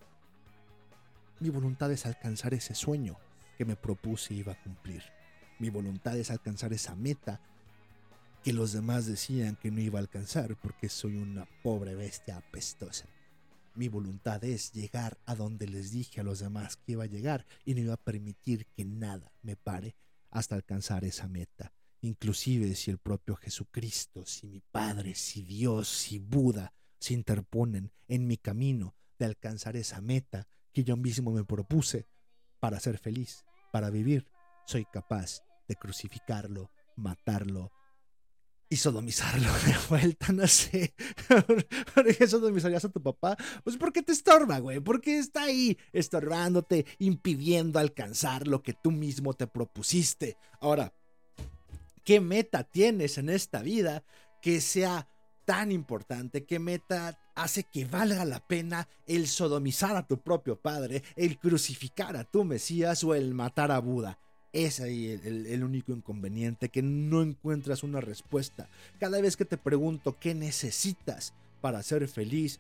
Mi 1.42 1.50
voluntad 1.50 1.92
es 1.92 2.06
alcanzar 2.06 2.54
ese 2.54 2.74
sueño 2.74 3.18
que 3.58 3.66
me 3.66 3.76
propuse 3.76 4.34
iba 4.34 4.54
a 4.54 4.64
cumplir. 4.64 5.04
Mi 5.60 5.70
voluntad 5.70 6.18
es 6.18 6.32
alcanzar 6.32 6.72
esa 6.72 6.95
meta 6.95 7.41
que 8.43 8.53
los 8.53 8.72
demás 8.72 9.05
decían 9.05 9.57
que 9.57 9.72
no 9.72 9.82
iba 9.82 9.99
a 9.99 10.01
alcanzar 10.01 10.55
porque 10.55 10.88
soy 10.88 11.18
una 11.18 11.45
pobre 11.62 11.95
bestia 11.95 12.38
apestosa. 12.38 13.07
Mi 13.76 13.89
voluntad 13.89 14.41
es 14.45 14.72
llegar 14.72 15.18
a 15.26 15.36
donde 15.36 15.68
les 15.68 15.91
dije 15.91 16.22
a 16.22 16.24
los 16.24 16.39
demás 16.39 16.78
que 16.78 16.93
iba 16.93 17.03
a 17.03 17.07
llegar 17.07 17.45
y 17.66 17.74
no 17.74 17.82
iba 17.82 17.93
a 17.93 17.97
permitir 17.97 18.68
que 18.68 18.86
nada 18.86 19.34
me 19.41 19.57
pare 19.57 19.95
hasta 20.32 20.55
alcanzar 20.55 21.03
esa 21.03 21.28
meta. 21.28 21.74
Inclusive 22.01 22.74
si 22.76 22.91
el 22.91 22.97
propio 22.97 23.36
Jesucristo, 23.36 24.26
si 24.26 24.47
mi 24.47 24.62
Padre, 24.62 25.14
si 25.16 25.43
Dios, 25.43 25.89
si 25.89 26.20
Buda 26.20 26.74
se 26.99 27.14
interponen 27.14 27.91
en 28.07 28.28
mi 28.28 28.38
camino 28.38 28.95
de 29.18 29.26
alcanzar 29.26 29.76
esa 29.76 29.99
meta 29.99 30.47
que 30.72 30.86
yo 30.86 30.95
mismo 30.95 31.32
me 31.32 31.43
propuse 31.43 32.07
para 32.62 32.80
ser 32.80 32.97
feliz, 32.97 33.43
para 33.74 33.89
vivir, 33.89 34.26
soy 34.66 34.86
capaz 34.86 35.41
de 35.70 35.76
crucificarlo, 35.76 36.70
matarlo 36.98 37.72
y 38.68 38.76
sodomizarlo 38.76 39.52
de 39.66 39.76
vuelta, 39.90 40.34
no 40.34 40.48
sé. 40.48 40.94
¿Por 41.96 42.16
qué 42.16 42.28
sodomizarías 42.28 42.86
a 42.86 42.90
tu 42.90 43.02
papá? 43.02 43.38
Pues 43.64 43.78
porque 43.78 44.04
te 44.04 44.12
estorba, 44.12 44.60
güey. 44.60 44.80
Porque 44.80 45.18
está 45.18 45.44
ahí 45.44 45.78
estorbándote, 45.94 46.86
impidiendo 46.98 47.80
alcanzar 47.80 48.48
lo 48.48 48.62
que 48.62 48.74
tú 48.74 48.92
mismo 48.92 49.34
te 49.34 49.48
propusiste. 49.48 50.38
Ahora, 50.60 50.94
¿qué 52.04 52.20
meta 52.20 52.64
tienes 52.64 53.18
en 53.18 53.30
esta 53.30 53.62
vida 53.62 54.04
que 54.42 54.60
sea 54.60 55.08
tan 55.46 55.72
importante? 55.72 56.46
¿Qué 56.46 56.60
meta 56.60 57.18
hace 57.36 57.64
que 57.64 57.86
valga 57.86 58.26
la 58.26 58.46
pena 58.46 58.88
el 59.08 59.28
sodomizar 59.28 59.96
a 59.96 60.06
tu 60.06 60.22
propio 60.22 60.62
padre, 60.62 61.04
el 61.16 61.40
crucificar 61.40 62.18
a 62.18 62.24
tu 62.24 62.44
Mesías 62.44 63.04
o 63.04 63.16
el 63.16 63.34
matar 63.34 63.72
a 63.72 63.80
Buda? 63.80 64.20
Es 64.52 64.80
ahí 64.80 65.08
el, 65.24 65.45
el- 65.45 65.64
único 65.64 65.91
inconveniente, 65.93 66.70
que 66.70 66.82
no 66.82 67.22
encuentras 67.22 67.84
una 67.84 68.02
respuesta. 68.02 68.68
Cada 69.00 69.22
vez 69.22 69.38
que 69.38 69.45
te 69.45 69.58
pregunto 69.58 70.18
qué 70.20 70.34
necesitas 70.34 71.34
para 71.62 71.84
ser 71.84 72.08
feliz, 72.08 72.60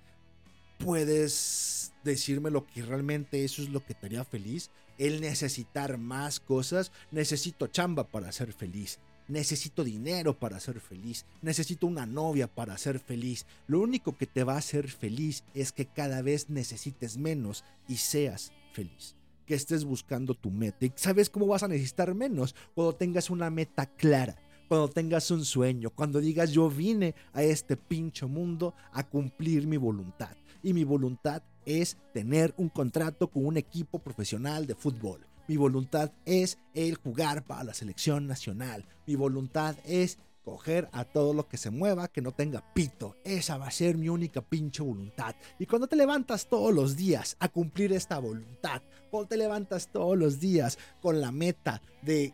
puedes 0.77 1.93
decirme 2.03 2.51
lo 2.51 2.65
que 2.67 2.81
realmente 2.83 3.43
eso 3.43 3.61
es 3.61 3.69
lo 3.69 3.83
que 3.83 3.93
te 3.95 4.05
haría 4.05 4.23
feliz. 4.23 4.69
El 4.97 5.21
necesitar 5.21 5.97
más 5.97 6.39
cosas, 6.39 6.91
necesito 7.11 7.67
chamba 7.67 8.03
para 8.03 8.31
ser 8.31 8.53
feliz. 8.53 8.99
Necesito 9.27 9.83
dinero 9.83 10.37
para 10.37 10.59
ser 10.59 10.79
feliz. 10.79 11.25
Necesito 11.41 11.87
una 11.87 12.05
novia 12.05 12.47
para 12.47 12.77
ser 12.77 12.99
feliz. 12.99 13.45
Lo 13.67 13.79
único 13.79 14.17
que 14.17 14.25
te 14.27 14.43
va 14.43 14.55
a 14.55 14.59
hacer 14.59 14.89
feliz 14.89 15.43
es 15.53 15.71
que 15.71 15.85
cada 15.85 16.21
vez 16.21 16.49
necesites 16.49 17.17
menos 17.17 17.63
y 17.87 17.97
seas 17.97 18.51
feliz 18.73 19.15
que 19.49 19.55
estés 19.55 19.83
buscando 19.83 20.35
tu 20.35 20.51
meta. 20.51 20.85
¿Y 20.85 20.93
sabes 20.95 21.27
cómo 21.27 21.47
vas 21.47 21.63
a 21.63 21.67
necesitar 21.67 22.13
menos? 22.13 22.53
Cuando 22.75 22.93
tengas 22.93 23.31
una 23.31 23.49
meta 23.49 23.87
clara, 23.87 24.37
cuando 24.67 24.89
tengas 24.89 25.31
un 25.31 25.43
sueño, 25.43 25.89
cuando 25.89 26.19
digas 26.19 26.51
yo 26.51 26.69
vine 26.69 27.15
a 27.33 27.41
este 27.41 27.75
pincho 27.75 28.27
mundo 28.27 28.75
a 28.93 29.09
cumplir 29.09 29.65
mi 29.65 29.77
voluntad. 29.77 30.37
Y 30.61 30.73
mi 30.73 30.83
voluntad 30.83 31.41
es 31.65 31.97
tener 32.13 32.53
un 32.57 32.69
contrato 32.69 33.27
con 33.27 33.43
un 33.43 33.57
equipo 33.57 33.97
profesional 33.97 34.67
de 34.67 34.75
fútbol. 34.75 35.25
Mi 35.47 35.57
voluntad 35.57 36.11
es 36.25 36.59
el 36.75 36.97
jugar 36.97 37.43
para 37.43 37.63
la 37.63 37.73
selección 37.73 38.27
nacional. 38.27 38.85
Mi 39.07 39.15
voluntad 39.15 39.75
es 39.83 40.19
coger 40.43 40.89
a 40.91 41.05
todo 41.05 41.33
lo 41.33 41.47
que 41.47 41.57
se 41.57 41.69
mueva 41.69 42.07
que 42.07 42.21
no 42.21 42.31
tenga 42.31 42.73
pito. 42.73 43.15
Esa 43.23 43.57
va 43.57 43.67
a 43.67 43.71
ser 43.71 43.97
mi 43.97 44.09
única 44.09 44.41
pinche 44.41 44.83
voluntad. 44.83 45.35
Y 45.59 45.65
cuando 45.65 45.87
te 45.87 45.95
levantas 45.95 46.47
todos 46.47 46.73
los 46.73 46.95
días 46.95 47.35
a 47.39 47.49
cumplir 47.49 47.93
esta 47.93 48.19
voluntad, 48.19 48.81
cuando 49.09 49.29
te 49.29 49.37
levantas 49.37 49.91
todos 49.91 50.17
los 50.17 50.39
días 50.39 50.77
con 51.01 51.21
la 51.21 51.31
meta 51.31 51.81
de 52.01 52.33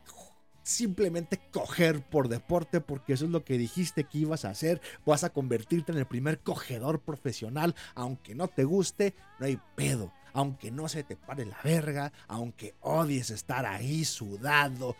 simplemente 0.65 1.39
coger 1.51 2.01
por 2.01 2.27
deporte 2.27 2.81
porque 2.81 3.13
eso 3.13 3.25
es 3.25 3.31
lo 3.31 3.45
que 3.45 3.57
dijiste 3.57 4.05
que 4.05 4.17
ibas 4.17 4.45
a 4.45 4.49
hacer, 4.49 4.81
vas 5.05 5.23
a 5.23 5.29
convertirte 5.29 5.91
en 5.91 5.99
el 5.99 6.07
primer 6.07 6.39
cogedor 6.39 7.01
profesional, 7.01 7.75
aunque 7.93 8.33
no 8.33 8.47
te 8.47 8.63
guste, 8.63 9.15
no 9.39 9.45
hay 9.45 9.59
pedo. 9.75 10.11
Aunque 10.33 10.69
no 10.69 10.89
se 10.89 11.03
te 11.03 11.15
pare 11.15 11.45
la 11.45 11.57
verga, 11.63 12.11
aunque 12.27 12.75
odies 12.81 13.29
estar 13.29 13.65
ahí 13.65 14.03
sudado, 14.03 14.97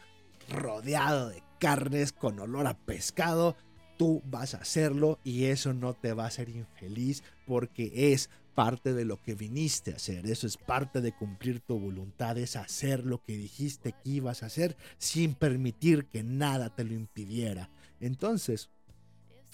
rodeado 0.48 1.28
de 1.28 1.44
carnes 1.66 2.14
con 2.14 2.40
olor 2.40 2.68
a 2.68 2.78
pescado, 2.78 3.56
tú 3.98 4.22
vas 4.24 4.54
a 4.54 4.58
hacerlo 4.58 5.18
y 5.24 5.46
eso 5.46 5.74
no 5.74 5.96
te 5.96 6.14
va 6.14 6.26
a 6.26 6.28
hacer 6.28 6.48
infeliz 6.50 7.24
porque 7.48 8.14
es 8.14 8.30
parte 8.54 8.94
de 8.94 9.04
lo 9.04 9.20
que 9.20 9.34
viniste 9.34 9.92
a 9.92 9.96
hacer, 9.96 10.28
eso 10.28 10.46
es 10.46 10.58
parte 10.58 11.02
de 11.02 11.12
cumplir 11.12 11.62
tu 11.62 11.80
voluntad, 11.80 12.38
es 12.38 12.56
hacer 12.56 13.04
lo 13.04 13.24
que 13.24 13.36
dijiste 13.36 13.94
que 13.94 14.10
ibas 14.12 14.44
a 14.44 14.46
hacer 14.46 14.78
sin 15.00 15.34
permitir 15.34 16.06
que 16.06 16.22
nada 16.22 16.70
te 16.70 16.84
lo 16.84 16.94
impidiera. 16.94 17.72
Entonces, 18.00 18.70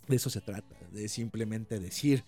de 0.10 0.18
eso 0.18 0.30
se 0.30 0.42
trata, 0.42 0.76
de 0.92 1.08
simplemente 1.08 1.80
decir, 1.80 2.26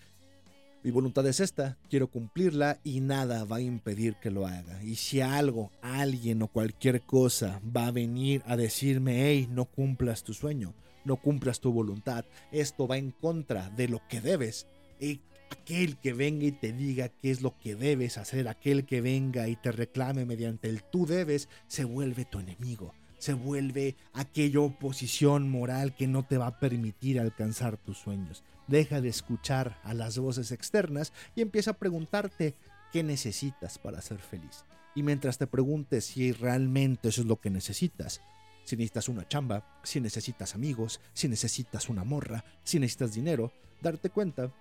mi 0.83 0.91
voluntad 0.91 1.25
es 1.27 1.39
esta, 1.39 1.77
quiero 1.89 2.07
cumplirla 2.07 2.77
y 2.83 2.99
nada 2.99 3.45
va 3.45 3.57
a 3.57 3.61
impedir 3.61 4.15
que 4.15 4.31
lo 4.31 4.45
haga. 4.45 4.83
Y 4.83 4.95
si 4.95 5.21
algo, 5.21 5.71
alguien 5.81 6.41
o 6.41 6.47
cualquier 6.49 7.01
cosa 7.01 7.61
va 7.75 7.87
a 7.87 7.91
venir 7.91 8.43
a 8.45 8.57
decirme, 8.57 9.29
hey, 9.29 9.47
no 9.49 9.63
cumplas 9.63 10.23
tu 10.23 10.33
sueño, 10.33 10.73
no 11.05 11.15
cumplas 11.15 11.61
tu 11.61 11.71
voluntad, 11.71 12.25
esto 12.51 12.85
va 12.85 12.97
en 12.97 13.11
contra 13.11 13.69
de 13.69 13.87
lo 13.87 14.01
que 14.09 14.19
debes. 14.19 14.67
Y 14.99 15.21
aquel 15.51 15.97
que 15.97 16.11
venga 16.11 16.45
y 16.45 16.51
te 16.51 16.73
diga 16.73 17.07
qué 17.07 17.31
es 17.31 17.41
lo 17.41 17.57
que 17.59 17.75
debes 17.75 18.17
hacer, 18.17 18.49
aquel 18.49 18.85
que 18.85 18.99
venga 18.99 19.47
y 19.47 19.55
te 19.55 19.71
reclame 19.71 20.25
mediante 20.25 20.67
el 20.67 20.83
tú 20.83 21.05
debes, 21.05 21.47
se 21.67 21.85
vuelve 21.85 22.25
tu 22.25 22.39
enemigo. 22.39 22.93
se 23.23 23.33
vuelve 23.33 23.95
aquella 24.11 24.59
oposición 24.59 25.49
moral 25.49 25.95
que 25.95 26.07
no 26.07 26.23
te 26.23 26.37
va 26.37 26.47
a 26.47 26.59
permitir 26.59 27.21
alcanzar 27.21 27.77
tus 27.77 27.97
sueños. 27.97 28.43
Deja 28.67 29.01
de 29.01 29.09
escuchar 29.09 29.79
a 29.83 29.93
las 29.93 30.17
voces 30.17 30.51
externas 30.51 31.13
y 31.35 31.41
empieza 31.41 31.71
a 31.71 31.77
preguntarte 31.77 32.55
qué 32.91 33.03
necesitas 33.03 33.77
para 33.77 34.01
ser 34.01 34.19
feliz. 34.19 34.65
Y 34.95 35.03
mientras 35.03 35.37
te 35.37 35.47
preguntes 35.47 36.05
si 36.05 36.31
realmente 36.31 37.09
eso 37.09 37.21
es 37.21 37.27
lo 37.27 37.41
que 37.41 37.49
necesitas, 37.49 38.21
si 38.63 38.75
necesitas 38.77 39.09
una 39.09 39.27
chamba, 39.27 39.79
si 39.83 39.99
necesitas 39.99 40.55
amigos, 40.55 41.01
si 41.13 41.27
necesitas 41.27 41.89
una 41.89 42.03
morra, 42.03 42.45
si 42.63 42.79
necesitas 42.79 43.13
dinero, 43.13 43.51
darte 43.81 44.09
cuenta 44.09 44.53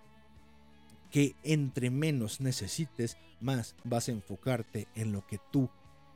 que 1.10 1.36
entre 1.44 1.90
menos 1.90 2.40
necesites, 2.40 3.18
más 3.40 3.76
vas 3.84 4.08
a 4.08 4.12
enfocarte 4.12 4.88
en 4.94 5.12
lo 5.12 5.26
que 5.26 5.38
tú 5.52 5.68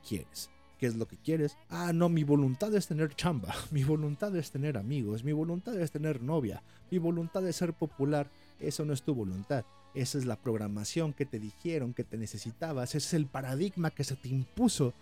quieres. 0.07 0.49
¿Qué 0.77 0.85
es 0.85 0.95
lo 0.95 1.07
que 1.07 1.17
quieres? 1.17 1.57
Ah, 1.69 1.91
no, 1.93 2.07
mi 2.07 2.23
voluntad 2.23 2.73
es 2.75 2.87
tener 2.87 3.15
chamba, 3.15 3.53
mi 3.71 3.83
voluntad 3.83 4.35
es 4.35 4.51
tener 4.51 4.77
amigos, 4.77 5.23
mi 5.23 5.33
voluntad 5.33 5.79
es 5.79 5.91
tener 5.91 6.21
novia, 6.21 6.61
mi 6.91 6.97
voluntad 6.99 7.45
es 7.47 7.55
ser 7.55 7.73
popular. 7.73 8.29
Eso 8.59 8.85
no 8.85 8.93
es 8.93 9.03
tu 9.03 9.13
voluntad. 9.13 9.65
Esa 9.93 10.17
es 10.17 10.25
la 10.25 10.35
programación 10.35 11.13
que 11.13 11.25
te 11.25 11.39
dijeron 11.39 11.93
que 11.93 12.03
te 12.03 12.17
necesitabas. 12.17 12.89
Ese 12.89 12.97
es 12.97 13.13
el 13.13 13.25
paradigma 13.27 13.91
que 13.91 14.03
se 14.03 14.15
te 14.15 14.29
impuso 14.29 14.93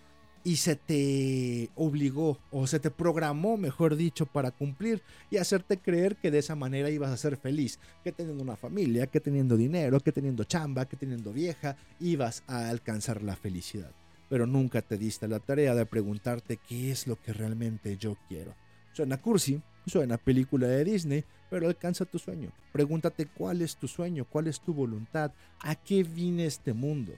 y 0.46 0.58
se 0.58 0.76
te 0.76 1.70
obligó 1.76 2.38
o 2.52 2.68
se 2.68 2.80
te 2.80 2.92
programó, 2.92 3.58
mejor 3.58 3.96
dicho, 3.96 4.26
para 4.28 4.52
cumplir 4.52 5.02
y 5.32 5.38
hacerte 5.38 5.78
creer 5.78 6.16
que 6.18 6.32
de 6.32 6.40
esa 6.40 6.56
manera 6.56 6.90
ibas 6.92 7.12
a 7.12 7.18
ser 7.18 7.36
feliz, 7.36 7.80
que 8.04 8.12
teniendo 8.12 8.44
una 8.44 8.56
familia, 8.56 9.08
que 9.08 9.20
teniendo 9.20 9.58
dinero, 9.58 10.00
que 10.00 10.12
teniendo 10.12 10.44
chamba, 10.44 10.86
que 10.86 10.98
teniendo 10.98 11.34
vieja, 11.34 11.76
ibas 12.00 12.44
a 12.48 12.70
alcanzar 12.70 13.24
la 13.24 13.36
felicidad. 13.36 13.92
Pero 14.30 14.48
nunca 14.48 14.82
te 14.82 14.98
diste 14.98 15.28
la 15.28 15.40
tarea 15.40 15.76
de 15.76 15.86
preguntarte 15.86 16.58
qué 16.58 16.92
es 16.92 17.08
lo 17.08 17.16
que 17.16 17.34
realmente 17.34 17.98
yo 17.98 18.18
quiero. 18.28 18.56
Suena 18.94 19.22
cursi, 19.22 19.62
suena 19.86 20.18
película 20.18 20.68
de 20.68 20.84
Disney, 20.84 21.24
pero 21.50 21.68
alcanza 21.68 22.06
tu 22.06 22.18
sueño. 22.18 22.52
Pregúntate 22.72 23.28
cuál 23.28 23.62
es 23.62 23.76
tu 23.76 23.88
sueño, 23.88 24.26
cuál 24.26 24.48
es 24.48 24.60
tu 24.60 24.74
voluntad, 24.74 25.32
a 25.60 25.76
qué 25.76 26.04
vine 26.04 26.46
este 26.46 26.74
mundo. 26.74 27.14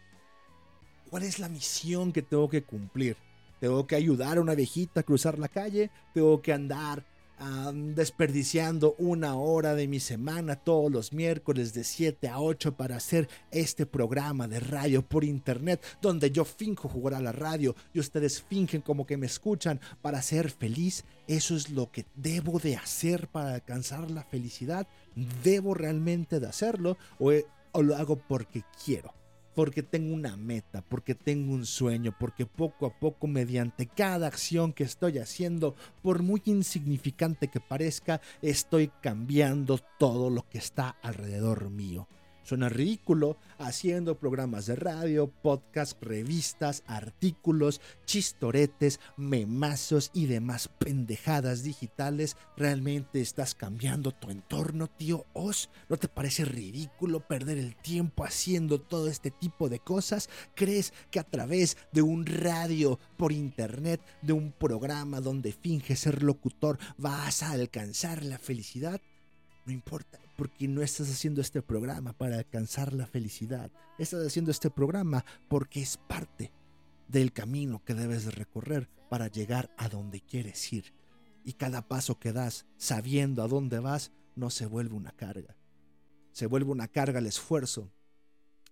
¿Cuál 1.09 1.23
es 1.23 1.39
la 1.39 1.49
misión 1.49 2.11
que 2.11 2.21
tengo 2.21 2.49
que 2.49 2.63
cumplir? 2.63 3.15
¿Tengo 3.59 3.87
que 3.87 3.95
ayudar 3.95 4.37
a 4.37 4.41
una 4.41 4.55
viejita 4.55 4.99
a 4.99 5.03
cruzar 5.03 5.39
la 5.39 5.47
calle? 5.47 5.89
¿Tengo 6.13 6.41
que 6.41 6.53
andar 6.53 7.03
desperdiciando 7.73 8.95
una 8.97 9.35
hora 9.35 9.75
de 9.75 9.87
mi 9.87 9.99
semana 9.99 10.55
todos 10.55 10.91
los 10.91 11.13
miércoles 11.13 11.73
de 11.73 11.83
7 11.83 12.27
a 12.29 12.39
8 12.39 12.75
para 12.75 12.95
hacer 12.95 13.29
este 13.51 13.85
programa 13.85 14.47
de 14.47 14.59
radio 14.59 15.03
por 15.03 15.23
internet 15.23 15.83
donde 16.01 16.31
yo 16.31 16.45
finjo 16.45 16.89
jugar 16.89 17.13
a 17.13 17.21
la 17.21 17.31
radio 17.31 17.75
y 17.93 17.99
ustedes 17.99 18.41
fingen 18.41 18.81
como 18.81 19.05
que 19.05 19.17
me 19.17 19.27
escuchan 19.27 19.79
para 20.01 20.21
ser 20.21 20.49
feliz? 20.49 21.05
¿Eso 21.27 21.55
es 21.55 21.69
lo 21.69 21.91
que 21.91 22.05
debo 22.15 22.59
de 22.59 22.75
hacer 22.75 23.27
para 23.27 23.55
alcanzar 23.55 24.09
la 24.09 24.23
felicidad? 24.23 24.87
¿Debo 25.43 25.73
realmente 25.73 26.39
de 26.39 26.47
hacerlo 26.47 26.97
o, 27.19 27.31
o 27.71 27.83
lo 27.83 27.95
hago 27.95 28.15
porque 28.15 28.63
quiero? 28.83 29.13
Porque 29.57 29.81
tengo 29.81 30.13
una 30.13 30.37
meta, 30.37 30.83
porque 30.87 31.15
tengo 31.15 31.51
un 31.51 31.65
sueño, 31.65 32.15
porque 32.19 32.45
poco 32.45 32.85
a 32.85 32.91
poco 32.91 33.25
mediante 33.25 33.87
cada 33.87 34.27
acción 34.27 34.71
que 34.71 34.83
estoy 34.83 35.17
haciendo, 35.17 35.75
por 36.03 36.21
muy 36.21 36.43
insignificante 36.45 37.47
que 37.47 37.59
parezca, 37.59 38.21
estoy 38.43 38.91
cambiando 39.01 39.79
todo 39.97 40.29
lo 40.29 40.47
que 40.47 40.59
está 40.59 40.95
alrededor 41.01 41.71
mío. 41.71 42.07
Suena 42.47 42.69
ridículo 42.69 43.35
haciendo 43.57 44.17
programas 44.17 44.67
de 44.67 44.77
radio, 44.77 45.27
podcast, 45.27 46.01
revistas, 46.01 46.81
artículos, 46.87 47.81
chistoretes, 48.05 49.01
memazos 49.17 50.11
y 50.13 50.27
demás 50.27 50.69
pendejadas 50.69 51.61
digitales. 51.63 52.37
¿Realmente 52.55 53.19
estás 53.19 53.53
cambiando 53.53 54.13
tu 54.13 54.29
entorno, 54.29 54.87
tío 54.87 55.25
Oz? 55.33 55.69
¿No 55.89 55.97
te 55.97 56.07
parece 56.07 56.45
ridículo 56.45 57.19
perder 57.19 57.57
el 57.57 57.75
tiempo 57.75 58.23
haciendo 58.23 58.79
todo 58.79 59.09
este 59.09 59.29
tipo 59.29 59.67
de 59.67 59.79
cosas? 59.79 60.29
¿Crees 60.55 60.93
que 61.11 61.19
a 61.19 61.25
través 61.25 61.75
de 61.91 62.01
un 62.01 62.25
radio 62.25 62.97
por 63.17 63.33
internet, 63.33 63.99
de 64.21 64.31
un 64.31 64.53
programa 64.53 65.19
donde 65.19 65.51
finges 65.51 65.99
ser 65.99 66.23
locutor, 66.23 66.79
vas 66.97 67.43
a 67.43 67.51
alcanzar 67.51 68.23
la 68.23 68.37
felicidad? 68.37 69.01
No 69.65 69.73
importa, 69.73 70.17
porque 70.37 70.67
no 70.67 70.81
estás 70.81 71.09
haciendo 71.09 71.41
este 71.41 71.61
programa 71.61 72.13
para 72.13 72.37
alcanzar 72.37 72.93
la 72.93 73.07
felicidad. 73.07 73.71
Estás 73.97 74.25
haciendo 74.25 74.51
este 74.51 74.69
programa 74.69 75.25
porque 75.49 75.81
es 75.81 75.97
parte 75.97 76.53
del 77.07 77.33
camino 77.33 77.83
que 77.83 77.95
debes 77.95 78.25
de 78.25 78.31
recorrer 78.31 78.87
para 79.09 79.27
llegar 79.27 79.73
a 79.77 79.89
donde 79.89 80.21
quieres 80.21 80.71
ir. 80.71 80.93
Y 81.43 81.53
cada 81.53 81.87
paso 81.87 82.19
que 82.19 82.33
das, 82.33 82.65
sabiendo 82.77 83.41
a 83.41 83.47
dónde 83.47 83.79
vas, 83.79 84.11
no 84.35 84.49
se 84.49 84.67
vuelve 84.67 84.95
una 84.95 85.11
carga. 85.11 85.57
Se 86.31 86.45
vuelve 86.45 86.71
una 86.71 86.87
carga 86.87 87.19
el 87.19 87.25
esfuerzo. 87.25 87.91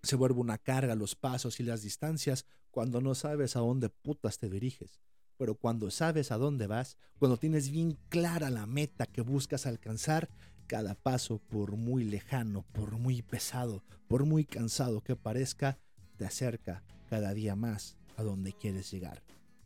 Se 0.04 0.16
vuelve 0.16 0.40
una 0.40 0.60
carga 0.60 0.94
los 0.94 1.16
pasos 1.16 1.60
y 1.60 1.64
las 1.64 1.82
distancias 1.82 2.46
cuando 2.70 3.02
no 3.02 3.16
sabes 3.16 3.56
a 3.56 3.60
dónde 3.60 3.90
putas 3.90 4.38
te 4.38 4.50
diriges. 4.50 5.00
Pero 5.38 5.56
cuando 5.56 5.90
sabes 5.90 6.32
a 6.32 6.38
dónde 6.38 6.68
vas, 6.68 6.98
cuando 7.18 7.38
tienes 7.38 7.70
bien 7.70 7.98
clara 8.10 8.50
la 8.50 8.68
meta 8.68 9.06
que 9.06 9.22
buscas 9.22 9.66
alcanzar, 9.66 10.30
cada 10.66 10.96
paso, 10.96 11.40
por 11.50 11.76
muy 11.76 12.04
lejano, 12.04 12.66
por 12.74 12.98
muy 12.98 13.22
pesado, 13.22 13.84
por 14.08 14.26
muy 14.26 14.46
cansado 14.46 15.02
que 15.02 15.16
parezca, 15.16 15.78
te 16.18 16.26
acerca 16.26 16.84
cada 17.10 17.34
día 17.34 17.56
más 17.56 17.98
a 18.18 18.24
donde 18.24 18.54
quieres 18.54 18.92
llegar. 18.92 19.24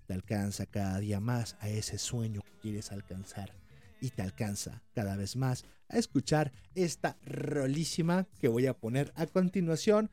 Te 0.08 0.14
alcanza 0.14 0.66
cada 0.66 1.00
día 1.00 1.20
más 1.20 1.56
a 1.60 1.70
ese 1.70 1.98
sueño 1.98 2.42
que 2.42 2.60
quieres 2.62 2.92
alcanzar. 2.92 3.54
Y 4.02 4.10
te 4.10 4.22
alcanza 4.22 4.82
cada 4.94 5.16
vez 5.16 5.36
más 5.36 5.66
a 5.90 5.98
escuchar 5.98 6.52
esta 6.74 7.18
rolísima 7.26 8.28
que 8.40 8.48
voy 8.48 8.68
a 8.68 8.74
poner 8.74 9.12
a 9.16 9.28
continuación. 9.28 10.10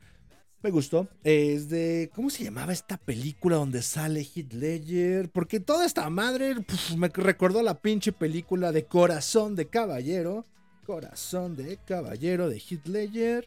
Me 0.61 0.71
gustó. 0.71 1.07
Es 1.23 1.69
de. 1.69 2.09
¿Cómo 2.13 2.29
se 2.29 2.43
llamaba 2.43 2.73
esta 2.73 2.97
película 2.97 3.57
donde 3.57 3.81
sale 3.81 4.21
Heath 4.21 4.53
Ledger? 4.53 5.29
Porque 5.29 5.59
toda 5.59 5.85
esta 5.85 6.09
madre 6.09 6.55
puf, 6.55 6.95
me 6.95 7.09
recordó 7.09 7.61
la 7.61 7.79
pinche 7.79 8.11
película 8.11 8.71
de 8.71 8.85
Corazón 8.85 9.55
de 9.55 9.67
Caballero. 9.67 10.45
Corazón 10.87 11.57
de 11.57 11.77
Caballero 11.85 12.49
de 12.49 12.63
Ledger. 12.85 13.45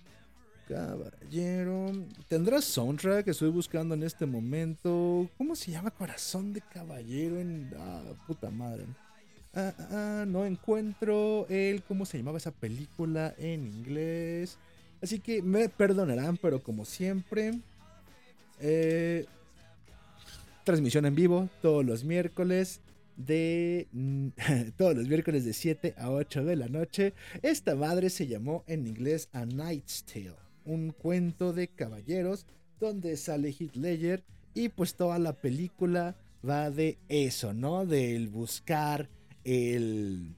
Caballero. 0.68 1.91
¿Tendrá 2.28 2.61
soundtrack? 2.61 3.28
Estoy 3.28 3.49
buscando 3.49 3.95
en 3.95 4.03
este 4.03 4.26
momento. 4.26 5.26
¿Cómo 5.38 5.57
se 5.57 5.70
llama 5.70 5.91
Corazón 5.91 6.53
de 6.53 6.61
Caballero 6.61 7.41
en. 7.41 7.74
Ah, 7.78 8.03
puta 8.26 8.51
madre. 8.51 8.84
Ah, 9.55 9.72
ah, 9.78 9.88
ah, 9.91 10.24
no 10.28 10.45
encuentro 10.45 11.47
el. 11.49 11.82
¿Cómo 11.84 12.05
se 12.05 12.18
llamaba 12.18 12.36
esa 12.36 12.53
película 12.53 13.34
en 13.38 13.66
inglés? 13.66 14.59
Así 15.01 15.18
que 15.18 15.41
me 15.41 15.70
perdonarán, 15.70 16.36
pero 16.36 16.62
como 16.62 16.84
siempre. 16.84 17.59
eh, 18.61 19.24
transmisión 20.62 21.07
en 21.07 21.14
vivo 21.14 21.49
todos 21.62 21.86
los 21.86 22.05
miércoles 22.05 22.82
de 23.17 23.89
todos 24.77 24.97
los 24.97 25.09
miércoles 25.09 25.45
de 25.45 25.53
7 25.53 25.95
a 25.97 26.11
8 26.11 26.45
de 26.45 26.57
la 26.57 26.69
noche. 26.69 27.15
Esta 27.43 27.75
madre 27.75 28.11
se 28.11 28.27
llamó 28.27 28.65
en 28.67 28.87
inglés 28.87 29.29
A 29.33 29.45
Knight's 29.45 30.05
Tale, 30.05 30.35
un 30.65 30.91
cuento 30.91 31.53
de 31.53 31.69
caballeros 31.69 32.47
donde 32.79 33.17
sale 33.17 33.51
Heath 33.51 33.77
Ledger 33.77 34.23
y 34.55 34.71
pues 34.71 34.95
toda 34.95 35.19
la 35.19 35.35
película 35.35 36.17
va 36.49 36.71
de 36.71 36.99
eso, 37.09 37.53
¿no? 37.53 37.87
Del 37.87 38.29
buscar 38.29 39.09
el 39.45 40.35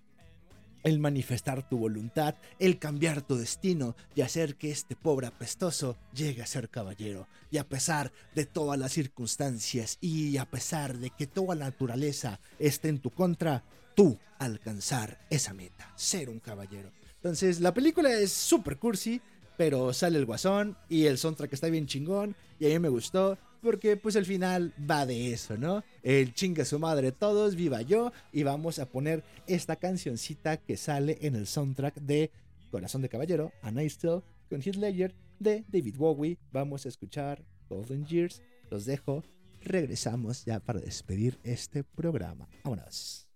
el 0.83 0.99
manifestar 0.99 1.69
tu 1.69 1.79
voluntad, 1.79 2.35
el 2.59 2.79
cambiar 2.79 3.23
tu 3.23 3.37
destino 3.37 3.97
y 4.15 4.23
hacer 4.23 4.57
que 4.57 4.71
este 4.71 4.97
pobre 4.97 5.27
apestoso 5.27 5.97
llegue 6.15 6.43
a 6.43 6.47
ser 6.47 6.69
caballero. 6.69 7.29
Y 7.51 7.59
a 7.59 7.69
pesar 7.69 8.13
de 8.35 8.47
todas 8.47 8.79
las 8.79 8.93
circunstancias 8.93 9.99
y 10.01 10.37
a 10.37 10.45
pesar 10.47 10.99
de 10.99 11.11
que 11.11 11.27
toda 11.27 11.55
la 11.55 11.67
naturaleza 11.67 12.41
esté 12.59 12.89
en 12.89 13.01
tu 13.01 13.11
contra, 13.11 13.65
tú 13.95 14.19
alcanzar 14.39 15.19
esa 15.31 15.55
meta, 15.55 15.93
ser 15.97 16.29
un 16.29 16.41
caballero. 16.41 16.91
Entonces, 17.17 17.61
la 17.61 17.73
película 17.73 18.13
es 18.13 18.33
super 18.33 18.79
cursi, 18.79 19.21
pero 19.57 19.93
sale 19.93 20.19
el 20.19 20.27
guasón 20.27 20.77
y 20.89 21.07
el 21.07 21.19
soundtrack 21.19 21.53
está 21.53 21.69
bien 21.69 21.87
chingón 21.87 22.35
y 22.59 22.67
a 22.67 22.69
mí 22.71 22.79
me 22.79 22.89
gustó 22.89 23.39
porque 23.63 23.97
pues 23.97 24.17
el 24.17 24.27
final 24.27 24.75
va 24.91 25.07
de 25.07 25.33
eso, 25.33 25.57
¿no? 25.57 25.85
El 26.03 26.35
chinga 26.35 26.65
su 26.65 26.79
madre 26.79 27.13
todos, 27.13 27.55
viva 27.55 27.83
yo 27.83 28.13
y 28.33 28.43
vamos 28.43 28.79
a 28.79 28.87
poner 28.87 29.23
esta 29.47 29.77
cancioncita 29.77 30.57
que 30.57 30.77
sale 30.77 31.19
en 31.23 31.37
el 31.37 31.47
soundtrack 31.47 31.95
de 31.97 32.31
Corazón 32.71 33.03
de 33.03 33.09
Caballero, 33.09 33.53
A 33.63 33.71
Night 33.71 33.93
Tale, 34.01 34.23
con 34.49 34.61
Heath 34.61 34.77
Ledger 34.77 35.15
de 35.39 35.65
David 35.69 35.97
Bowie. 35.97 36.39
Vamos 36.53 36.85
a 36.87 36.89
escuchar 36.89 37.45
Golden 37.69 38.05
Years. 38.07 38.43
Los 38.71 38.85
dejo. 38.85 39.23
Regresamos 39.61 40.45
ya 40.45 40.59
para 40.59 40.81
despedir 40.81 41.39
este 41.45 41.85
programa. 41.85 42.49
Vámonos. 42.65 43.32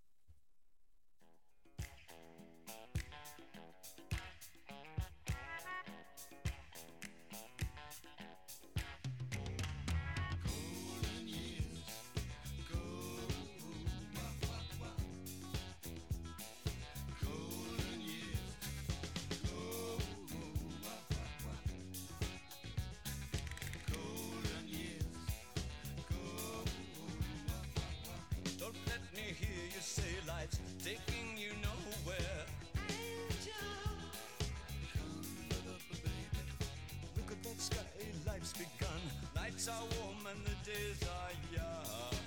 a 39.68 39.80
woman, 40.00 40.36
the 40.44 40.70
days 40.70 41.02
are 41.02 41.32
young. 41.52 42.25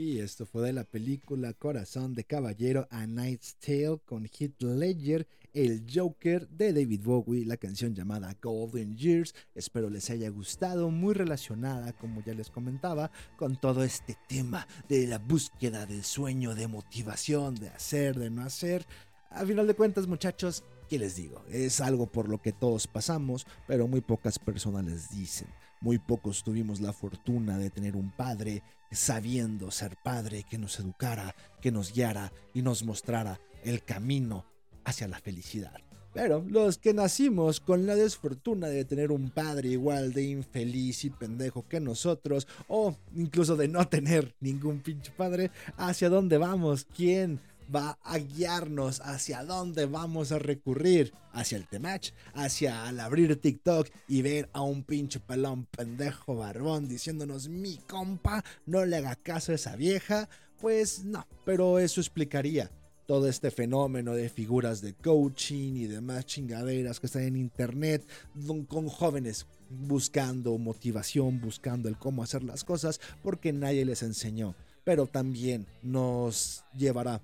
Y 0.00 0.20
esto 0.20 0.46
fue 0.46 0.62
de 0.62 0.72
la 0.72 0.84
película 0.84 1.52
Corazón 1.54 2.14
de 2.14 2.22
Caballero 2.22 2.86
A 2.88 3.04
Knight's 3.04 3.56
Tale 3.56 3.98
con 4.04 4.26
Heath 4.26 4.62
Ledger, 4.62 5.26
el 5.52 5.84
Joker 5.92 6.48
de 6.50 6.72
David 6.72 7.00
Bowie, 7.02 7.44
la 7.44 7.56
canción 7.56 7.96
llamada 7.96 8.36
Golden 8.40 8.96
Years. 8.96 9.34
Espero 9.56 9.90
les 9.90 10.08
haya 10.10 10.30
gustado, 10.30 10.92
muy 10.92 11.14
relacionada, 11.14 11.92
como 11.94 12.22
ya 12.22 12.32
les 12.32 12.48
comentaba, 12.48 13.10
con 13.36 13.60
todo 13.60 13.82
este 13.82 14.16
tema 14.28 14.68
de 14.88 15.08
la 15.08 15.18
búsqueda 15.18 15.84
del 15.84 16.04
sueño, 16.04 16.54
de 16.54 16.68
motivación, 16.68 17.56
de 17.56 17.70
hacer, 17.70 18.16
de 18.16 18.30
no 18.30 18.42
hacer. 18.42 18.86
A 19.30 19.44
final 19.44 19.66
de 19.66 19.74
cuentas, 19.74 20.06
muchachos, 20.06 20.62
¿qué 20.88 21.00
les 21.00 21.16
digo? 21.16 21.44
Es 21.50 21.80
algo 21.80 22.06
por 22.06 22.28
lo 22.28 22.40
que 22.40 22.52
todos 22.52 22.86
pasamos, 22.86 23.48
pero 23.66 23.88
muy 23.88 24.00
pocas 24.00 24.38
personas 24.38 24.84
les 24.84 25.10
dicen. 25.10 25.48
Muy 25.80 25.98
pocos 25.98 26.42
tuvimos 26.42 26.80
la 26.80 26.92
fortuna 26.92 27.58
de 27.58 27.70
tener 27.70 27.96
un 27.96 28.10
padre 28.10 28.62
sabiendo 28.90 29.70
ser 29.70 29.96
padre 30.02 30.44
que 30.48 30.58
nos 30.58 30.78
educara, 30.80 31.34
que 31.60 31.70
nos 31.70 31.92
guiara 31.92 32.32
y 32.54 32.62
nos 32.62 32.84
mostrara 32.84 33.40
el 33.64 33.84
camino 33.84 34.44
hacia 34.84 35.08
la 35.08 35.18
felicidad. 35.18 35.80
Pero 36.14 36.44
los 36.48 36.78
que 36.78 36.94
nacimos 36.94 37.60
con 37.60 37.86
la 37.86 37.94
desfortuna 37.94 38.68
de 38.68 38.84
tener 38.84 39.12
un 39.12 39.30
padre 39.30 39.68
igual 39.68 40.12
de 40.12 40.24
infeliz 40.24 41.04
y 41.04 41.10
pendejo 41.10 41.68
que 41.68 41.80
nosotros, 41.80 42.48
o 42.66 42.96
incluso 43.14 43.56
de 43.56 43.68
no 43.68 43.86
tener 43.88 44.34
ningún 44.40 44.80
pinche 44.80 45.12
padre, 45.12 45.50
¿hacia 45.76 46.08
dónde 46.08 46.38
vamos? 46.38 46.86
¿Quién 46.96 47.40
va 47.74 47.98
a 48.02 48.18
guiarnos 48.18 49.00
hacia 49.00 49.44
dónde 49.44 49.86
vamos 49.86 50.32
a 50.32 50.38
recurrir, 50.38 51.12
hacia 51.32 51.58
el 51.58 51.66
Temach, 51.66 52.12
hacia 52.34 52.86
al 52.86 53.00
abrir 53.00 53.40
TikTok 53.40 53.88
y 54.08 54.22
ver 54.22 54.48
a 54.52 54.62
un 54.62 54.84
pinche 54.84 55.20
pelón 55.20 55.66
pendejo 55.66 56.36
barbón 56.36 56.88
diciéndonos 56.88 57.48
mi 57.48 57.78
compa, 57.88 58.44
no 58.66 58.84
le 58.84 58.96
haga 58.96 59.16
caso 59.16 59.52
a 59.52 59.56
esa 59.56 59.76
vieja, 59.76 60.28
pues 60.60 61.04
no, 61.04 61.26
pero 61.44 61.78
eso 61.78 62.00
explicaría 62.00 62.70
todo 63.06 63.26
este 63.26 63.50
fenómeno 63.50 64.12
de 64.12 64.28
figuras 64.28 64.82
de 64.82 64.92
coaching 64.92 65.76
y 65.76 65.86
demás 65.86 66.26
chingaderas 66.26 67.00
que 67.00 67.06
están 67.06 67.22
en 67.22 67.36
internet 67.36 68.06
con 68.68 68.88
jóvenes 68.88 69.46
buscando 69.70 70.58
motivación, 70.58 71.40
buscando 71.40 71.88
el 71.88 71.96
cómo 71.96 72.22
hacer 72.22 72.42
las 72.42 72.64
cosas 72.64 73.00
porque 73.22 73.54
nadie 73.54 73.86
les 73.86 74.02
enseñó. 74.02 74.54
Pero 74.84 75.06
también 75.06 75.66
nos 75.82 76.64
llevará 76.76 77.22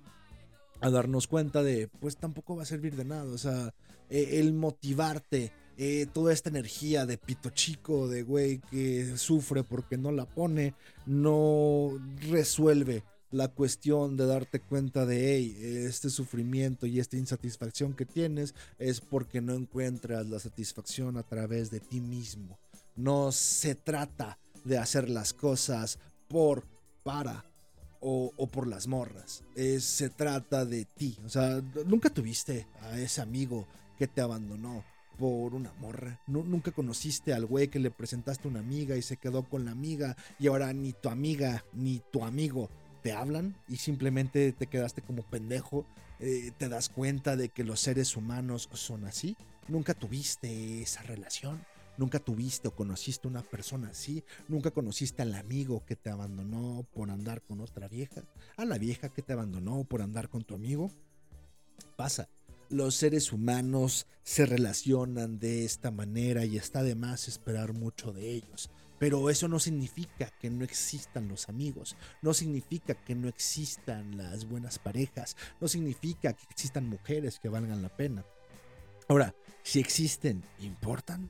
a 0.85 0.91
darnos 0.91 1.25
cuenta 1.25 1.63
de, 1.63 1.87
pues 1.87 2.15
tampoco 2.15 2.55
va 2.55 2.61
a 2.61 2.67
servir 2.67 2.95
de 2.95 3.05
nada. 3.05 3.23
O 3.33 3.39
sea, 3.39 3.73
eh, 4.07 4.39
el 4.39 4.53
motivarte, 4.53 5.51
eh, 5.77 6.05
toda 6.13 6.31
esta 6.31 6.49
energía 6.49 7.07
de 7.07 7.17
pito 7.17 7.49
chico, 7.49 8.07
de 8.07 8.21
güey 8.21 8.59
que 8.69 9.17
sufre 9.17 9.63
porque 9.63 9.97
no 9.97 10.11
la 10.11 10.25
pone, 10.25 10.75
no 11.07 11.89
resuelve 12.29 13.03
la 13.31 13.47
cuestión 13.47 14.15
de 14.15 14.27
darte 14.27 14.59
cuenta 14.59 15.07
de, 15.07 15.35
hey, 15.35 15.57
este 15.87 16.11
sufrimiento 16.11 16.85
y 16.85 16.99
esta 16.99 17.17
insatisfacción 17.17 17.95
que 17.95 18.05
tienes 18.05 18.53
es 18.77 19.01
porque 19.01 19.41
no 19.41 19.55
encuentras 19.55 20.27
la 20.27 20.37
satisfacción 20.37 21.17
a 21.17 21.23
través 21.23 21.71
de 21.71 21.79
ti 21.79 21.99
mismo. 21.99 22.59
No 22.95 23.31
se 23.31 23.73
trata 23.73 24.37
de 24.63 24.77
hacer 24.77 25.09
las 25.09 25.33
cosas 25.33 25.97
por, 26.27 26.63
para 27.01 27.43
o, 28.07 28.47
por 28.47 28.67
las 28.67 28.85
morras. 28.87 29.43
Es- 29.55 29.83
se 29.83 30.09
trata 30.09 30.63
de 30.65 30.85
ti. 30.85 31.17
O 31.25 31.29
sea, 31.29 31.61
nunca 31.85 32.09
tuviste 32.09 32.67
a 32.81 32.99
ese 32.99 33.21
amigo 33.21 33.65
que 33.97 34.07
te 34.07 34.21
abandonó 34.21 34.83
por 35.17 35.53
una 35.55 35.73
morra. 35.79 36.19
Nu- 36.27 36.43
nunca 36.43 36.71
conociste 36.71 37.33
al 37.33 37.45
güey 37.45 37.69
que 37.69 37.79
le 37.79 37.89
presentaste 37.89 38.47
una 38.47 38.59
amiga 38.59 38.95
y 38.95 39.01
se 39.01 39.17
quedó 39.17 39.43
con 39.43 39.65
la 39.65 39.71
amiga 39.71 40.15
y 40.39 40.47
ahora 40.47 40.71
ni 40.73 40.93
tu 40.93 41.09
amiga 41.09 41.63
ni 41.73 42.01
tu 42.11 42.23
amigo 42.23 42.69
te 43.01 43.13
hablan 43.13 43.55
y 43.67 43.77
simplemente 43.77 44.51
te 44.51 44.67
quedaste 44.67 45.01
como 45.01 45.23
pendejo. 45.23 45.85
Eh, 46.19 46.51
te 46.57 46.69
das 46.69 46.89
cuenta 46.89 47.35
de 47.35 47.49
que 47.49 47.63
los 47.63 47.79
seres 47.79 48.15
humanos 48.15 48.69
son 48.73 49.05
así. 49.05 49.35
Nunca 49.67 49.93
tuviste 49.93 50.81
esa 50.81 51.01
relación. 51.03 51.59
Nunca 51.97 52.19
tuviste 52.19 52.67
o 52.67 52.75
conociste 52.75 53.27
una 53.27 53.41
persona 53.41 53.89
así. 53.89 54.23
Nunca 54.47 54.71
conociste 54.71 55.21
al 55.21 55.33
amigo 55.35 55.85
que 55.85 55.95
te 55.95 56.09
abandonó 56.09 56.85
por 56.93 57.09
andar 57.09 57.41
con 57.41 57.61
otra 57.61 57.87
vieja. 57.87 58.23
A 58.57 58.65
la 58.65 58.77
vieja 58.77 59.09
que 59.09 59.21
te 59.21 59.33
abandonó 59.33 59.83
por 59.83 60.01
andar 60.01 60.29
con 60.29 60.43
tu 60.43 60.55
amigo. 60.55 60.91
Pasa. 61.95 62.29
Los 62.69 62.95
seres 62.95 63.31
humanos 63.31 64.07
se 64.23 64.47
relacionan 64.47 65.37
de 65.37 65.65
esta 65.65 65.91
manera 65.91 66.45
y 66.45 66.57
está 66.57 66.81
de 66.81 66.95
más 66.95 67.27
esperar 67.27 67.73
mucho 67.73 68.11
de 68.11 68.31
ellos. 68.31 68.71
Pero 68.97 69.29
eso 69.29 69.47
no 69.47 69.59
significa 69.59 70.31
que 70.39 70.49
no 70.49 70.63
existan 70.63 71.27
los 71.27 71.49
amigos, 71.49 71.95
no 72.21 72.33
significa 72.33 72.95
que 72.95 73.13
no 73.13 73.27
existan 73.27 74.17
las 74.17 74.47
buenas 74.47 74.79
parejas, 74.79 75.35
no 75.59 75.67
significa 75.67 76.33
que 76.33 76.45
existan 76.49 76.87
mujeres 76.87 77.39
que 77.39 77.49
valgan 77.49 77.81
la 77.81 77.95
pena. 77.95 78.25
Ahora, 79.07 79.35
si 79.63 79.79
existen, 79.79 80.43
¿importan? 80.59 81.29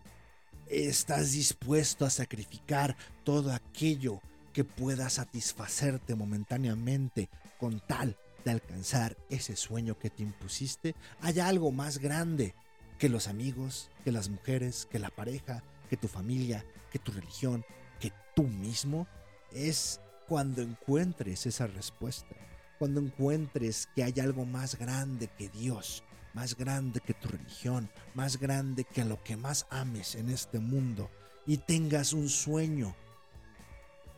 ¿Estás 0.68 1.34
dispuesto 1.34 2.05
a 2.05 2.09
sacrificar 2.09 2.97
todo 3.24 3.53
aquello 3.53 4.20
que 4.51 4.63
pueda 4.63 5.11
satisfacerte 5.11 6.16
momentáneamente 6.16 7.30
con 7.59 7.80
tal 7.82 8.18
de 8.43 8.51
alcanzar 8.51 9.16
ese 9.30 9.55
sueño 9.55 9.99
que 9.99 10.09
te 10.09 10.24
impusiste? 10.24 10.95
¿Hay 11.22 11.39
algo 11.39 11.72
más 11.72 11.99
grande 11.99 12.55
que 12.97 13.09
los 13.09 13.28
amigos, 13.28 13.91
que 14.03 14.11
las 14.11 14.30
mujeres, 14.30 14.88
que 14.89 14.97
la 14.97 15.11
pareja, 15.11 15.61
que 15.88 15.97
tu 15.97 16.07
familia, 16.07 16.66
que 16.91 16.97
tu 16.97 17.11
religión, 17.11 17.63
que 17.99 18.11
tú 18.36 18.43
mismo? 18.43 19.07
Es 19.51 20.01
cuando 20.28 20.63
encuentres 20.63 21.45
esa 21.45 21.68
respuesta, 21.68 22.36
cuando 22.80 23.01
encuentres 23.01 23.88
que 23.95 24.03
hay 24.03 24.20
algo 24.20 24.45
más 24.45 24.80
grande 24.80 25.28
que 25.38 25.47
Dios, 25.49 26.03
más 26.36 26.55
grande 26.57 26.99
que 26.99 27.13
tu 27.13 27.29
religión, 27.29 27.89
más 28.13 28.38
grande 28.38 28.83
que 28.83 29.05
lo 29.05 29.23
que 29.23 29.38
más 29.38 29.65
ames 29.69 30.15
en 30.15 30.29
este 30.29 30.59
mundo 30.59 31.09
y 31.47 31.57
tengas 31.57 32.11
un 32.11 32.27
sueño 32.27 32.93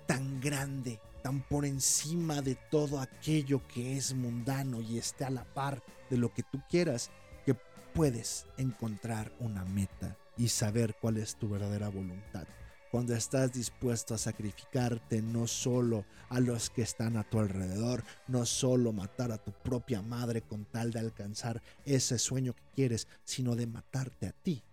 tan 0.07 0.41
grande, 0.41 0.99
tan 1.21 1.41
por 1.41 1.63
encima 1.63 2.41
de 2.41 2.55
todo 2.55 2.99
aquello 2.99 3.65
que 3.67 3.97
es 3.97 4.15
mundano 4.15 4.81
y 4.81 4.97
esté 4.97 5.25
a 5.25 5.29
la 5.29 5.45
par 5.45 5.83
de 6.09 6.17
lo 6.17 6.33
que 6.33 6.41
tú 6.43 6.59
quieras, 6.67 7.11
que 7.45 7.55
puedes 7.93 8.47
encontrar 8.57 9.31
una 9.39 9.63
meta 9.63 10.17
y 10.37 10.47
saber 10.47 10.95
cuál 10.99 11.17
es 11.17 11.35
tu 11.35 11.47
verdadera 11.49 11.89
voluntad. 11.89 12.47
Cuando 12.91 13.13
estás 13.13 13.51
dispuesto 13.51 14.13
a 14.13 14.17
sacrificarte 14.17 15.21
no 15.21 15.45
solo 15.45 16.05
a 16.29 16.39
los 16.39 16.69
que 16.69 16.81
están 16.81 17.17
a 17.17 17.23
tu 17.23 17.39
alrededor, 17.39 18.03
no 18.27 18.45
solo 18.45 18.93
matar 18.93 19.31
a 19.31 19.37
tu 19.37 19.51
propia 19.51 20.01
madre 20.01 20.41
con 20.41 20.65
tal 20.65 20.91
de 20.91 20.99
alcanzar 20.99 21.61
ese 21.85 22.17
sueño 22.17 22.53
que 22.53 22.63
quieres, 22.75 23.07
sino 23.23 23.55
de 23.55 23.67
matarte 23.67 24.27
a 24.27 24.31
ti, 24.31 24.63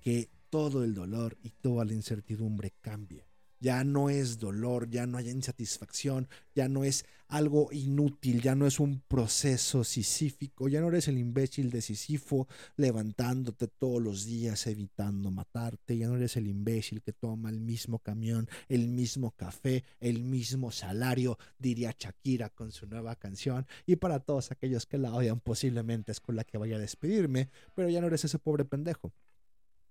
que 0.00 0.30
todo 0.50 0.84
el 0.84 0.94
dolor 0.94 1.36
y 1.42 1.50
toda 1.50 1.84
la 1.84 1.92
incertidumbre 1.92 2.72
cambie. 2.80 3.27
Ya 3.60 3.84
no 3.84 4.10
es 4.10 4.38
dolor, 4.38 4.88
ya 4.88 5.06
no 5.06 5.18
hay 5.18 5.30
insatisfacción, 5.30 6.28
ya 6.54 6.68
no 6.68 6.84
es 6.84 7.04
algo 7.28 7.68
inútil, 7.72 8.40
ya 8.40 8.54
no 8.54 8.66
es 8.66 8.80
un 8.80 9.00
proceso 9.06 9.84
sisífico, 9.84 10.68
ya 10.68 10.80
no 10.80 10.88
eres 10.88 11.08
el 11.08 11.18
imbécil 11.18 11.70
de 11.70 11.82
Sísifo 11.82 12.48
levantándote 12.76 13.68
todos 13.68 14.02
los 14.02 14.24
días 14.24 14.66
evitando 14.66 15.30
matarte, 15.30 15.96
ya 15.96 16.08
no 16.08 16.16
eres 16.16 16.36
el 16.36 16.46
imbécil 16.46 17.02
que 17.02 17.12
toma 17.12 17.50
el 17.50 17.60
mismo 17.60 17.98
camión, 17.98 18.48
el 18.68 18.88
mismo 18.88 19.32
café, 19.32 19.84
el 20.00 20.22
mismo 20.22 20.70
salario, 20.70 21.38
diría 21.58 21.94
Shakira 21.96 22.48
con 22.48 22.72
su 22.72 22.86
nueva 22.86 23.14
canción, 23.16 23.66
y 23.84 23.96
para 23.96 24.20
todos 24.20 24.50
aquellos 24.50 24.86
que 24.86 24.96
la 24.96 25.12
odian 25.12 25.40
posiblemente 25.40 26.12
es 26.12 26.20
con 26.20 26.34
la 26.34 26.44
que 26.44 26.56
vaya 26.56 26.76
a 26.76 26.80
despedirme, 26.80 27.50
pero 27.74 27.90
ya 27.90 28.00
no 28.00 28.06
eres 28.06 28.24
ese 28.24 28.38
pobre 28.38 28.64
pendejo. 28.64 29.12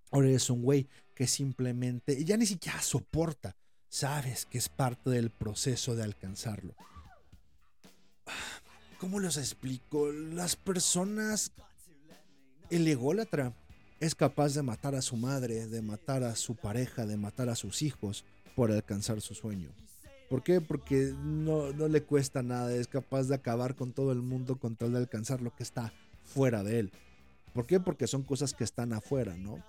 Ahora 0.10 0.30
eres 0.30 0.50
un 0.50 0.64
güey 0.64 0.88
que 1.18 1.26
simplemente 1.26 2.24
ya 2.24 2.38
ni 2.38 2.46
siquiera 2.46 2.80
soporta. 2.80 3.56
Sabes 3.90 4.46
que 4.46 4.60
es 4.60 4.70
parte 4.70 5.10
del 5.10 5.32
proceso 5.32 5.96
de 5.96 6.04
alcanzarlo. 6.04 6.76
¿Cómo 9.00 9.20
los 9.20 9.38
explico? 9.38 10.12
Las 10.12 10.56
personas... 10.56 11.52
El 12.70 12.88
ególatra 12.88 13.56
es 14.00 14.14
capaz 14.14 14.54
de 14.54 14.62
matar 14.62 14.94
a 14.94 15.02
su 15.02 15.16
madre, 15.18 15.66
de 15.66 15.82
matar 15.82 16.24
a 16.24 16.36
su 16.36 16.56
pareja, 16.56 17.08
de 17.08 17.18
matar 17.18 17.50
a 17.50 17.56
sus 17.56 17.82
hijos 17.82 18.24
por 18.56 18.72
alcanzar 18.72 19.20
su 19.20 19.34
sueño. 19.34 19.72
¿Por 20.30 20.44
qué? 20.44 20.62
Porque 20.62 21.16
no, 21.24 21.74
no 21.74 21.88
le 21.88 22.04
cuesta 22.04 22.44
nada, 22.44 22.76
es 22.76 22.88
capaz 22.88 23.24
de 23.24 23.34
acabar 23.34 23.74
con 23.74 23.92
todo 23.92 24.12
el 24.12 24.22
mundo 24.22 24.60
con 24.60 24.76
tal 24.76 24.92
de 24.92 25.00
alcanzar 25.00 25.42
lo 25.42 25.56
que 25.56 25.64
está 25.64 25.92
fuera 26.24 26.62
de 26.62 26.80
él. 26.80 26.92
¿Por 27.54 27.66
qué? 27.66 27.80
Porque 27.80 28.06
son 28.06 28.22
cosas 28.22 28.54
que 28.54 28.66
están 28.66 28.94
afuera, 28.94 29.36
¿no? 29.36 29.64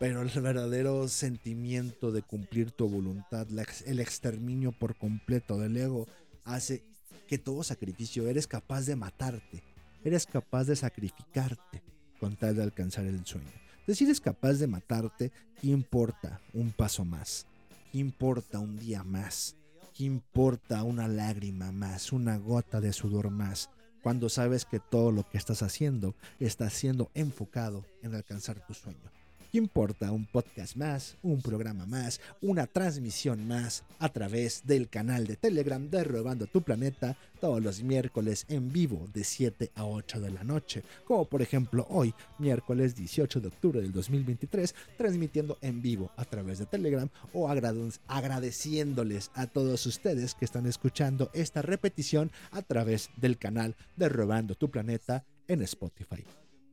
Pero 0.00 0.22
el 0.22 0.30
verdadero 0.40 1.08
sentimiento 1.08 2.10
de 2.10 2.22
cumplir 2.22 2.70
tu 2.70 2.88
voluntad, 2.88 3.46
el 3.84 4.00
exterminio 4.00 4.72
por 4.72 4.96
completo 4.96 5.58
del 5.58 5.76
ego, 5.76 6.06
hace 6.42 6.82
que 7.28 7.36
todo 7.36 7.62
sacrificio 7.62 8.26
eres 8.26 8.46
capaz 8.46 8.86
de 8.86 8.96
matarte, 8.96 9.62
eres 10.02 10.24
capaz 10.24 10.64
de 10.64 10.76
sacrificarte 10.76 11.82
con 12.18 12.34
tal 12.34 12.56
de 12.56 12.62
alcanzar 12.62 13.04
el 13.04 13.26
sueño. 13.26 13.52
Si 13.88 14.04
eres 14.04 14.22
capaz 14.22 14.54
de 14.54 14.66
matarte, 14.66 15.32
¿qué 15.60 15.66
importa 15.66 16.40
un 16.54 16.72
paso 16.72 17.04
más? 17.04 17.46
¿Qué 17.92 17.98
importa 17.98 18.58
un 18.58 18.78
día 18.78 19.04
más? 19.04 19.54
¿Qué 19.94 20.04
importa 20.04 20.82
una 20.82 21.08
lágrima 21.08 21.72
más, 21.72 22.10
una 22.10 22.38
gota 22.38 22.80
de 22.80 22.94
sudor 22.94 23.28
más? 23.28 23.68
Cuando 24.02 24.30
sabes 24.30 24.64
que 24.64 24.80
todo 24.80 25.12
lo 25.12 25.28
que 25.28 25.36
estás 25.36 25.62
haciendo 25.62 26.14
está 26.38 26.70
siendo 26.70 27.10
enfocado 27.12 27.84
en 28.02 28.14
alcanzar 28.14 28.66
tu 28.66 28.72
sueño. 28.72 29.19
¿Qué 29.50 29.58
importa 29.58 30.12
un 30.12 30.26
podcast 30.26 30.76
más, 30.76 31.16
un 31.22 31.42
programa 31.42 31.84
más, 31.84 32.20
una 32.40 32.68
transmisión 32.68 33.48
más 33.48 33.82
a 33.98 34.08
través 34.08 34.64
del 34.64 34.88
canal 34.88 35.26
de 35.26 35.34
Telegram 35.34 35.90
de 35.90 36.04
Robando 36.04 36.46
tu 36.46 36.62
Planeta 36.62 37.16
todos 37.40 37.60
los 37.60 37.82
miércoles 37.82 38.46
en 38.48 38.72
vivo 38.72 39.08
de 39.12 39.24
7 39.24 39.72
a 39.74 39.86
8 39.86 40.20
de 40.20 40.30
la 40.30 40.44
noche? 40.44 40.84
Como 41.04 41.24
por 41.24 41.42
ejemplo 41.42 41.84
hoy, 41.90 42.14
miércoles 42.38 42.94
18 42.94 43.40
de 43.40 43.48
octubre 43.48 43.80
del 43.80 43.90
2023, 43.90 44.72
transmitiendo 44.96 45.58
en 45.62 45.82
vivo 45.82 46.12
a 46.16 46.24
través 46.24 46.60
de 46.60 46.66
Telegram 46.66 47.08
o 47.32 47.48
agrade- 47.48 47.98
agradeciéndoles 48.06 49.32
a 49.34 49.48
todos 49.48 49.84
ustedes 49.84 50.36
que 50.36 50.44
están 50.44 50.66
escuchando 50.66 51.28
esta 51.34 51.60
repetición 51.60 52.30
a 52.52 52.62
través 52.62 53.10
del 53.16 53.36
canal 53.36 53.74
de 53.96 54.08
Robando 54.08 54.54
tu 54.54 54.70
Planeta 54.70 55.24
en 55.48 55.62
Spotify 55.62 56.24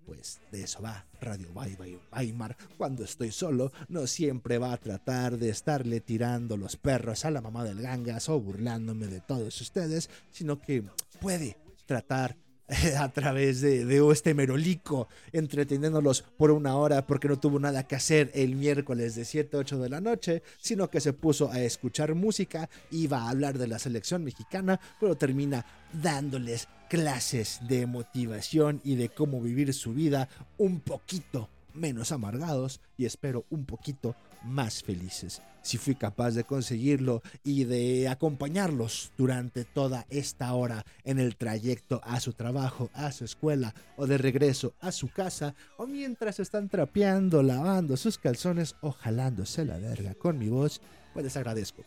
pues 0.07 0.39
de 0.51 0.63
eso 0.63 0.81
va 0.81 1.05
Radio 1.19 1.49
Weimar. 1.53 2.55
Cuando 2.77 3.03
estoy 3.03 3.31
solo, 3.31 3.73
no 3.89 4.07
siempre 4.07 4.57
va 4.57 4.71
a 4.71 4.77
tratar 4.77 5.37
de 5.37 5.49
estarle 5.49 5.99
tirando 5.99 6.55
los 6.55 6.77
perros 6.77 7.25
a 7.25 7.31
la 7.31 7.41
mamá 7.41 7.65
del 7.65 7.81
gangas 7.81 8.29
o 8.29 8.39
burlándome 8.39 9.07
de 9.07 9.19
todos 9.19 9.59
ustedes, 9.59 10.09
sino 10.31 10.61
que 10.61 10.83
puede 11.19 11.57
tratar 11.85 12.37
eh, 12.69 12.95
a 12.97 13.09
través 13.09 13.59
de, 13.59 13.83
de 13.83 14.11
este 14.11 14.33
merolico, 14.33 15.09
entreteniéndolos 15.33 16.21
por 16.37 16.51
una 16.51 16.77
hora 16.77 17.05
porque 17.05 17.27
no 17.27 17.37
tuvo 17.37 17.59
nada 17.59 17.85
que 17.85 17.95
hacer 17.95 18.31
el 18.33 18.55
miércoles 18.55 19.15
de 19.15 19.25
7 19.25 19.57
a 19.57 19.59
8 19.59 19.79
de 19.79 19.89
la 19.89 19.99
noche, 19.99 20.41
sino 20.57 20.89
que 20.89 21.01
se 21.01 21.11
puso 21.11 21.51
a 21.51 21.59
escuchar 21.59 22.15
música, 22.15 22.69
iba 22.91 23.23
a 23.23 23.29
hablar 23.29 23.57
de 23.57 23.67
la 23.67 23.79
selección 23.79 24.23
mexicana, 24.23 24.79
pero 25.01 25.15
termina 25.15 25.65
dándoles 25.91 26.69
clases 26.89 27.59
de 27.67 27.85
motivación 27.85 28.81
y 28.83 28.95
de 28.95 29.09
cómo 29.09 29.41
vivir 29.41 29.73
su 29.73 29.93
vida 29.93 30.29
un 30.57 30.79
poquito 30.79 31.49
menos 31.73 32.11
amargados 32.11 32.81
y 32.97 33.05
espero 33.05 33.45
un 33.49 33.65
poquito 33.65 34.15
más 34.43 34.83
felices. 34.83 35.41
Si 35.61 35.77
fui 35.77 35.95
capaz 35.95 36.31
de 36.31 36.43
conseguirlo 36.43 37.21
y 37.43 37.65
de 37.65 38.07
acompañarlos 38.07 39.11
durante 39.17 39.65
toda 39.65 40.05
esta 40.09 40.53
hora 40.53 40.85
en 41.03 41.19
el 41.19 41.35
trayecto 41.35 42.01
a 42.03 42.19
su 42.19 42.33
trabajo, 42.33 42.89
a 42.93 43.11
su 43.11 43.25
escuela 43.25 43.75
o 43.97 44.07
de 44.07 44.17
regreso 44.17 44.73
a 44.79 44.91
su 44.91 45.09
casa 45.09 45.55
o 45.77 45.85
mientras 45.85 46.39
están 46.39 46.69
trapeando, 46.69 47.43
lavando 47.43 47.97
sus 47.97 48.17
calzones 48.17 48.75
o 48.81 48.91
jalándose 48.91 49.65
la 49.65 49.77
verga 49.77 50.13
con 50.15 50.37
mi 50.37 50.47
voz, 50.47 50.81
pues 51.13 51.25
les 51.25 51.37
agradezco. 51.37 51.83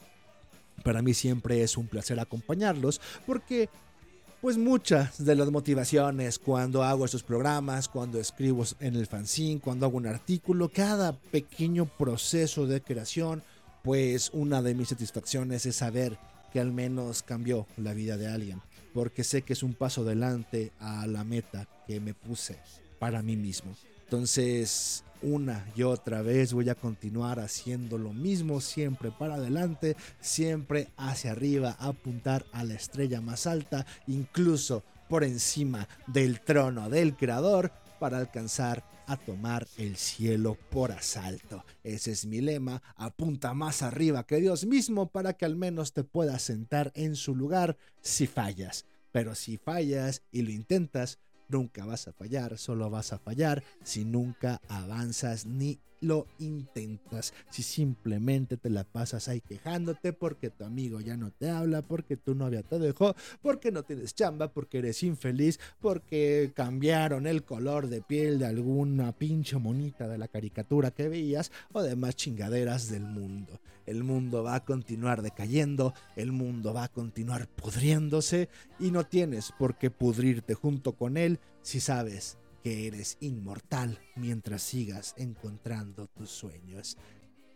Para 0.84 1.02
mí 1.02 1.14
siempre 1.14 1.62
es 1.62 1.76
un 1.76 1.88
placer 1.88 2.20
acompañarlos 2.20 3.00
porque 3.26 3.68
pues 4.40 4.56
muchas 4.56 5.22
de 5.22 5.34
las 5.34 5.50
motivaciones 5.50 6.38
cuando 6.38 6.82
hago 6.82 7.04
estos 7.04 7.22
programas, 7.22 7.88
cuando 7.88 8.18
escribo 8.18 8.64
en 8.80 8.96
el 8.96 9.06
fanzine, 9.06 9.60
cuando 9.60 9.84
hago 9.84 9.98
un 9.98 10.06
artículo, 10.06 10.70
cada 10.70 11.12
pequeño 11.12 11.84
proceso 11.84 12.66
de 12.66 12.80
creación, 12.80 13.42
pues 13.82 14.30
una 14.32 14.62
de 14.62 14.74
mis 14.74 14.88
satisfacciones 14.88 15.66
es 15.66 15.76
saber 15.76 16.18
que 16.52 16.60
al 16.60 16.72
menos 16.72 17.22
cambió 17.22 17.66
la 17.76 17.92
vida 17.92 18.16
de 18.16 18.28
alguien, 18.28 18.62
porque 18.94 19.24
sé 19.24 19.42
que 19.42 19.52
es 19.52 19.62
un 19.62 19.74
paso 19.74 20.02
adelante 20.02 20.72
a 20.80 21.06
la 21.06 21.22
meta 21.22 21.68
que 21.86 22.00
me 22.00 22.14
puse 22.14 22.56
para 22.98 23.22
mí 23.22 23.36
mismo. 23.36 23.74
Entonces, 24.10 25.04
una 25.22 25.64
y 25.76 25.84
otra 25.84 26.20
vez 26.20 26.52
voy 26.52 26.68
a 26.68 26.74
continuar 26.74 27.38
haciendo 27.38 27.96
lo 27.96 28.12
mismo, 28.12 28.60
siempre 28.60 29.12
para 29.16 29.36
adelante, 29.36 29.96
siempre 30.20 30.88
hacia 30.96 31.30
arriba, 31.30 31.76
apuntar 31.78 32.44
a 32.50 32.64
la 32.64 32.74
estrella 32.74 33.20
más 33.20 33.46
alta, 33.46 33.86
incluso 34.08 34.82
por 35.08 35.22
encima 35.22 35.86
del 36.08 36.40
trono 36.40 36.90
del 36.90 37.14
creador, 37.14 37.70
para 38.00 38.18
alcanzar 38.18 38.82
a 39.06 39.16
tomar 39.16 39.68
el 39.78 39.96
cielo 39.96 40.58
por 40.70 40.90
asalto. 40.90 41.64
Ese 41.84 42.10
es 42.10 42.26
mi 42.26 42.40
lema, 42.40 42.82
apunta 42.96 43.54
más 43.54 43.80
arriba 43.80 44.26
que 44.26 44.40
Dios 44.40 44.66
mismo 44.66 45.06
para 45.06 45.34
que 45.34 45.44
al 45.44 45.54
menos 45.54 45.92
te 45.92 46.02
puedas 46.02 46.42
sentar 46.42 46.90
en 46.96 47.14
su 47.14 47.36
lugar 47.36 47.76
si 48.00 48.26
fallas. 48.26 48.86
Pero 49.12 49.36
si 49.36 49.56
fallas 49.56 50.22
y 50.32 50.42
lo 50.42 50.50
intentas, 50.50 51.20
nunca 51.50 51.84
vas 51.84 52.08
a 52.08 52.12
fallar, 52.12 52.58
solo 52.58 52.88
vas 52.90 53.12
a 53.12 53.18
fallar 53.18 53.62
si 53.82 54.04
nunca 54.04 54.60
avanzas 54.68 55.46
ni 55.46 55.80
lo 56.00 56.26
intentas, 56.38 57.34
si 57.50 57.62
simplemente 57.62 58.56
te 58.56 58.70
la 58.70 58.84
pasas 58.84 59.28
ahí 59.28 59.40
quejándote 59.40 60.12
porque 60.12 60.50
tu 60.50 60.64
amigo 60.64 61.00
ya 61.00 61.16
no 61.16 61.30
te 61.30 61.50
habla, 61.50 61.82
porque 61.82 62.16
tu 62.16 62.34
novia 62.34 62.62
te 62.62 62.78
dejó, 62.78 63.14
porque 63.42 63.70
no 63.70 63.82
tienes 63.82 64.14
chamba, 64.14 64.52
porque 64.52 64.78
eres 64.78 65.02
infeliz, 65.02 65.60
porque 65.80 66.52
cambiaron 66.54 67.26
el 67.26 67.44
color 67.44 67.88
de 67.88 68.02
piel 68.02 68.38
de 68.38 68.46
alguna 68.46 69.12
pinche 69.12 69.58
monita 69.58 70.08
de 70.08 70.18
la 70.18 70.28
caricatura 70.28 70.90
que 70.90 71.08
veías 71.08 71.52
o 71.72 71.82
demás 71.82 72.16
chingaderas 72.16 72.90
del 72.90 73.04
mundo. 73.04 73.60
El 73.86 74.04
mundo 74.04 74.42
va 74.42 74.54
a 74.54 74.64
continuar 74.64 75.22
decayendo, 75.22 75.94
el 76.16 76.32
mundo 76.32 76.72
va 76.72 76.84
a 76.84 76.88
continuar 76.88 77.48
pudriéndose 77.48 78.48
y 78.78 78.90
no 78.90 79.04
tienes 79.04 79.52
por 79.58 79.76
qué 79.76 79.90
pudrirte 79.90 80.54
junto 80.54 80.92
con 80.92 81.16
él 81.16 81.40
si 81.62 81.80
sabes 81.80 82.39
que 82.62 82.86
eres 82.86 83.16
inmortal 83.20 83.98
mientras 84.16 84.62
sigas 84.62 85.14
encontrando 85.16 86.06
tus 86.08 86.30
sueños. 86.30 86.96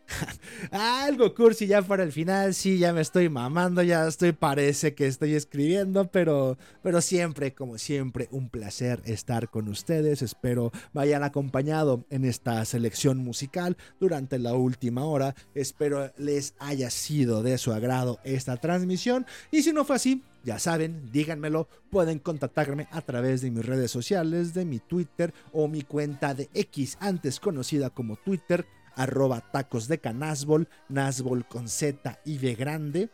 Algo 0.70 1.34
cursi 1.34 1.66
ya 1.66 1.82
para 1.82 2.02
el 2.02 2.12
final, 2.12 2.54
sí, 2.54 2.78
ya 2.78 2.92
me 2.92 3.00
estoy 3.00 3.28
mamando, 3.28 3.82
ya 3.82 4.06
estoy, 4.06 4.32
parece 4.32 4.94
que 4.94 5.06
estoy 5.06 5.34
escribiendo, 5.34 6.10
pero, 6.10 6.58
pero 6.82 7.00
siempre, 7.00 7.54
como 7.54 7.78
siempre, 7.78 8.28
un 8.30 8.48
placer 8.48 9.00
estar 9.04 9.50
con 9.50 9.68
ustedes. 9.68 10.22
Espero 10.22 10.72
vayan 10.92 11.22
acompañado 11.22 12.04
en 12.10 12.24
esta 12.24 12.64
selección 12.64 13.18
musical 13.18 13.76
durante 14.00 14.38
la 14.38 14.54
última 14.54 15.04
hora. 15.04 15.34
Espero 15.54 16.12
les 16.18 16.54
haya 16.58 16.90
sido 16.90 17.42
de 17.42 17.58
su 17.58 17.72
agrado 17.72 18.18
esta 18.24 18.56
transmisión. 18.56 19.26
Y 19.50 19.62
si 19.62 19.72
no 19.72 19.84
fue 19.84 19.96
así, 19.96 20.22
ya 20.44 20.58
saben, 20.58 21.10
díganmelo, 21.10 21.68
pueden 21.90 22.18
contactarme 22.18 22.86
a 22.90 23.00
través 23.00 23.40
de 23.40 23.50
mis 23.50 23.64
redes 23.64 23.90
sociales, 23.90 24.54
de 24.54 24.64
mi 24.64 24.78
Twitter 24.78 25.32
o 25.52 25.68
mi 25.68 25.82
cuenta 25.82 26.34
de 26.34 26.50
X, 26.54 26.96
antes 27.00 27.40
conocida 27.40 27.90
como 27.90 28.16
Twitter, 28.16 28.66
arroba 28.94 29.40
tacos 29.40 29.88
de 29.88 29.98
canasbol, 29.98 30.68
nasbol 30.88 31.46
con 31.46 31.68
Z 31.68 32.20
y 32.24 32.38
grande, 32.54 33.10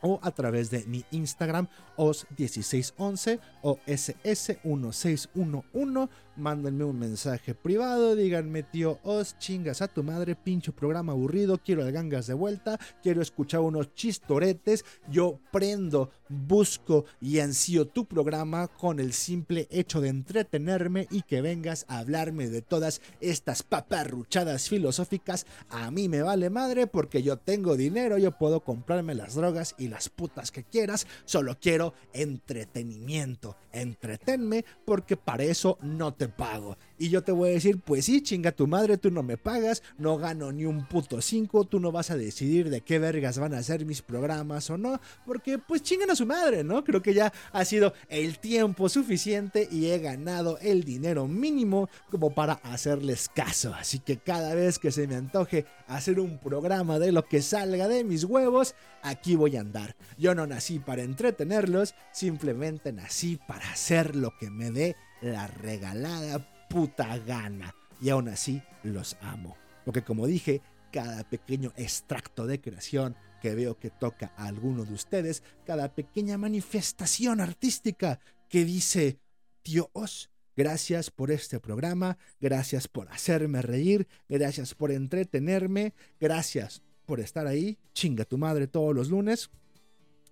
o 0.00 0.18
a 0.22 0.30
través 0.30 0.70
de 0.70 0.84
mi 0.86 1.04
Instagram, 1.10 1.68
os1611 1.96 3.40
o 3.62 3.78
ss1611. 3.86 6.08
Mándenme 6.36 6.84
un 6.84 6.98
mensaje 6.98 7.54
privado, 7.54 8.14
díganme, 8.14 8.62
tío 8.62 8.98
Os, 9.04 9.38
chingas 9.38 9.80
a 9.80 9.88
tu 9.88 10.02
madre, 10.02 10.36
pincho 10.36 10.72
programa 10.72 11.12
aburrido, 11.12 11.56
quiero 11.56 11.82
el 11.82 11.92
gangas 11.92 12.26
de 12.26 12.34
vuelta, 12.34 12.78
quiero 13.02 13.22
escuchar 13.22 13.60
unos 13.60 13.94
chistoretes. 13.94 14.84
Yo 15.10 15.40
prendo, 15.50 16.10
busco 16.28 17.06
y 17.22 17.38
ansío 17.38 17.86
tu 17.86 18.04
programa 18.04 18.68
con 18.68 19.00
el 19.00 19.14
simple 19.14 19.66
hecho 19.70 20.02
de 20.02 20.10
entretenerme 20.10 21.08
y 21.10 21.22
que 21.22 21.40
vengas 21.40 21.86
a 21.88 22.00
hablarme 22.00 22.50
de 22.50 22.60
todas 22.60 23.00
estas 23.20 23.62
paparruchadas 23.62 24.68
filosóficas. 24.68 25.46
A 25.70 25.90
mí 25.90 26.10
me 26.10 26.20
vale 26.20 26.50
madre 26.50 26.86
porque 26.86 27.22
yo 27.22 27.38
tengo 27.38 27.78
dinero, 27.78 28.18
yo 28.18 28.32
puedo 28.32 28.60
comprarme 28.60 29.14
las 29.14 29.36
drogas 29.36 29.74
y 29.78 29.88
las 29.88 30.10
putas 30.10 30.50
que 30.50 30.64
quieras, 30.64 31.06
solo 31.24 31.56
quiero 31.58 31.94
entretenimiento. 32.12 33.56
Entretenme 33.72 34.66
porque 34.84 35.16
para 35.16 35.44
eso 35.44 35.78
no 35.80 36.12
te 36.12 36.25
pago. 36.28 36.76
Y 36.98 37.10
yo 37.10 37.22
te 37.22 37.32
voy 37.32 37.50
a 37.50 37.52
decir, 37.52 37.80
pues 37.80 38.06
sí, 38.06 38.22
chinga 38.22 38.52
tu 38.52 38.66
madre, 38.66 38.96
tú 38.96 39.10
no 39.10 39.22
me 39.22 39.36
pagas, 39.36 39.82
no 39.98 40.16
gano 40.16 40.52
ni 40.52 40.64
un 40.64 40.86
puto 40.86 41.20
5, 41.20 41.64
tú 41.64 41.80
no 41.80 41.92
vas 41.92 42.10
a 42.10 42.16
decidir 42.16 42.70
de 42.70 42.80
qué 42.80 42.98
vergas 42.98 43.38
van 43.38 43.54
a 43.54 43.62
ser 43.62 43.84
mis 43.84 44.02
programas 44.02 44.70
o 44.70 44.78
no, 44.78 45.00
porque 45.26 45.58
pues 45.58 45.82
chingan 45.82 46.10
a 46.10 46.16
su 46.16 46.26
madre, 46.26 46.64
¿no? 46.64 46.84
Creo 46.84 47.02
que 47.02 47.14
ya 47.14 47.32
ha 47.52 47.64
sido 47.64 47.92
el 48.08 48.38
tiempo 48.38 48.88
suficiente 48.88 49.68
y 49.70 49.86
he 49.86 49.98
ganado 49.98 50.58
el 50.60 50.84
dinero 50.84 51.26
mínimo 51.26 51.88
como 52.10 52.34
para 52.34 52.54
hacerles 52.54 53.28
caso. 53.28 53.74
Así 53.74 53.98
que 53.98 54.18
cada 54.18 54.54
vez 54.54 54.78
que 54.78 54.90
se 54.90 55.06
me 55.06 55.16
antoje 55.16 55.66
hacer 55.86 56.20
un 56.20 56.38
programa 56.38 56.98
de 56.98 57.12
lo 57.12 57.26
que 57.26 57.42
salga 57.42 57.88
de 57.88 58.04
mis 58.04 58.24
huevos, 58.24 58.74
aquí 59.02 59.36
voy 59.36 59.56
a 59.56 59.60
andar. 59.60 59.96
Yo 60.18 60.34
no 60.34 60.46
nací 60.46 60.78
para 60.78 61.02
entretenerlos, 61.02 61.94
simplemente 62.12 62.92
nací 62.92 63.38
para 63.46 63.70
hacer 63.70 64.16
lo 64.16 64.36
que 64.38 64.50
me 64.50 64.70
dé 64.70 64.96
la 65.20 65.46
regalada 65.46 66.66
puta 66.68 67.18
gana. 67.18 67.74
Y 68.00 68.10
aún 68.10 68.28
así 68.28 68.62
los 68.82 69.16
amo. 69.20 69.56
Porque 69.84 70.02
como 70.02 70.26
dije, 70.26 70.60
cada 70.90 71.24
pequeño 71.28 71.72
extracto 71.76 72.46
de 72.46 72.60
creación 72.60 73.16
que 73.40 73.54
veo 73.54 73.78
que 73.78 73.90
toca 73.90 74.32
a 74.36 74.46
alguno 74.46 74.84
de 74.84 74.94
ustedes, 74.94 75.42
cada 75.64 75.94
pequeña 75.94 76.38
manifestación 76.38 77.40
artística 77.40 78.18
que 78.48 78.64
dice, 78.64 79.18
tío 79.62 79.90
Os, 79.92 80.30
gracias 80.56 81.10
por 81.10 81.30
este 81.30 81.60
programa, 81.60 82.18
gracias 82.40 82.88
por 82.88 83.08
hacerme 83.10 83.62
reír, 83.62 84.08
gracias 84.28 84.74
por 84.74 84.90
entretenerme, 84.90 85.94
gracias 86.18 86.82
por 87.04 87.20
estar 87.20 87.46
ahí, 87.46 87.78
chinga 87.92 88.24
tu 88.24 88.38
madre 88.38 88.66
todos 88.66 88.94
los 88.94 89.10
lunes, 89.10 89.50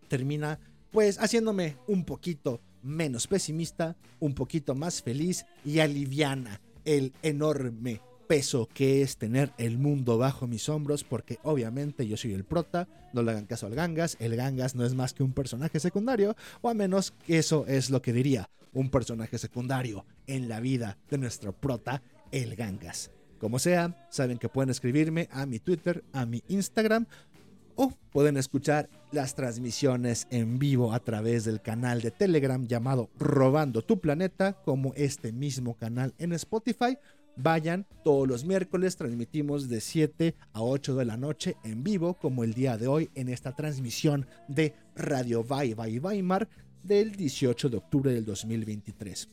termina 0.09 0.59
pues 0.91 1.19
haciéndome 1.19 1.77
un 1.89 2.05
poquito 2.05 2.61
menos 2.85 3.27
pesimista, 3.27 3.97
un 4.21 4.35
poquito 4.35 4.75
más 4.75 5.03
feliz 5.03 5.47
y 5.65 5.81
aliviana 5.81 6.61
el 6.85 7.13
enorme 7.23 8.01
peso 8.29 8.69
que 8.73 9.03
es 9.03 9.17
tener 9.17 9.53
el 9.59 9.79
mundo 9.79 10.19
bajo 10.19 10.47
mis 10.47 10.69
hombros, 10.69 11.05
porque 11.05 11.39
obviamente 11.43 12.07
yo 12.07 12.17
soy 12.17 12.33
el 12.33 12.45
prota, 12.45 12.89
no 13.13 13.23
le 13.23 13.33
hagan 13.33 13.47
caso 13.47 13.67
al 13.67 13.75
Gangas, 13.75 14.17
el 14.21 14.37
Gangas 14.37 14.75
no 14.75 14.85
es 14.85 14.95
más 14.95 15.13
que 15.13 15.23
un 15.23 15.33
personaje 15.33 15.81
secundario, 15.81 16.37
o 16.63 16.69
a 16.69 16.75
menos 16.75 17.13
que 17.27 17.39
eso 17.39 17.67
es 17.67 17.91
lo 17.91 18.03
que 18.03 18.13
diría 18.13 18.49
un 18.73 18.91
personaje 18.91 19.39
secundario 19.39 20.05
en 20.27 20.49
la 20.49 20.61
vida 20.61 20.99
de 21.11 21.19
nuestro 21.19 21.53
prota, 21.53 22.03
el 22.33 22.57
Gangas. 22.57 23.11
Como 23.39 23.59
sea, 23.59 24.07
saben 24.11 24.39
que 24.39 24.49
pueden 24.49 24.71
escribirme 24.71 25.29
a 25.31 25.47
mi 25.47 25.59
Twitter, 25.59 26.05
a 26.13 26.27
mi 26.27 26.43
Instagram, 26.49 27.07
o 27.77 27.93
pueden 28.13 28.37
escuchar 28.37 28.89
las 29.13 29.35
transmisiones 29.35 30.27
en 30.31 30.59
vivo 30.59 30.93
a 30.93 31.01
través 31.01 31.45
del 31.45 31.61
canal 31.61 32.01
de 32.01 32.11
Telegram 32.11 32.67
llamado 32.67 33.11
Robando 33.19 33.83
tu 33.83 34.01
Planeta, 34.01 34.55
como 34.65 34.93
este 34.95 35.33
mismo 35.33 35.75
canal 35.75 36.15
en 36.19 36.33
Spotify. 36.33 36.99
Vayan, 37.37 37.87
todos 38.05 38.29
los 38.29 38.45
miércoles 38.45 38.97
transmitimos 38.97 39.69
de 39.69 39.81
7 39.81 40.37
a 40.53 40.63
8 40.63 40.95
de 40.95 41.05
la 41.05 41.17
noche 41.17 41.57
en 41.65 41.83
vivo, 41.83 42.15
como 42.15 42.45
el 42.45 42.55
día 42.55 42.77
de 42.77 42.87
hoy 42.87 43.11
en 43.15 43.29
esta 43.29 43.57
transmisión 43.57 44.27
de 44.47 44.75
Radio 44.95 45.43
Vai 45.43 45.75
Vai 45.75 45.99
Weimar 45.99 46.49
del 46.85 47.13
18 47.13 47.71
de 47.71 47.77
octubre 47.77 48.13
del 48.13 48.25
2023. 48.25 49.29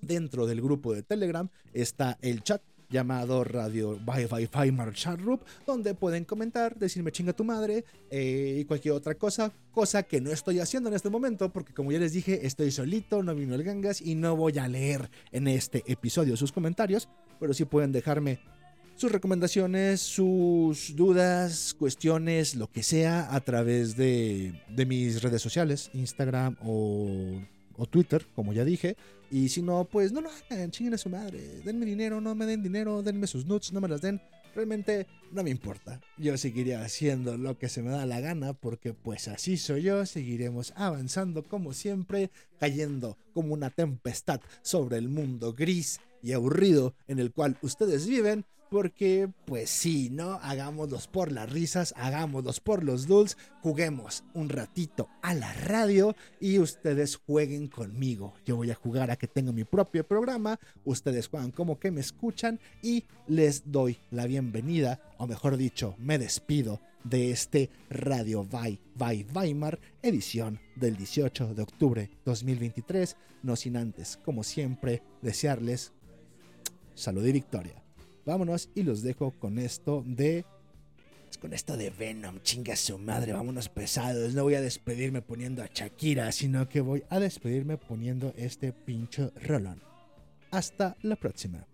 Dentro 0.00 0.46
del 0.46 0.62
grupo 0.62 0.94
de 0.94 1.02
Telegram 1.02 1.48
está 1.72 2.16
el 2.22 2.42
chat 2.42 2.62
llamado 2.90 3.44
Radio 3.44 3.98
Bye 4.04 4.26
Bye 4.26 4.48
Weimar 4.54 4.92
Chat 4.92 5.20
Group, 5.20 5.44
donde 5.66 5.94
pueden 5.94 6.24
comentar, 6.24 6.76
decirme 6.76 7.12
chinga 7.12 7.32
tu 7.32 7.44
madre 7.44 7.84
eh, 8.10 8.58
y 8.60 8.64
cualquier 8.64 8.94
otra 8.94 9.14
cosa, 9.14 9.52
cosa 9.70 10.02
que 10.02 10.20
no 10.20 10.30
estoy 10.30 10.60
haciendo 10.60 10.88
en 10.88 10.96
este 10.96 11.10
momento, 11.10 11.52
porque 11.52 11.74
como 11.74 11.92
ya 11.92 11.98
les 11.98 12.12
dije, 12.12 12.46
estoy 12.46 12.70
solito, 12.70 13.22
no 13.22 13.34
vino 13.34 13.54
el 13.54 13.64
gangas 13.64 14.00
y 14.00 14.14
no 14.14 14.36
voy 14.36 14.58
a 14.58 14.68
leer 14.68 15.10
en 15.32 15.48
este 15.48 15.84
episodio 15.86 16.36
sus 16.36 16.52
comentarios, 16.52 17.08
pero 17.38 17.52
sí 17.54 17.64
pueden 17.64 17.92
dejarme 17.92 18.40
sus 18.96 19.12
recomendaciones, 19.12 20.00
sus 20.00 20.96
dudas, 20.96 21.74
cuestiones, 21.78 22.56
lo 22.56 22.68
que 22.68 22.82
sea, 22.82 23.32
a 23.32 23.40
través 23.40 23.96
de, 23.96 24.60
de 24.68 24.86
mis 24.86 25.22
redes 25.22 25.40
sociales, 25.40 25.90
Instagram 25.94 26.56
o, 26.64 27.40
o 27.76 27.86
Twitter, 27.86 28.26
como 28.34 28.52
ya 28.52 28.64
dije. 28.64 28.96
Y 29.30 29.48
si 29.48 29.62
no, 29.62 29.84
pues 29.84 30.12
no 30.12 30.20
lo 30.20 30.30
hagan, 30.30 30.70
chinguen 30.70 30.94
a 30.94 30.98
su 30.98 31.10
madre. 31.10 31.38
Denme 31.64 31.84
dinero, 31.84 32.20
no 32.20 32.34
me 32.34 32.46
den 32.46 32.62
dinero, 32.62 33.02
denme 33.02 33.26
sus 33.26 33.46
nuts, 33.46 33.72
no 33.72 33.80
me 33.80 33.88
las 33.88 34.00
den. 34.00 34.20
Realmente 34.54 35.06
no 35.30 35.42
me 35.42 35.50
importa. 35.50 36.00
Yo 36.16 36.36
seguiré 36.36 36.74
haciendo 36.74 37.36
lo 37.36 37.58
que 37.58 37.68
se 37.68 37.82
me 37.82 37.90
da 37.90 38.06
la 38.06 38.20
gana 38.20 38.54
porque 38.54 38.94
pues 38.94 39.28
así 39.28 39.56
soy 39.56 39.82
yo. 39.82 40.06
Seguiremos 40.06 40.72
avanzando 40.76 41.44
como 41.44 41.74
siempre, 41.74 42.30
cayendo 42.58 43.18
como 43.34 43.54
una 43.54 43.70
tempestad 43.70 44.40
sobre 44.62 44.96
el 44.96 45.08
mundo 45.08 45.52
gris 45.52 46.00
y 46.22 46.32
aburrido 46.32 46.94
en 47.06 47.18
el 47.18 47.32
cual 47.32 47.58
ustedes 47.62 48.06
viven. 48.06 48.44
Porque, 48.70 49.30
pues 49.46 49.70
sí, 49.70 50.10
¿no? 50.10 50.34
Hagámoslos 50.42 51.08
por 51.08 51.32
las 51.32 51.50
risas, 51.50 51.94
hagámoslos 51.96 52.60
por 52.60 52.84
los 52.84 53.06
dulces, 53.06 53.38
juguemos 53.62 54.24
un 54.34 54.50
ratito 54.50 55.08
a 55.22 55.34
la 55.34 55.52
radio 55.54 56.14
y 56.40 56.58
ustedes 56.58 57.16
jueguen 57.16 57.68
conmigo. 57.68 58.34
Yo 58.44 58.56
voy 58.56 58.70
a 58.70 58.74
jugar 58.74 59.10
a 59.10 59.16
que 59.16 59.26
tenga 59.26 59.52
mi 59.52 59.64
propio 59.64 60.06
programa, 60.06 60.60
ustedes 60.84 61.28
juegan 61.28 61.50
como 61.50 61.78
que 61.78 61.90
me 61.90 62.00
escuchan 62.00 62.60
y 62.82 63.04
les 63.26 63.70
doy 63.70 63.98
la 64.10 64.26
bienvenida, 64.26 65.00
o 65.16 65.26
mejor 65.26 65.56
dicho, 65.56 65.94
me 65.98 66.18
despido 66.18 66.80
de 67.04 67.30
este 67.30 67.70
Radio 67.88 68.44
Vai 68.44 68.80
Vai 68.94 69.26
Weimar, 69.34 69.78
edición 70.02 70.60
del 70.76 70.96
18 70.96 71.54
de 71.54 71.62
octubre 71.62 72.10
2023. 72.24 73.16
No 73.42 73.56
sin 73.56 73.76
antes, 73.76 74.18
como 74.24 74.42
siempre, 74.42 75.02
desearles 75.22 75.92
salud 76.94 77.24
y 77.24 77.32
victoria. 77.32 77.87
Vámonos 78.28 78.68
y 78.74 78.82
los 78.82 79.00
dejo 79.00 79.30
con 79.30 79.58
esto 79.58 80.04
de 80.06 80.44
pues, 81.24 81.38
con 81.38 81.54
esto 81.54 81.78
de 81.78 81.88
Venom, 81.88 82.40
chinga 82.42 82.76
su 82.76 82.98
madre, 82.98 83.32
vámonos 83.32 83.70
pesados. 83.70 84.34
No 84.34 84.42
voy 84.42 84.54
a 84.54 84.60
despedirme 84.60 85.22
poniendo 85.22 85.62
a 85.62 85.70
Shakira, 85.72 86.30
sino 86.30 86.68
que 86.68 86.82
voy 86.82 87.04
a 87.08 87.20
despedirme 87.20 87.78
poniendo 87.78 88.34
este 88.36 88.74
pincho 88.74 89.32
rolón. 89.46 89.80
Hasta 90.50 90.94
la 91.00 91.16
próxima. 91.16 91.66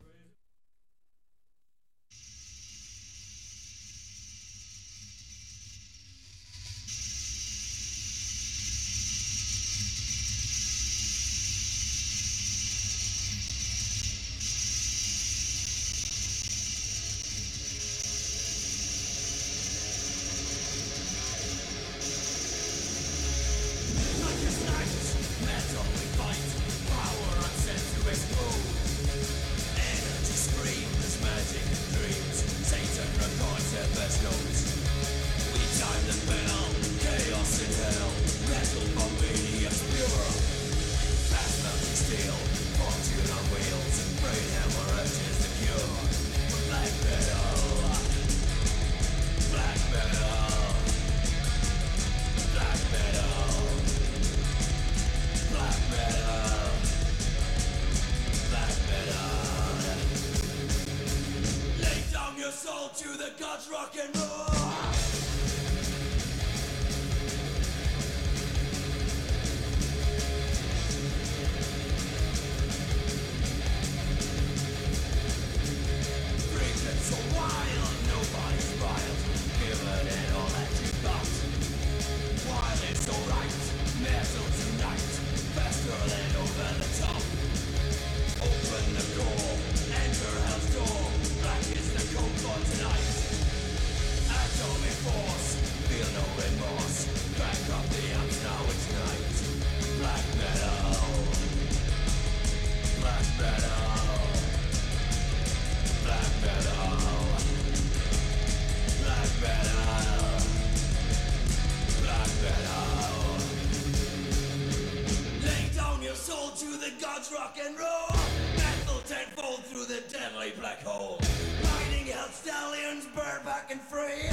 The 116.84 116.90
gods, 117.00 117.32
rock 117.32 117.56
and 117.64 117.78
roll. 117.78 118.12
Metal 118.60 119.00
tenfold 119.08 119.64
through 119.64 119.86
the 119.88 120.04
deadly 120.12 120.52
black 120.60 120.82
hole. 120.82 121.18
Riding 121.64 122.12
hell 122.12 122.28
stallions, 122.28 123.08
burn 123.16 123.40
back 123.44 123.70
and 123.72 123.80
free. 123.80 124.28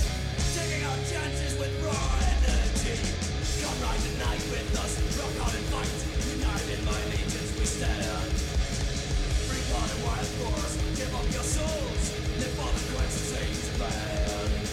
Taking 0.51 0.83
our 0.83 0.99
chances 1.07 1.55
with 1.55 1.71
raw 1.79 2.11
energy. 2.35 2.99
Come 3.63 3.77
ride 3.79 4.03
the 4.03 4.13
night 4.19 4.43
with 4.51 4.67
us, 4.83 4.99
rock 5.15 5.47
on 5.47 5.55
and 5.55 5.67
fight. 5.71 5.95
United 6.27 6.79
by 6.83 6.99
legions 7.15 7.51
we 7.55 7.63
stand. 7.63 8.35
Free 9.47 9.63
blood 9.71 9.87
and 9.87 10.03
wild 10.03 10.31
force, 10.43 10.75
give 10.99 11.13
up 11.15 11.27
your 11.31 11.47
souls. 11.47 12.03
Live 12.35 12.55
for 12.59 12.67
the 12.67 12.83
quest, 12.91 13.17
Satan's 13.31 13.69
band. 13.79 14.67
Oh. 14.67 14.70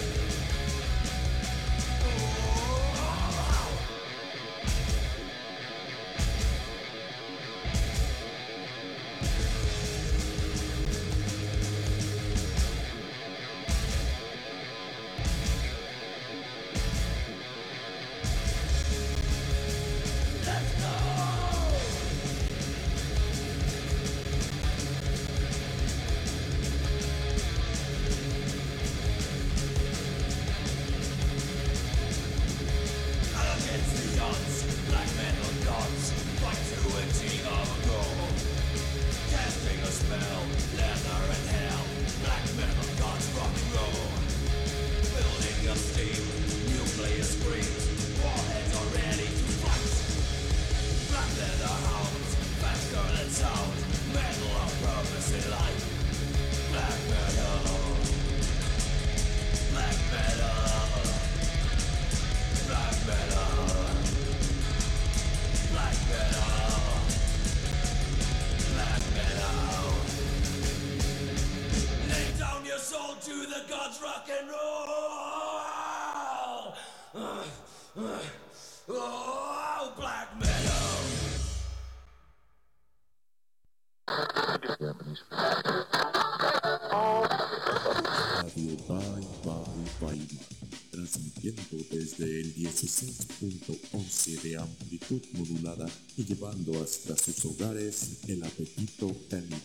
El 98.29 98.43
apetito 98.45 99.11
caníbal. 99.31 99.61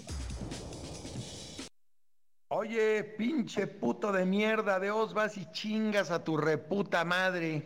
Oye, 2.49 3.03
pinche 3.03 3.65
puto 3.65 4.11
de 4.11 4.25
mierda, 4.25 4.79
de 4.79 4.91
os 4.91 5.13
vas 5.13 5.37
y 5.37 5.51
chingas 5.51 6.11
a 6.11 6.23
tu 6.23 6.37
reputa 6.37 7.03
madre. 7.03 7.65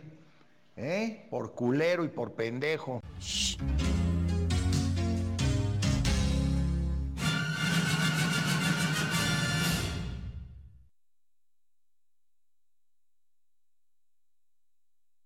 ¿Eh? 0.76 1.26
Por 1.28 1.52
culero 1.52 2.04
y 2.04 2.08
por 2.08 2.32
pendejo. 2.32 3.02
Shh. 3.20 3.58